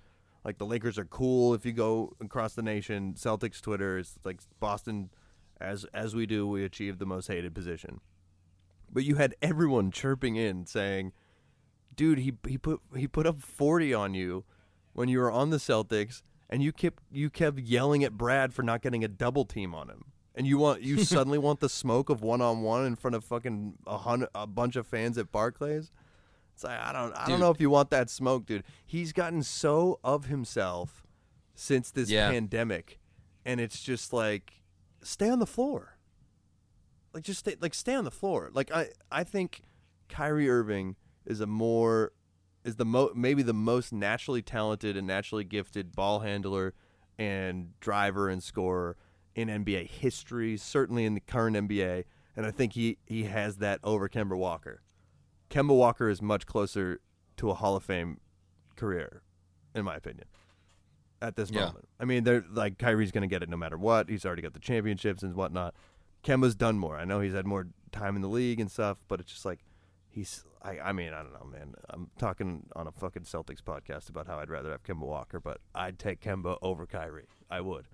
Like 0.48 0.60
the 0.60 0.66
Lakers 0.66 0.98
are 0.98 1.04
cool 1.04 1.54
if 1.54 1.66
you 1.66 1.74
go 1.74 2.16
across 2.22 2.54
the 2.54 2.62
nation. 2.62 3.16
Celtics 3.16 3.60
Twitter 3.60 3.98
is 3.98 4.18
like 4.24 4.40
Boston, 4.62 5.10
as 5.60 5.86
as 5.94 6.16
we 6.16 6.26
do, 6.26 6.48
we 6.48 6.64
achieve 6.64 7.00
the 7.00 7.06
most 7.06 7.28
hated 7.28 7.54
position. 7.54 8.00
But 8.90 9.04
you 9.04 9.16
had 9.16 9.36
everyone 9.42 9.92
chirping 9.92 10.38
in 10.38 10.66
saying, 10.66 11.12
"Dude, 11.94 12.20
he 12.20 12.32
he 12.48 12.58
put 12.58 12.80
he 12.96 13.10
put 13.10 13.28
up 13.28 13.42
forty 13.42 13.94
on 13.94 14.14
you 14.14 14.46
when 14.94 15.10
you 15.10 15.20
were 15.20 15.30
on 15.30 15.50
the 15.50 15.58
Celtics, 15.58 16.22
and 16.50 16.64
you 16.64 16.72
kept 16.72 17.04
you 17.12 17.30
kept 17.30 17.60
yelling 17.60 18.06
at 18.06 18.14
Brad 18.14 18.54
for 18.54 18.64
not 18.64 18.82
getting 18.82 19.04
a 19.04 19.10
double 19.10 19.44
team 19.44 19.76
on 19.76 19.90
him, 19.90 20.06
and 20.34 20.48
you 20.48 20.58
want 20.58 20.82
you 20.82 21.04
suddenly 21.04 21.38
want 21.38 21.60
the 21.60 21.68
smoke 21.68 22.10
of 22.10 22.22
one 22.22 22.40
on 22.40 22.62
one 22.62 22.86
in 22.86 22.96
front 22.96 23.16
of 23.16 23.26
fucking 23.26 23.74
a 23.86 23.98
hundred 23.98 24.30
a 24.34 24.48
bunch 24.48 24.78
of 24.78 24.88
fans 24.88 25.18
at 25.18 25.30
Barclays. 25.30 25.92
It's 26.58 26.64
like 26.64 26.80
I 26.80 26.92
don't 26.92 27.14
I 27.16 27.28
don't 27.28 27.40
know 27.40 27.52
if 27.52 27.62
you 27.62 27.70
want 27.70 27.92
that 27.92 28.10
smoke, 28.10 28.48
dude. 28.48 28.64
He's 28.84 29.14
gotten 29.14 29.44
so 29.44 30.00
of 30.04 30.26
himself 30.26 31.06
since 31.54 31.92
this 31.92 32.10
Yeah. 32.10 32.32
pandemic, 32.32 32.98
and 33.46 33.62
it's 33.62 33.80
just 33.80 34.12
like 34.12 34.64
stay 35.04 35.30
on 35.30 35.38
the 35.38 35.46
floor. 35.46 36.00
Like 37.14 37.22
just 37.24 37.42
stay 37.42 37.58
like 37.62 37.76
stay 37.76 37.94
on 37.94 38.06
the 38.06 38.12
floor. 38.12 38.50
Like 38.52 38.72
I 38.72 38.88
I 39.12 39.24
think 39.24 39.62
Kyrie 40.10 40.50
Irving 40.50 40.96
is 41.28 41.42
a 41.42 41.46
more 41.46 42.14
is 42.64 42.78
the 42.78 42.86
mo- 42.86 43.12
maybe 43.16 43.44
the 43.44 43.54
most 43.54 43.94
naturally 43.94 44.42
talented 44.42 44.98
and 44.98 45.06
naturally 45.06 45.44
gifted 45.44 45.92
ball 45.96 46.22
handler 46.22 46.74
and 47.20 47.80
driver 47.80 48.30
and 48.30 48.42
scorer 48.42 48.98
in 49.36 49.48
NBA 49.48 49.86
history, 49.88 50.58
certainly 50.58 51.06
in 51.06 51.14
the 51.14 51.20
current 51.20 51.56
NBA, 51.56 52.06
and 52.36 52.48
I 52.48 52.52
think 52.52 52.74
he 52.74 52.98
he 53.06 53.26
has 53.26 53.58
that 53.58 53.80
over 53.84 54.10
Kemba 54.10 54.36
Walker. 54.36 54.82
Kemba 55.50 55.76
Walker 55.76 56.10
is 56.10 56.22
much 56.22 56.46
closer 56.46 57.00
to 57.38 57.50
a 57.50 57.54
Hall 57.54 57.76
of 57.76 57.84
Fame 57.84 58.20
career, 58.76 59.22
in 59.76 59.86
my 59.86 59.96
opinion. 59.96 60.26
At 61.22 61.36
this 61.36 61.50
Yeah. 61.50 61.66
moment, 61.66 61.88
I 62.00 62.06
mean, 62.06 62.24
they're 62.24 62.44
like 62.52 62.78
Kyrie's 62.78 63.12
going 63.12 63.22
to 63.24 63.28
get 63.28 63.42
it 63.42 63.50
no 63.50 63.58
matter 63.58 63.78
what. 63.78 64.08
He's 64.10 64.26
already 64.26 64.42
got 64.44 64.54
the 64.54 64.60
championships 64.60 65.24
and 65.24 65.34
whatnot. 65.36 65.74
Kemba's 66.24 66.56
done 66.56 66.78
more. 66.78 66.98
I 66.98 67.06
know 67.06 67.22
he's 67.22 67.34
had 67.34 67.46
more 67.46 67.68
time 67.92 68.16
in 68.16 68.22
the 68.22 68.28
league 68.30 68.60
and 68.60 68.70
stuff, 68.70 68.98
but 69.08 69.20
it's 69.20 69.32
just 69.32 69.46
like 69.46 69.60
he's. 70.10 70.44
I, 70.62 70.80
I 70.80 70.92
mean, 70.92 71.14
I 71.14 71.24
don't 71.24 71.34
know, 71.34 71.46
man. 71.46 71.74
I'm 71.90 72.10
talking 72.20 72.68
on 72.76 72.88
a 72.88 72.92
fucking 72.92 73.24
Celtics 73.24 73.62
podcast 73.62 74.10
about 74.10 74.28
how 74.28 74.38
I'd 74.40 74.50
rather 74.50 74.72
have 74.72 74.84
Kemba 74.84 75.06
Walker, 75.08 75.40
but 75.40 75.60
I'd 75.74 75.98
take 75.98 76.20
Kemba 76.20 76.58
over 76.62 76.86
Kyrie. 76.86 77.28
I 77.50 77.62
would. 77.62 77.86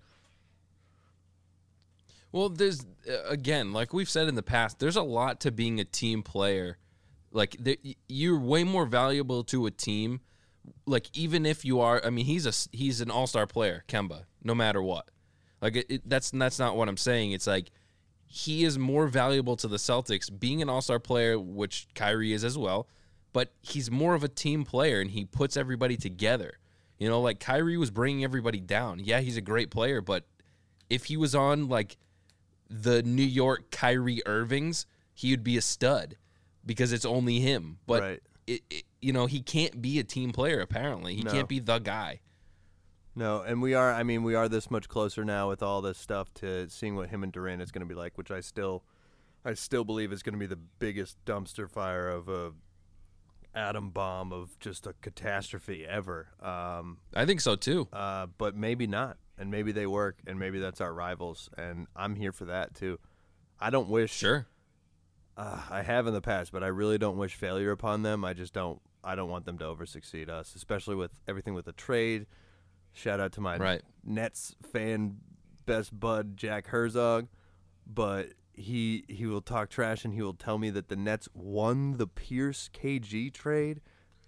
Well, 2.32 2.50
there's 2.50 2.86
uh, 3.08 3.24
again, 3.28 3.72
like 3.74 3.94
we've 3.94 4.10
said 4.10 4.28
in 4.28 4.36
the 4.36 4.44
past, 4.44 4.80
there's 4.80 4.96
a 4.96 5.04
lot 5.04 5.40
to 5.42 5.52
being 5.52 5.80
a 5.80 5.86
team 5.86 6.24
player. 6.24 6.78
Like 7.34 7.58
you're 8.08 8.40
way 8.40 8.64
more 8.64 8.86
valuable 8.86 9.44
to 9.46 9.66
a 9.66 9.72
team. 9.72 10.22
Like 10.86 11.10
even 11.14 11.46
if 11.46 11.66
you 11.66 11.82
are, 11.82 12.00
I 12.06 12.12
mean, 12.12 12.26
he's 12.26 12.46
a 12.46 12.54
he's 12.76 13.02
an 13.02 13.12
all 13.12 13.28
star 13.28 13.48
player, 13.48 13.84
Kemba. 13.88 14.24
No 14.44 14.54
matter 14.54 14.82
what, 14.82 15.10
like 15.62 15.76
it, 15.76 15.86
it, 15.90 16.02
that's 16.10 16.32
that's 16.32 16.60
not 16.60 16.78
what 16.78 16.88
I'm 16.88 16.98
saying. 16.98 17.32
It's 17.32 17.48
like 17.48 17.72
he 18.28 18.64
is 18.64 18.78
more 18.78 19.08
valuable 19.08 19.56
to 19.58 19.68
the 19.68 19.78
Celtics 19.78 20.30
being 20.40 20.62
an 20.62 20.70
all 20.70 20.82
star 20.82 21.00
player, 21.00 21.40
which 21.40 21.88
Kyrie 21.96 22.34
is 22.34 22.44
as 22.44 22.58
well. 22.58 22.88
But 23.34 23.52
he's 23.62 23.90
more 23.90 24.14
of 24.14 24.24
a 24.24 24.28
team 24.28 24.64
player, 24.64 25.02
and 25.02 25.10
he 25.10 25.26
puts 25.26 25.58
everybody 25.58 25.98
together. 25.98 26.60
You 27.00 27.10
know, 27.10 27.20
like 27.20 27.40
Kyrie 27.40 27.78
was 27.78 27.90
bringing 27.90 28.24
everybody 28.24 28.60
down. 28.60 29.00
Yeah, 29.00 29.22
he's 29.22 29.38
a 29.38 29.42
great 29.42 29.72
player, 29.72 30.02
but 30.02 30.26
if 30.90 31.06
he 31.06 31.18
was 31.18 31.34
on 31.34 31.68
like 31.68 31.98
the 32.70 33.02
New 33.02 33.24
York 33.24 33.72
Kyrie 33.72 34.22
Irvings, 34.28 34.86
he 35.16 35.32
would 35.32 35.44
be 35.44 35.58
a 35.58 35.62
stud 35.62 36.16
because 36.66 36.92
it's 36.94 37.06
only 37.06 37.40
him. 37.40 37.80
But 37.86 38.02
Right. 38.02 38.24
it, 38.48 38.62
it, 38.70 38.84
you 39.02 39.14
know, 39.14 39.26
he 39.26 39.42
can't 39.42 39.82
be 39.82 40.00
a 40.00 40.04
team 40.04 40.32
player. 40.32 40.60
Apparently, 40.62 41.16
he 41.16 41.24
No. 41.24 41.32
can't 41.32 41.50
be 41.50 41.60
the 41.60 41.80
guy. 41.80 42.22
No, 43.16 43.42
and 43.42 43.62
we 43.62 43.74
are. 43.76 43.92
I 43.94 44.02
mean, 44.04 44.24
we 44.24 44.34
are 44.34 44.50
this 44.50 44.72
much 44.72 44.90
closer 44.90 45.24
now 45.24 45.48
with 45.50 45.62
all 45.62 45.82
this 45.82 45.98
stuff 46.00 46.34
to 46.36 46.68
seeing 46.70 46.96
what 46.96 47.10
him 47.10 47.22
and 47.24 47.32
Durant 47.32 47.62
is 47.62 47.72
going 47.72 47.88
to 47.88 47.88
be 47.88 47.94
like, 47.94 48.18
which 48.18 48.32
I 48.32 48.40
still, 48.40 48.84
I 49.46 49.54
still 49.54 49.84
believe 49.84 50.12
is 50.12 50.24
going 50.24 50.34
to 50.34 50.40
be 50.40 50.48
the 50.48 50.56
biggest 50.80 51.24
dumpster 51.26 51.70
fire 51.70 52.10
of 52.10 52.28
a 52.28 52.54
atom 53.56 53.92
bomb 53.92 54.34
of 54.34 54.58
just 54.60 54.88
a 54.88 54.94
catastrophe 55.02 55.86
ever. 55.86 56.30
Um, 56.42 56.98
I 57.14 57.26
think 57.28 57.40
so 57.40 57.56
too. 57.56 57.88
uh, 57.94 58.26
but 58.40 58.56
maybe 58.56 58.88
not, 58.88 59.18
and 59.38 59.52
maybe 59.52 59.72
they 59.72 59.86
work, 59.86 60.18
and 60.26 60.40
maybe 60.40 60.58
that's 60.60 60.82
our 60.82 60.92
rivals, 60.92 61.50
and 61.56 61.86
I'm 61.96 62.16
here 62.16 62.32
for 62.32 62.46
that 62.46 62.74
too. 62.74 63.00
I 63.60 63.70
don't 63.70 63.90
wish. 63.90 64.12
Sure. 64.12 64.48
Uh, 65.36 65.62
I 65.70 65.82
have 65.82 66.06
in 66.08 66.14
the 66.14 66.22
past, 66.22 66.52
but 66.52 66.64
I 66.64 66.68
really 66.68 66.98
don't 66.98 67.18
wish 67.18 67.36
failure 67.36 67.72
upon 67.72 68.04
them. 68.04 68.24
I 68.24 68.34
just 68.34 68.54
don't. 68.54 68.80
I 69.04 69.16
don't 69.16 69.30
want 69.30 69.46
them 69.46 69.58
to 69.58 69.66
over 69.66 69.86
succeed 69.86 70.30
us, 70.30 70.56
especially 70.56 70.96
with 70.96 71.20
everything 71.28 71.54
with 71.54 71.66
the 71.66 71.72
trade. 71.74 72.26
Shout 72.94 73.20
out 73.20 73.32
to 73.34 73.42
my 73.42 73.58
Right. 73.58 73.82
Nets 74.06 74.56
fan, 74.72 75.18
best 75.66 76.00
bud 76.00 76.38
Jack 76.38 76.68
Herzog, 76.68 77.28
but 77.88 78.30
he 78.54 79.04
he 79.10 79.26
will 79.26 79.42
talk 79.42 79.70
trash 79.70 80.06
and 80.06 80.14
he 80.14 80.22
will 80.22 80.36
tell 80.36 80.58
me 80.60 80.70
that 80.70 80.88
the 80.88 80.96
Nets 80.96 81.28
won 81.34 81.98
the 81.98 82.06
Pierce 82.08 82.70
KG 82.72 83.34
trade. 83.34 83.82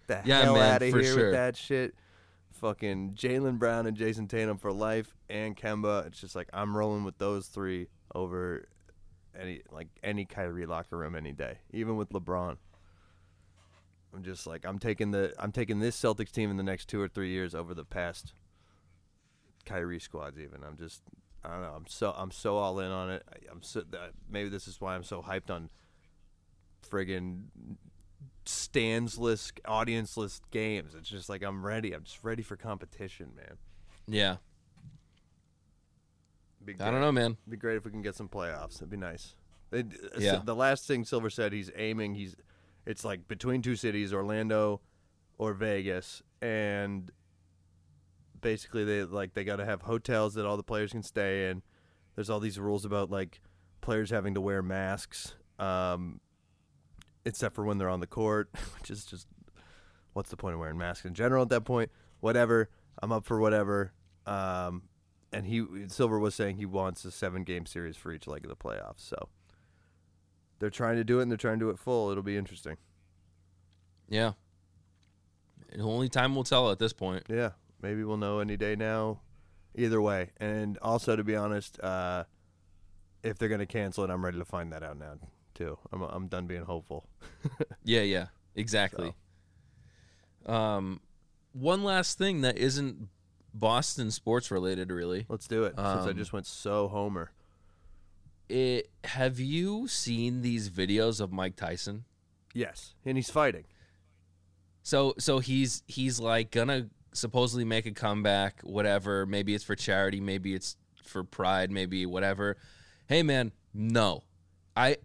The 0.07 0.21
Yeah, 0.25 0.41
hell 0.41 0.57
out 0.59 0.81
of 0.81 0.87
here 0.93 1.03
sure. 1.03 1.23
with 1.25 1.33
that 1.33 1.55
shit. 1.55 1.93
Fucking 2.51 3.13
Jaylen 3.13 3.59
Brown 3.59 3.85
and 3.85 3.95
Jayson 3.95 4.27
Tatum 4.27 4.57
for 4.57 4.71
life, 4.73 5.13
and 5.29 5.55
Kemba. 5.55 6.07
It's 6.07 6.19
just 6.19 6.35
like 6.35 6.49
I'm 6.53 6.75
rolling 6.75 7.03
with 7.03 7.17
those 7.17 7.47
three 7.47 7.87
over 8.13 8.65
any 9.39 9.61
like 9.71 9.87
any 10.03 10.25
Kyrie 10.25 10.65
locker 10.65 10.97
room 10.97 11.15
any 11.15 11.31
day, 11.31 11.59
even 11.71 11.95
with 11.95 12.09
LeBron. 12.09 12.57
I'm 14.13 14.23
just 14.23 14.47
like 14.47 14.65
I'm 14.65 14.79
taking 14.79 15.11
the 15.11 15.33
I'm 15.37 15.51
taking 15.51 15.79
this 15.79 15.99
Celtics 15.99 16.31
team 16.31 16.49
in 16.49 16.57
the 16.57 16.63
next 16.63 16.87
two 16.87 17.01
or 17.01 17.07
three 17.07 17.29
years 17.29 17.53
over 17.53 17.73
the 17.73 17.83
past 17.83 18.33
Kyrie 19.65 19.99
squads. 19.99 20.39
Even 20.39 20.63
I'm 20.63 20.77
just 20.77 21.01
I 21.43 21.49
don't 21.51 21.61
know 21.61 21.73
I'm 21.75 21.87
so 21.87 22.13
I'm 22.17 22.31
so 22.31 22.57
all 22.57 22.79
in 22.79 22.91
on 22.91 23.09
it. 23.09 23.23
I, 23.29 23.51
I'm 23.51 23.61
so 23.61 23.81
that, 23.91 24.11
maybe 24.29 24.49
this 24.49 24.67
is 24.67 24.79
why 24.79 24.95
I'm 24.95 25.03
so 25.03 25.21
hyped 25.21 25.49
on 25.49 25.69
friggin' 26.89 27.45
standsless, 28.45 29.51
audienceless 29.65 30.39
games. 30.51 30.95
It's 30.95 31.09
just 31.09 31.29
like 31.29 31.43
I'm 31.43 31.65
ready. 31.65 31.93
I'm 31.93 32.03
just 32.03 32.23
ready 32.23 32.43
for 32.43 32.55
competition, 32.55 33.31
man. 33.35 33.57
Yeah. 34.07 34.37
I 36.80 36.91
don't 36.91 37.01
know, 37.01 37.12
man. 37.12 37.32
It'd 37.32 37.51
be 37.51 37.58
great 37.58 37.78
if 37.78 37.86
we 37.86 37.91
can 37.91 38.01
get 38.01 38.15
some 38.15 38.30
playoffs. 38.30 38.78
It'd 38.78 38.89
be 38.89 38.97
nice. 38.97 39.36
It, 39.71 39.88
Yeah. 40.17 40.41
The 40.43 40.56
last 40.56 40.88
thing 40.88 41.06
Silver 41.06 41.30
said, 41.30 41.54
he's 41.54 41.71
aiming. 41.75 42.15
He's, 42.15 42.36
it's 42.86 43.04
like 43.04 43.28
between 43.28 43.62
two 43.62 43.75
cities, 43.75 44.13
Orlando 44.13 44.82
or 45.38 45.54
Vegas, 45.54 46.21
and 46.41 47.12
basically 48.41 48.84
they 48.84 49.04
like 49.04 49.34
they 49.34 49.43
got 49.43 49.58
to 49.58 49.65
have 49.65 49.82
hotels 49.82 50.36
that 50.36 50.45
all 50.45 50.56
the 50.58 50.63
players 50.63 50.91
can 50.91 51.04
stay 51.04 51.49
in. 51.49 51.62
There's 52.15 52.30
all 52.30 52.39
these 52.39 52.60
rules 52.60 52.86
about 52.86 53.10
like 53.10 53.41
players 53.82 54.10
having 54.10 54.36
to 54.36 54.41
wear 54.41 54.62
masks, 54.62 55.36
um, 55.60 56.21
except 57.25 57.56
for 57.56 57.65
when 57.65 57.78
they're 57.78 57.89
on 57.89 57.99
the 57.99 58.08
court, 58.08 58.49
which 58.80 58.89
is 58.89 59.06
just 59.06 59.28
what's 60.13 60.30
the 60.30 60.38
point 60.38 60.54
of 60.54 60.60
wearing 60.60 60.78
masks 60.78 61.06
in 61.06 61.13
general 61.13 61.43
at 61.43 61.49
that 61.49 61.65
point? 61.65 61.91
Whatever. 62.21 62.69
I'm 63.01 63.12
up 63.12 63.25
for 63.25 63.39
whatever. 63.39 63.91
Um, 64.25 64.84
and 65.35 65.45
he 65.47 65.65
Silver 65.87 66.17
was 66.17 66.33
saying 66.33 66.55
he 66.55 66.65
wants 66.65 67.03
a 67.03 67.11
seven 67.11 67.43
game 67.43 67.65
series 67.65 67.97
for 67.97 68.13
each 68.13 68.25
leg 68.25 68.45
of 68.45 68.49
the 68.49 68.55
playoffs. 68.55 68.99
So 68.99 69.27
they're 70.59 70.69
trying 70.69 70.95
to 70.95 71.03
do 71.03 71.19
it 71.19 71.23
and 71.23 71.31
they're 71.31 71.37
trying 71.37 71.59
to 71.59 71.65
do 71.65 71.69
it 71.69 71.77
full. 71.77 72.09
It'll 72.09 72.23
be 72.23 72.37
interesting. 72.37 72.77
Yeah. 74.07 74.31
And 75.71 75.81
only 75.81 76.07
time 76.07 76.35
will 76.35 76.45
tell 76.45 76.71
at 76.71 76.79
this 76.79 76.93
point. 76.93 77.23
Yeah, 77.27 77.51
maybe 77.81 78.03
we'll 78.05 78.17
know 78.17 78.39
any 78.39 78.55
day 78.55 78.75
now. 78.75 79.19
Either 79.77 80.01
way, 80.01 80.29
and 80.37 80.77
also 80.81 81.17
to 81.17 81.23
be 81.23 81.35
honest, 81.35 81.77
uh, 81.81 82.23
if 83.23 83.37
they're 83.37 83.49
gonna 83.49 83.65
cancel 83.65 84.05
it, 84.05 84.09
I'm 84.09 84.23
ready 84.23 84.37
to 84.37 84.45
find 84.45 84.71
that 84.71 84.83
out 84.83 84.97
now 84.97 85.15
too. 85.53 85.77
I'm 85.91 86.01
I'm 86.01 86.27
done 86.27 86.47
being 86.47 86.63
hopeful. 86.63 87.07
Yeah, 87.87 88.01
yeah, 88.01 88.27
exactly. 88.55 89.13
Um, 90.47 91.01
one 91.53 91.83
last 91.83 92.17
thing 92.17 92.41
that 92.41 92.57
isn't 92.57 93.09
Boston 93.57 94.11
sports 94.11 94.51
related, 94.51 94.91
really. 94.91 95.25
Let's 95.29 95.47
do 95.47 95.63
it 95.63 95.75
since 95.75 95.79
I 95.87 96.09
Um, 96.09 96.15
just 96.17 96.33
went 96.33 96.45
so 96.45 96.87
homer. 96.89 97.31
It, 98.49 98.91
have 99.05 99.39
you 99.39 99.87
seen 99.87 100.41
these 100.41 100.69
videos 100.69 101.19
of 101.19 101.31
Mike 101.31 101.55
Tyson? 101.55 102.05
Yes, 102.53 102.93
and 103.05 103.17
he's 103.17 103.29
fighting. 103.29 103.63
So 104.83 105.15
so 105.17 105.39
he's 105.39 105.81
he's 105.87 106.19
like 106.19 106.51
gonna 106.51 106.89
supposedly 107.11 107.65
make 107.65 107.85
a 107.87 107.91
comeback, 107.91 108.61
whatever. 108.61 109.25
Maybe 109.25 109.55
it's 109.55 109.63
for 109.63 109.75
charity, 109.75 110.19
maybe 110.19 110.53
it's 110.53 110.77
for 111.03 111.23
pride, 111.23 111.71
maybe 111.71 112.05
whatever. 112.05 112.57
Hey 113.07 113.23
man, 113.23 113.51
no. 113.73 114.23
I 114.77 114.97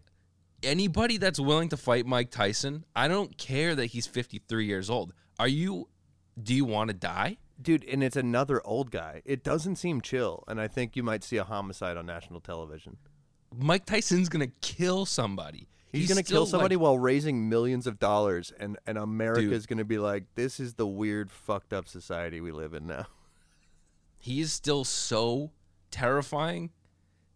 anybody 0.62 1.16
that's 1.16 1.40
willing 1.40 1.70
to 1.70 1.76
fight 1.78 2.04
Mike 2.04 2.30
Tyson, 2.30 2.84
I 2.94 3.08
don't 3.08 3.38
care 3.38 3.74
that 3.74 3.86
he's 3.86 4.06
53 4.06 4.66
years 4.66 4.90
old. 4.90 5.14
Are 5.38 5.48
you 5.48 5.88
do 6.42 6.54
you 6.54 6.66
want 6.66 6.88
to 6.88 6.94
die? 6.94 7.38
Dude, 7.60 7.84
and 7.84 8.02
it's 8.02 8.16
another 8.16 8.64
old 8.66 8.90
guy. 8.90 9.22
It 9.24 9.44
doesn't 9.44 9.76
seem 9.76 10.00
chill, 10.00 10.44
and 10.48 10.60
I 10.60 10.68
think 10.68 10.96
you 10.96 11.02
might 11.02 11.22
see 11.22 11.36
a 11.36 11.44
homicide 11.44 11.96
on 11.96 12.06
national 12.06 12.40
television. 12.40 12.96
Mike 13.54 13.84
Tyson's 13.84 14.28
going 14.28 14.48
to 14.48 14.54
kill 14.62 15.04
somebody. 15.04 15.68
He's, 15.92 16.08
gonna 16.08 16.22
kill 16.22 16.46
somebody 16.46 16.76
like- 16.76 16.82
while 16.82 16.98
raising 16.98 17.48
millions 17.48 17.86
of 17.86 17.98
dollars, 17.98 18.52
and 18.58 18.78
and 18.86 18.96
America's 18.96 19.66
gonna 19.66 19.84
be 19.84 19.98
like, 19.98 20.22
"This 20.36 20.60
is 20.60 20.74
the 20.74 20.86
weird, 20.86 21.32
fucked 21.32 21.72
up 21.72 21.88
society 21.88 22.40
we 22.40 22.52
live 22.52 22.74
in 22.74 22.86
now." 22.86 23.06
he 24.18 24.40
is 24.40 24.52
still 24.52 24.84
so 24.84 25.50
terrifying 25.90 26.70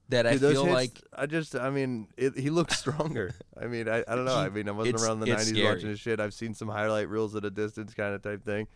that 0.09 0.27
I 0.27 0.33
Dude, 0.35 0.41
those 0.41 0.53
feel 0.53 0.65
hits, 0.67 0.75
like 0.75 1.03
I 1.13 1.27
just, 1.27 1.57
I 1.57 1.71
mean, 1.71 2.09
it, 2.17 2.39
he 2.39 2.51
looks 2.51 2.79
stronger. 2.79 3.35
I 3.61 3.67
mean, 3.67 3.89
I, 3.89 4.05
I 4.07 4.15
don't 4.15 4.25
know. 4.25 4.39
He- 4.39 4.47
I 4.47 4.49
mean, 4.51 4.69
I 4.69 4.73
wasn't 4.73 5.01
around 5.03 5.21
the 5.21 5.27
'90s 5.27 5.49
scary. 5.49 5.65
watching 5.75 5.89
his 5.89 5.99
shit. 5.99 6.21
I've 6.21 6.35
seen 6.35 6.55
some 6.55 6.69
highlight 6.69 7.09
reels 7.09 7.35
at 7.35 7.45
a 7.45 7.51
distance, 7.51 7.93
kind 7.93 8.15
of 8.15 8.23
type 8.23 8.45
thing. 8.45 8.69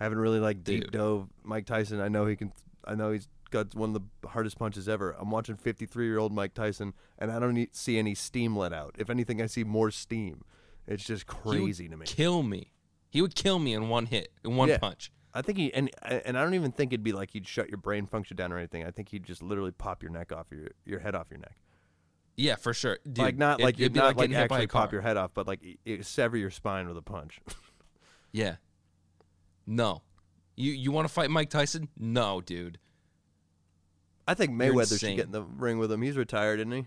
I 0.00 0.04
haven't 0.04 0.18
really 0.18 0.40
like 0.40 0.64
deep 0.64 0.84
Dude. 0.84 0.92
dove 0.92 1.28
Mike 1.42 1.66
Tyson. 1.66 2.00
I 2.00 2.08
know 2.08 2.26
he 2.26 2.36
can. 2.36 2.52
I 2.84 2.94
know 2.94 3.12
he's 3.12 3.28
got 3.50 3.74
one 3.74 3.94
of 3.94 4.02
the 4.22 4.28
hardest 4.28 4.58
punches 4.58 4.88
ever. 4.88 5.14
I'm 5.18 5.30
watching 5.30 5.56
53 5.56 6.06
year 6.06 6.18
old 6.18 6.32
Mike 6.32 6.54
Tyson, 6.54 6.94
and 7.18 7.30
I 7.30 7.38
don't 7.38 7.54
need, 7.54 7.74
see 7.74 7.98
any 7.98 8.14
steam 8.14 8.56
let 8.56 8.72
out. 8.72 8.96
If 8.98 9.08
anything, 9.10 9.40
I 9.40 9.46
see 9.46 9.64
more 9.64 9.90
steam. 9.90 10.44
It's 10.86 11.04
just 11.04 11.26
crazy 11.26 11.88
to 11.88 11.96
me. 11.96 12.04
Kill 12.06 12.42
me. 12.42 12.72
He 13.08 13.22
would 13.22 13.34
kill 13.34 13.58
me 13.58 13.72
in 13.72 13.88
one 13.88 14.06
hit, 14.06 14.32
in 14.44 14.56
one 14.56 14.68
Yeah. 14.68 14.78
punch. 14.78 15.10
I 15.32 15.42
think 15.42 15.58
he 15.58 15.72
and 15.74 15.90
and 16.02 16.38
I 16.38 16.42
don't 16.44 16.54
even 16.54 16.70
think 16.72 16.92
it'd 16.92 17.02
be 17.02 17.12
like 17.12 17.30
he'd 17.30 17.46
shut 17.48 17.68
your 17.68 17.78
brain 17.78 18.06
function 18.06 18.36
down 18.36 18.52
or 18.52 18.58
anything. 18.58 18.84
I 18.84 18.90
think 18.90 19.08
he'd 19.08 19.24
just 19.24 19.42
literally 19.42 19.72
pop 19.72 20.02
your 20.02 20.12
neck 20.12 20.30
off 20.32 20.46
your 20.50 20.68
your 20.84 21.00
head 21.00 21.14
off 21.14 21.26
your 21.30 21.40
neck. 21.40 21.56
Yeah, 22.36 22.56
for 22.56 22.72
sure. 22.74 22.98
Dude, 23.04 23.18
like 23.18 23.36
not 23.36 23.60
like 23.60 23.78
you'd 23.78 23.94
not 23.94 24.16
like, 24.16 24.16
getting 24.16 24.36
hit 24.36 24.48
by 24.48 24.58
a 24.58 24.62
actually 24.62 24.66
pop 24.68 24.92
your 24.92 25.02
head 25.02 25.16
off, 25.16 25.32
but 25.34 25.46
like 25.46 25.60
it, 25.62 25.78
it 25.84 26.06
sever 26.06 26.36
your 26.36 26.50
spine 26.50 26.86
with 26.88 26.96
a 26.96 27.02
punch. 27.02 27.40
Yeah. 28.32 28.56
No. 29.66 30.02
You 30.56 30.72
you 30.72 30.92
want 30.92 31.08
to 31.08 31.12
fight 31.12 31.30
Mike 31.30 31.50
Tyson? 31.50 31.88
No, 31.98 32.40
dude. 32.40 32.78
I 34.26 34.34
think 34.34 34.52
Mayweather 34.52 34.98
should 34.98 35.16
get 35.16 35.26
in 35.26 35.32
the 35.32 35.42
ring 35.42 35.78
with 35.78 35.90
him. 35.92 36.00
He's 36.02 36.16
retired, 36.16 36.60
isn't 36.60 36.72
he? 36.72 36.86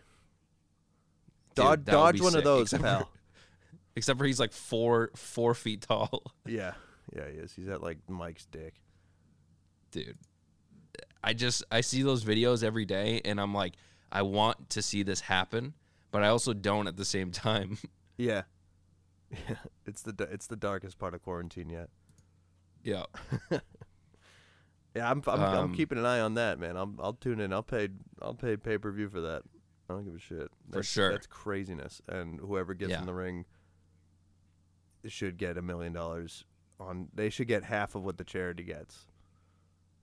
Dude, 1.55 1.85
Dodge, 1.85 1.85
dodge 1.85 2.21
one 2.21 2.31
sick, 2.31 2.39
of 2.39 2.43
those, 2.45 2.61
except 2.63 2.83
pal. 2.83 2.99
For, 3.01 3.07
except 3.95 4.19
for 4.19 4.25
he's 4.25 4.39
like 4.39 4.53
four 4.53 5.11
four 5.15 5.53
feet 5.53 5.81
tall, 5.81 6.23
yeah, 6.45 6.73
yeah, 7.15 7.27
he 7.29 7.37
is. 7.37 7.53
He's 7.53 7.67
at 7.67 7.81
like 7.81 7.97
Mike's 8.07 8.45
dick. 8.45 8.75
dude. 9.91 10.17
I 11.23 11.33
just 11.33 11.63
I 11.71 11.81
see 11.81 12.03
those 12.03 12.23
videos 12.23 12.63
every 12.63 12.85
day, 12.85 13.21
and 13.25 13.41
I'm 13.41 13.53
like, 13.53 13.73
I 14.11 14.21
want 14.21 14.69
to 14.71 14.81
see 14.81 15.03
this 15.03 15.19
happen, 15.21 15.73
but 16.11 16.23
I 16.23 16.27
also 16.29 16.53
don't 16.53 16.87
at 16.87 16.95
the 16.95 17.05
same 17.05 17.31
time. 17.31 17.77
Yeah, 18.17 18.43
yeah. 19.31 19.57
It's 19.85 20.03
the 20.03 20.15
it's 20.31 20.47
the 20.47 20.55
darkest 20.55 20.97
part 20.97 21.13
of 21.13 21.21
quarantine 21.23 21.69
yet. 21.69 21.89
Yeah. 22.87 23.03
Yeah, 24.95 25.11
I'm 25.11 25.21
I'm, 25.27 25.39
I'm 25.41 25.57
Um, 25.65 25.75
keeping 25.75 25.99
an 25.99 26.05
eye 26.07 26.21
on 26.21 26.33
that, 26.35 26.57
man. 26.59 26.75
I'll 26.75 26.91
I'll 26.99 27.13
tune 27.13 27.39
in. 27.39 27.53
I'll 27.53 27.61
pay 27.61 27.89
I'll 28.19 28.33
pay 28.33 28.57
pay 28.57 28.79
per 28.79 28.91
view 28.91 29.09
for 29.09 29.21
that. 29.21 29.43
I 29.87 29.93
don't 29.93 30.03
give 30.05 30.15
a 30.15 30.19
shit. 30.19 30.49
That's, 30.69 30.87
sure. 30.87 31.11
That's 31.11 31.27
craziness. 31.27 32.01
And 32.09 32.39
whoever 32.39 32.73
gets 32.73 32.89
Yeah. 32.89 32.99
in 33.01 33.05
the 33.05 33.13
ring 33.13 33.45
should 35.05 35.37
get 35.37 35.55
a 35.57 35.61
million 35.61 35.93
dollars 35.93 36.45
on. 36.79 37.09
They 37.13 37.29
should 37.29 37.47
get 37.47 37.63
half 37.63 37.93
of 37.93 38.03
what 38.03 38.17
the 38.17 38.23
charity 38.23 38.63
gets. 38.63 39.05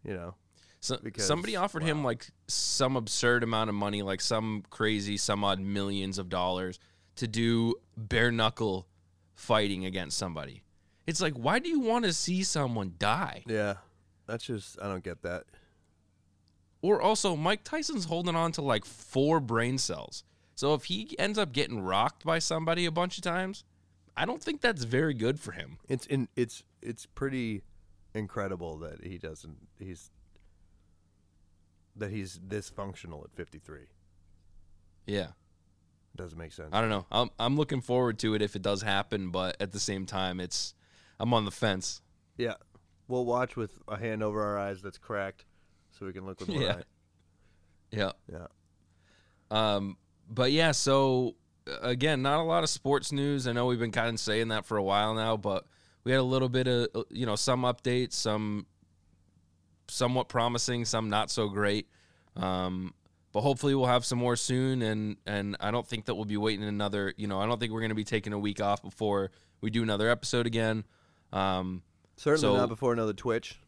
You 0.04 0.14
know. 0.14 0.34
So 0.80 0.98
Because- 1.02 1.26
somebody 1.26 1.56
offered 1.56 1.82
him 1.82 2.04
like 2.04 2.28
some 2.46 2.94
absurd 2.96 3.42
amount 3.42 3.70
of 3.70 3.74
money, 3.74 4.02
like 4.02 4.20
some 4.20 4.62
crazy, 4.70 5.16
some 5.16 5.42
odd 5.42 5.58
millions 5.58 6.18
of 6.18 6.28
dollars 6.28 6.78
to 7.16 7.26
do 7.26 7.74
bare 7.96 8.30
knuckle 8.30 8.86
fighting 9.34 9.84
against 9.84 10.16
somebody. 10.18 10.62
It's 11.06 11.20
like, 11.20 11.34
why 11.34 11.58
do 11.58 11.68
you 11.68 11.80
want 11.80 12.04
to 12.04 12.12
see 12.12 12.42
someone 12.42 12.94
die? 12.98 13.42
Yeah. 13.46 13.74
That's 14.26 14.44
just 14.44 14.78
I 14.80 14.84
don't 14.86 15.04
get 15.04 15.22
that. 15.22 15.44
Or 16.82 17.00
also, 17.00 17.36
Mike 17.36 17.64
Tyson's 17.64 18.04
holding 18.04 18.36
on 18.36 18.52
to 18.52 18.62
like 18.62 18.84
four 18.84 19.40
brain 19.40 19.78
cells. 19.78 20.24
So 20.54 20.74
if 20.74 20.84
he 20.84 21.16
ends 21.18 21.38
up 21.38 21.52
getting 21.52 21.80
rocked 21.80 22.24
by 22.24 22.38
somebody 22.38 22.86
a 22.86 22.90
bunch 22.90 23.18
of 23.18 23.24
times, 23.24 23.64
I 24.16 24.24
don't 24.24 24.42
think 24.42 24.60
that's 24.60 24.84
very 24.84 25.14
good 25.14 25.40
for 25.40 25.52
him. 25.52 25.78
It's 25.88 26.06
in 26.06 26.28
it's 26.36 26.62
it's 26.80 27.06
pretty 27.06 27.62
incredible 28.14 28.78
that 28.78 29.04
he 29.04 29.18
doesn't 29.18 29.56
he's 29.78 30.10
that 31.96 32.10
he's 32.10 32.40
this 32.46 32.68
functional 32.70 33.24
at 33.24 33.34
53. 33.34 33.80
Yeah. 35.06 35.28
Doesn't 36.16 36.38
make 36.38 36.52
sense. 36.52 36.70
I 36.72 36.80
don't 36.80 36.90
know. 36.90 37.06
I'm 37.10 37.30
I'm 37.38 37.56
looking 37.56 37.80
forward 37.80 38.18
to 38.20 38.34
it 38.34 38.42
if 38.42 38.54
it 38.54 38.62
does 38.62 38.82
happen, 38.82 39.30
but 39.30 39.56
at 39.60 39.72
the 39.72 39.80
same 39.80 40.06
time, 40.06 40.38
it's 40.38 40.74
I'm 41.24 41.32
on 41.32 41.46
the 41.46 41.50
fence. 41.50 42.02
Yeah. 42.36 42.54
We'll 43.08 43.24
watch 43.24 43.56
with 43.56 43.78
a 43.88 43.96
hand 43.96 44.22
over 44.22 44.42
our 44.42 44.58
eyes 44.58 44.82
that's 44.82 44.98
cracked 44.98 45.46
so 45.98 46.04
we 46.04 46.12
can 46.12 46.26
look 46.26 46.38
with 46.40 46.48
one 46.50 46.60
Yeah. 46.60 46.76
eye. 46.76 46.82
Yeah. 47.90 48.12
Yeah. 48.30 48.46
Um, 49.50 49.96
but 50.28 50.52
yeah, 50.52 50.72
so 50.72 51.36
uh, 51.66 51.78
again, 51.80 52.20
not 52.20 52.40
a 52.40 52.42
lot 52.42 52.62
of 52.62 52.68
sports 52.68 53.10
news. 53.10 53.46
I 53.46 53.52
know 53.52 53.64
we've 53.64 53.78
been 53.78 53.90
kind 53.90 54.10
of 54.10 54.20
saying 54.20 54.48
that 54.48 54.66
for 54.66 54.76
a 54.76 54.82
while 54.82 55.14
now, 55.14 55.38
but 55.38 55.64
we 56.04 56.12
had 56.12 56.20
a 56.20 56.22
little 56.24 56.50
bit 56.50 56.66
of 56.66 56.88
uh, 56.94 57.02
you 57.08 57.24
know 57.24 57.36
some 57.36 57.62
updates, 57.62 58.12
some 58.12 58.66
somewhat 59.88 60.28
promising, 60.28 60.84
some 60.84 61.08
not 61.08 61.30
so 61.30 61.48
great. 61.48 61.88
Um, 62.36 62.92
but 63.32 63.40
hopefully 63.40 63.74
we'll 63.74 63.86
have 63.86 64.04
some 64.04 64.18
more 64.18 64.36
soon, 64.36 64.82
and 64.82 65.16
and 65.26 65.56
I 65.60 65.70
don't 65.70 65.86
think 65.86 66.04
that 66.06 66.14
we'll 66.14 66.24
be 66.24 66.36
waiting 66.36 66.64
another. 66.66 67.14
You 67.16 67.26
know, 67.26 67.40
I 67.40 67.46
don't 67.46 67.58
think 67.58 67.72
we're 67.72 67.80
going 67.80 67.88
to 67.90 67.94
be 67.94 68.04
taking 68.04 68.32
a 68.32 68.38
week 68.38 68.60
off 68.60 68.82
before 68.82 69.30
we 69.60 69.70
do 69.70 69.82
another 69.82 70.10
episode 70.10 70.46
again. 70.46 70.84
Um, 71.34 71.82
Certainly 72.16 72.40
So- 72.40 72.56
not 72.56 72.68
before 72.68 72.92
another 72.92 73.12
Twitch. 73.12 73.58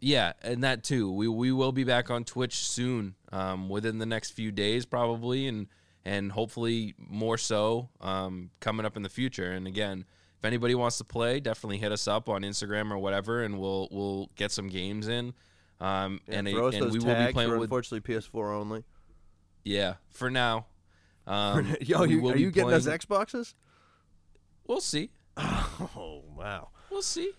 Yeah, 0.00 0.32
and 0.42 0.64
that 0.64 0.82
too. 0.82 1.12
We 1.12 1.28
we 1.28 1.52
will 1.52 1.72
be 1.72 1.84
back 1.84 2.10
on 2.10 2.24
Twitch 2.24 2.54
soon, 2.56 3.14
um, 3.32 3.68
within 3.68 3.98
the 3.98 4.06
next 4.06 4.30
few 4.30 4.50
days 4.50 4.86
probably, 4.86 5.46
and 5.46 5.66
and 6.06 6.32
hopefully 6.32 6.94
more 6.98 7.36
so 7.36 7.90
um, 8.00 8.50
coming 8.60 8.86
up 8.86 8.96
in 8.96 9.02
the 9.02 9.10
future. 9.10 9.52
And 9.52 9.66
again, 9.66 10.06
if 10.38 10.44
anybody 10.46 10.74
wants 10.74 10.96
to 10.98 11.04
play, 11.04 11.38
definitely 11.38 11.76
hit 11.78 11.92
us 11.92 12.08
up 12.08 12.30
on 12.30 12.42
Instagram 12.42 12.90
or 12.90 12.96
whatever, 12.98 13.42
and 13.42 13.58
we'll 13.60 13.88
we'll 13.92 14.30
get 14.36 14.50
some 14.50 14.68
games 14.68 15.06
in. 15.06 15.34
Um, 15.80 16.20
Yeah, 16.26 16.38
and 16.38 16.48
us 16.48 16.74
and 16.74 16.82
those 16.82 16.92
we 16.92 16.98
will 17.00 17.26
be 17.26 17.32
playing 17.34 17.50
with 17.50 17.62
unfortunately 17.62 18.14
PS4 18.14 18.54
only. 18.54 18.84
yeah 19.64 19.94
for 20.08 20.30
now. 20.30 20.66
Um, 21.26 21.76
Yo, 21.82 22.02
you, 22.04 22.26
are 22.28 22.36
you 22.36 22.50
getting 22.50 22.72
us 22.72 22.84
playing- 22.86 22.98
Xboxes? 22.98 23.54
We'll 24.66 24.80
see. 24.80 25.10
Oh 25.96 26.22
wow! 26.36 26.68
We'll 26.90 27.02
see. 27.02 27.30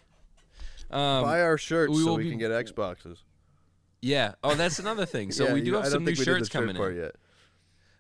Um, 0.90 1.24
Buy 1.24 1.42
our 1.42 1.58
shirts 1.58 1.92
we 1.96 2.04
so 2.04 2.16
we 2.16 2.24
be- 2.24 2.30
can 2.32 2.40
get 2.40 2.52
Xboxes. 2.52 3.20
yeah. 4.02 4.34
Oh, 4.44 4.56
that's 4.56 4.80
another 4.80 5.06
thing. 5.06 5.32
So 5.32 5.46
Yeah, 5.48 5.54
we 5.54 5.62
do 5.62 5.74
have 5.76 5.86
I 5.86 5.90
some 5.90 6.04
new 6.04 6.08
think 6.08 6.20
we 6.20 6.26
did 6.26 6.34
the 6.34 6.38
shirts 6.40 6.50
coming 6.50 6.76
part 6.76 6.94
in. 6.94 7.00
yet. 7.04 7.16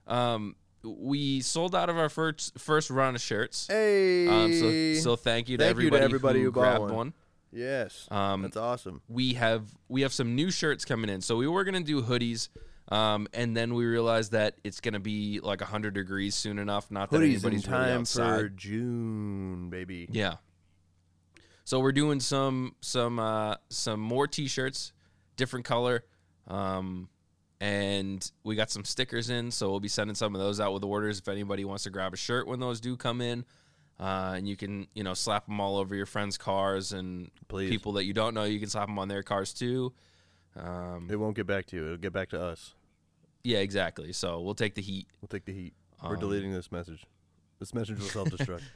Um, 0.08 0.56
we 0.84 1.42
sold 1.42 1.76
out 1.76 1.90
of 1.90 1.98
our 1.98 2.10
first 2.10 2.58
first 2.60 2.90
run 2.90 3.16
of 3.16 3.22
shirts. 3.22 3.68
Hey, 3.68 4.28
Um, 4.28 4.52
so 4.54 5.02
so 5.02 5.16
thank 5.16 5.48
you 5.48 5.58
to 5.58 5.64
Thank 5.64 5.78
you 5.78 5.90
to 5.92 5.96
everybody, 5.96 6.04
everybody 6.04 6.40
who, 6.40 6.46
who 6.46 6.52
bought 6.52 6.62
grabbed 6.62 6.80
one. 6.82 6.94
one. 6.96 7.14
Yes. 7.54 8.08
Um, 8.10 8.42
That's 8.44 8.58
awesome. 8.58 9.02
we 9.08 9.34
have 9.36 9.66
we 9.90 10.02
have 10.02 10.12
some 10.14 10.36
new 10.36 10.50
shirts 10.52 10.84
coming 10.86 11.10
in. 11.10 11.22
So 11.22 11.38
we 11.38 11.48
were 11.48 11.64
gonna 11.64 11.82
do 11.82 12.02
hoodies, 12.02 12.50
um, 12.92 13.28
and 13.34 13.56
then 13.56 13.74
we 13.74 13.86
realized 13.86 14.34
that 14.34 14.56
it's 14.64 14.82
gonna 14.82 15.00
be 15.00 15.40
like 15.40 15.62
hundred 15.62 15.94
degrees 15.94 16.36
soon 16.36 16.60
enough. 16.60 16.92
Not 16.92 17.10
that 17.10 17.18
Hoodies 17.18 17.24
in 17.24 17.32
anybody's 17.32 17.68
really 17.68 17.80
time 17.86 18.02
outside. 18.02 18.40
for 18.40 18.50
June, 18.50 19.70
baby. 19.70 20.08
Yeah. 20.12 20.36
So 21.64 21.80
we're 21.80 21.94
doing 21.94 22.20
some 22.20 22.76
some 22.82 23.18
uh, 23.18 23.56
some 23.70 24.02
more 24.02 24.28
t-shirts, 24.28 24.92
different 25.38 25.66
color, 25.66 26.04
um, 26.48 27.08
and 27.62 28.30
we 28.44 28.56
got 28.56 28.70
some 28.70 28.84
stickers 28.84 29.30
in. 29.30 29.52
So 29.52 29.70
we'll 29.70 29.80
be 29.80 29.88
sending 29.88 30.16
some 30.16 30.36
of 30.36 30.42
those 30.42 30.60
out 30.60 30.74
with 30.74 30.84
orders 30.84 31.20
if 31.20 31.30
anybody 31.30 31.64
wants 31.64 31.84
to 31.84 31.90
grab 31.90 32.14
a 32.14 32.18
shirt 32.18 32.46
when 32.46 32.60
those 32.60 32.82
do 32.82 32.98
come 32.98 33.22
in. 33.22 33.46
Uh, 34.00 34.34
and 34.36 34.50
you 34.50 34.58
can 34.58 34.88
you 34.96 35.04
know 35.04 35.14
slap 35.14 35.46
them 35.46 35.62
all 35.62 35.78
over 35.78 35.96
your 35.96 36.08
friends' 36.08 36.38
cars 36.38 36.92
and 36.92 37.32
Please. 37.48 37.70
people 37.70 37.94
that 37.94 38.04
you 38.04 38.14
don't 38.14 38.34
know. 38.34 38.44
You 38.44 38.60
can 38.60 38.68
slap 38.68 38.88
them 38.88 39.00
on 39.00 39.08
their 39.08 39.24
cars 39.24 39.54
too. 39.54 39.94
Um, 40.58 41.08
It 41.10 41.16
won't 41.18 41.38
get 41.38 41.48
back 41.48 41.68
to 41.68 41.78
you. 41.78 41.86
It'll 41.86 41.98
get 41.98 42.12
back 42.12 42.30
to 42.30 42.42
us. 42.42 42.74
Yeah, 43.44 43.60
exactly. 43.60 44.14
So 44.14 44.42
we'll 44.42 44.56
take 44.56 44.76
the 44.76 44.82
heat. 44.82 45.08
We'll 45.22 45.28
take 45.28 45.46
the 45.46 45.54
heat. 45.54 45.74
We're 46.04 46.16
Um, 46.16 46.20
deleting 46.20 46.52
this 46.54 46.72
message. 46.72 47.04
This 47.60 47.74
message 47.74 48.00
will 48.00 48.08
self-destruct. 48.08 48.62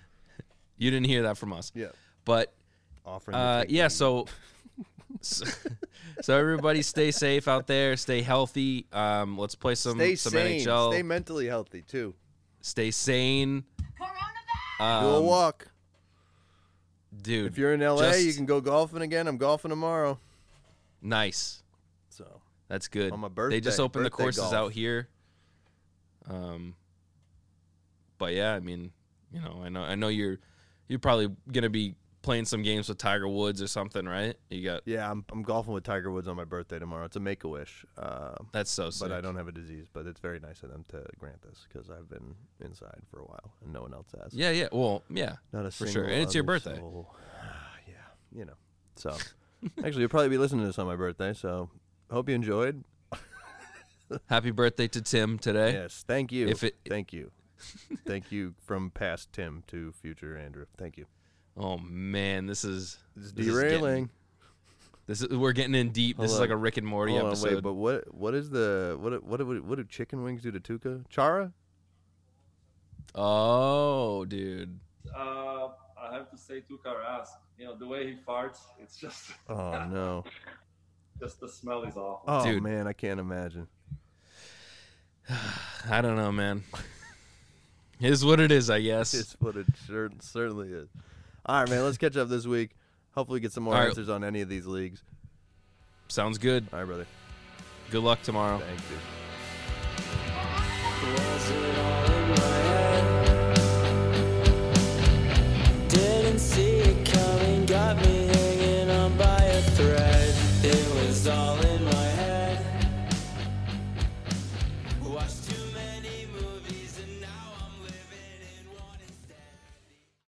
You 0.77 0.91
didn't 0.91 1.07
hear 1.07 1.21
that 1.23 1.37
from 1.37 1.53
us, 1.53 1.71
yeah. 1.73 1.87
but 2.25 2.53
Offering. 3.05 3.35
to 3.35 3.39
Uh, 3.39 3.59
take 3.61 3.69
the 3.69 3.75
yeah, 3.75 3.83
heat. 3.85 3.91
so, 3.93 4.25
so 5.21 5.45
so 6.21 6.37
everybody 6.37 6.81
stay 6.81 7.11
safe 7.11 7.47
out 7.47 7.65
there, 7.65 7.95
stay 7.95 8.21
healthy. 8.21 8.85
Um, 8.91 9.37
let's 9.37 9.55
play 9.55 9.75
some 9.75 9.97
stay 9.97 10.15
some 10.15 10.33
sane. 10.33 10.59
NHL. 10.59 10.91
Stay 10.91 11.01
mentally 11.01 11.45
healthy 11.47 11.81
too. 11.81 12.13
stay 12.59 12.91
sane, 12.91 13.63
Coronavirus! 13.97 15.01
Do 15.01 15.07
a 15.07 15.17
um, 15.19 15.25
walk. 15.25 15.67
dude. 17.21 17.45
If 17.53 17.57
you're 17.57 17.73
in 17.73 17.79
LA, 17.79 18.11
you 18.15 18.33
can 18.33 18.45
go 18.45 18.59
golfing 18.59 19.01
again. 19.01 19.27
I'm 19.29 19.37
golfing 19.37 19.69
tomorrow. 19.69 20.19
nice. 21.01 21.63
That's 22.67 22.87
good. 22.87 23.11
On 23.11 23.19
my 23.19 23.27
birthday. 23.27 23.57
they 23.57 23.61
just 23.61 23.79
opened 23.79 24.05
the 24.05 24.09
courses 24.09 24.41
golf. 24.41 24.53
out 24.53 24.71
here. 24.71 25.07
Um, 26.27 26.75
but 28.17 28.33
yeah, 28.33 28.53
I 28.53 28.59
mean, 28.59 28.91
you 29.31 29.41
know, 29.41 29.61
I 29.63 29.69
know, 29.69 29.81
I 29.81 29.95
know 29.95 30.07
you're 30.07 30.39
you're 30.87 30.99
probably 30.99 31.29
gonna 31.51 31.69
be 31.69 31.95
playing 32.25 32.45
some 32.45 32.63
games 32.63 32.89
with 32.89 32.97
Tiger 32.97 33.27
Woods 33.27 33.61
or 33.61 33.67
something, 33.67 34.05
right? 34.05 34.35
You 34.49 34.63
got 34.63 34.81
yeah, 34.85 35.09
I'm 35.09 35.23
I'm 35.31 35.43
golfing 35.43 35.73
with 35.73 35.83
Tiger 35.83 36.11
Woods 36.11 36.27
on 36.27 36.35
my 36.35 36.43
birthday 36.43 36.79
tomorrow. 36.79 37.05
It's 37.05 37.15
a 37.15 37.19
make 37.19 37.43
a 37.43 37.47
wish. 37.47 37.85
Uh, 37.97 38.35
that's 38.51 38.71
so 38.71 38.89
sick. 38.89 39.07
but 39.07 39.15
I 39.15 39.21
don't 39.21 39.35
have 39.35 39.47
a 39.47 39.51
disease. 39.51 39.85
But 39.93 40.07
it's 40.07 40.19
very 40.19 40.39
nice 40.39 40.63
of 40.63 40.71
them 40.71 40.83
to 40.89 41.03
grant 41.19 41.41
this 41.43 41.67
because 41.71 41.89
I've 41.89 42.09
been 42.09 42.35
inside 42.59 43.01
for 43.11 43.19
a 43.19 43.25
while 43.25 43.53
and 43.63 43.71
no 43.71 43.81
one 43.81 43.93
else 43.93 44.07
has. 44.21 44.33
Yeah, 44.33 44.49
yeah. 44.49 44.67
Well, 44.71 45.03
yeah. 45.09 45.35
Not 45.53 45.65
a 45.65 45.71
for 45.71 45.87
sure. 45.87 46.05
And 46.05 46.23
it's 46.23 46.33
your 46.33 46.43
birthday. 46.43 46.77
soul. 46.77 47.15
yeah, 47.87 47.93
you 48.37 48.45
know. 48.45 48.55
So 48.95 49.15
actually, 49.83 50.01
you'll 50.01 50.09
probably 50.09 50.29
be 50.29 50.39
listening 50.39 50.61
to 50.61 50.67
this 50.67 50.79
on 50.79 50.87
my 50.87 50.95
birthday. 50.95 51.33
So 51.33 51.69
hope 52.11 52.29
you 52.29 52.35
enjoyed. 52.35 52.83
Happy 54.29 54.51
birthday 54.51 54.87
to 54.89 55.01
Tim 55.01 55.39
today. 55.39 55.73
Yes, 55.73 56.03
thank 56.07 56.31
you. 56.31 56.47
If 56.47 56.63
it- 56.63 56.75
thank 56.87 57.11
you, 57.11 57.31
thank 58.05 58.31
you 58.31 58.53
from 58.65 58.91
past 58.91 59.33
Tim 59.33 59.63
to 59.67 59.91
future 59.93 60.37
Andrew. 60.37 60.65
Thank 60.77 60.97
you. 60.97 61.05
Oh 61.57 61.77
man, 61.77 62.45
this 62.45 62.63
is 62.63 62.97
This 63.15 63.25
is 63.25 63.33
This 63.33 63.45
is 63.47 63.53
getting- 63.53 63.69
derailing. 63.69 64.09
this 65.07 65.21
is 65.23 65.29
we're 65.29 65.53
getting 65.53 65.73
in 65.73 65.89
deep. 65.89 66.17
this 66.17 66.31
Hold 66.31 66.35
is 66.35 66.39
like 66.39 66.49
a 66.51 66.55
Rick 66.57 66.77
and 66.77 66.85
Morty 66.85 67.13
Hold 67.13 67.23
on, 67.23 67.29
episode. 67.29 67.53
wait, 67.55 67.63
but 67.63 67.73
what 67.73 68.13
what 68.13 68.35
is 68.35 68.49
the 68.51 68.95
what 68.99 69.23
what 69.23 69.45
what, 69.47 69.63
what 69.63 69.75
do 69.77 69.83
chicken 69.85 70.21
wings 70.23 70.41
do 70.43 70.51
to 70.51 70.59
Tuukka? 70.59 71.05
Chara? 71.09 71.51
oh, 73.15 74.25
dude. 74.25 74.79
Uh, 75.15 75.69
I 75.99 76.13
have 76.13 76.29
to 76.31 76.37
say 76.37 76.55
Tuukka 76.61 76.93
Rask. 76.93 77.29
You 77.57 77.65
know 77.65 77.75
the 77.77 77.87
way 77.87 78.05
he 78.07 78.17
farts, 78.27 78.59
it's 78.79 78.97
just 78.97 79.31
Oh 79.49 79.85
no. 79.89 80.23
just 81.19 81.39
the 81.39 81.49
smell 81.49 81.83
is 81.83 81.95
awful. 81.95 82.21
Oh 82.27 82.43
Dude. 82.45 82.63
man, 82.63 82.87
I 82.87 82.93
can't 82.93 83.19
imagine. 83.19 83.67
I 85.89 86.01
don't 86.01 86.15
know, 86.17 86.31
man. 86.31 86.63
Is 87.99 88.25
what 88.25 88.39
it 88.39 88.51
is, 88.51 88.69
I 88.69 88.81
guess. 88.81 89.13
It's 89.13 89.35
what 89.39 89.55
it 89.55 89.67
cer- 89.87 90.11
certainly 90.19 90.69
is. 90.69 90.89
All 91.45 91.61
right, 91.61 91.69
man. 91.69 91.83
Let's 91.83 91.97
catch 91.97 92.17
up 92.17 92.27
this 92.27 92.45
week. 92.45 92.71
Hopefully, 93.13 93.39
get 93.39 93.53
some 93.53 93.63
more 93.63 93.73
All 93.73 93.79
right. 93.79 93.87
answers 93.89 94.09
on 94.09 94.23
any 94.23 94.41
of 94.41 94.49
these 94.49 94.65
leagues. 94.65 95.01
Sounds 96.09 96.37
good. 96.37 96.67
All 96.73 96.79
right, 96.79 96.85
brother. 96.85 97.07
Good 97.91 98.03
luck 98.03 98.21
tomorrow. 98.21 98.59
Thank 98.59 98.79
you. 98.91 98.97
Was 101.13 101.51
it 101.51 102.04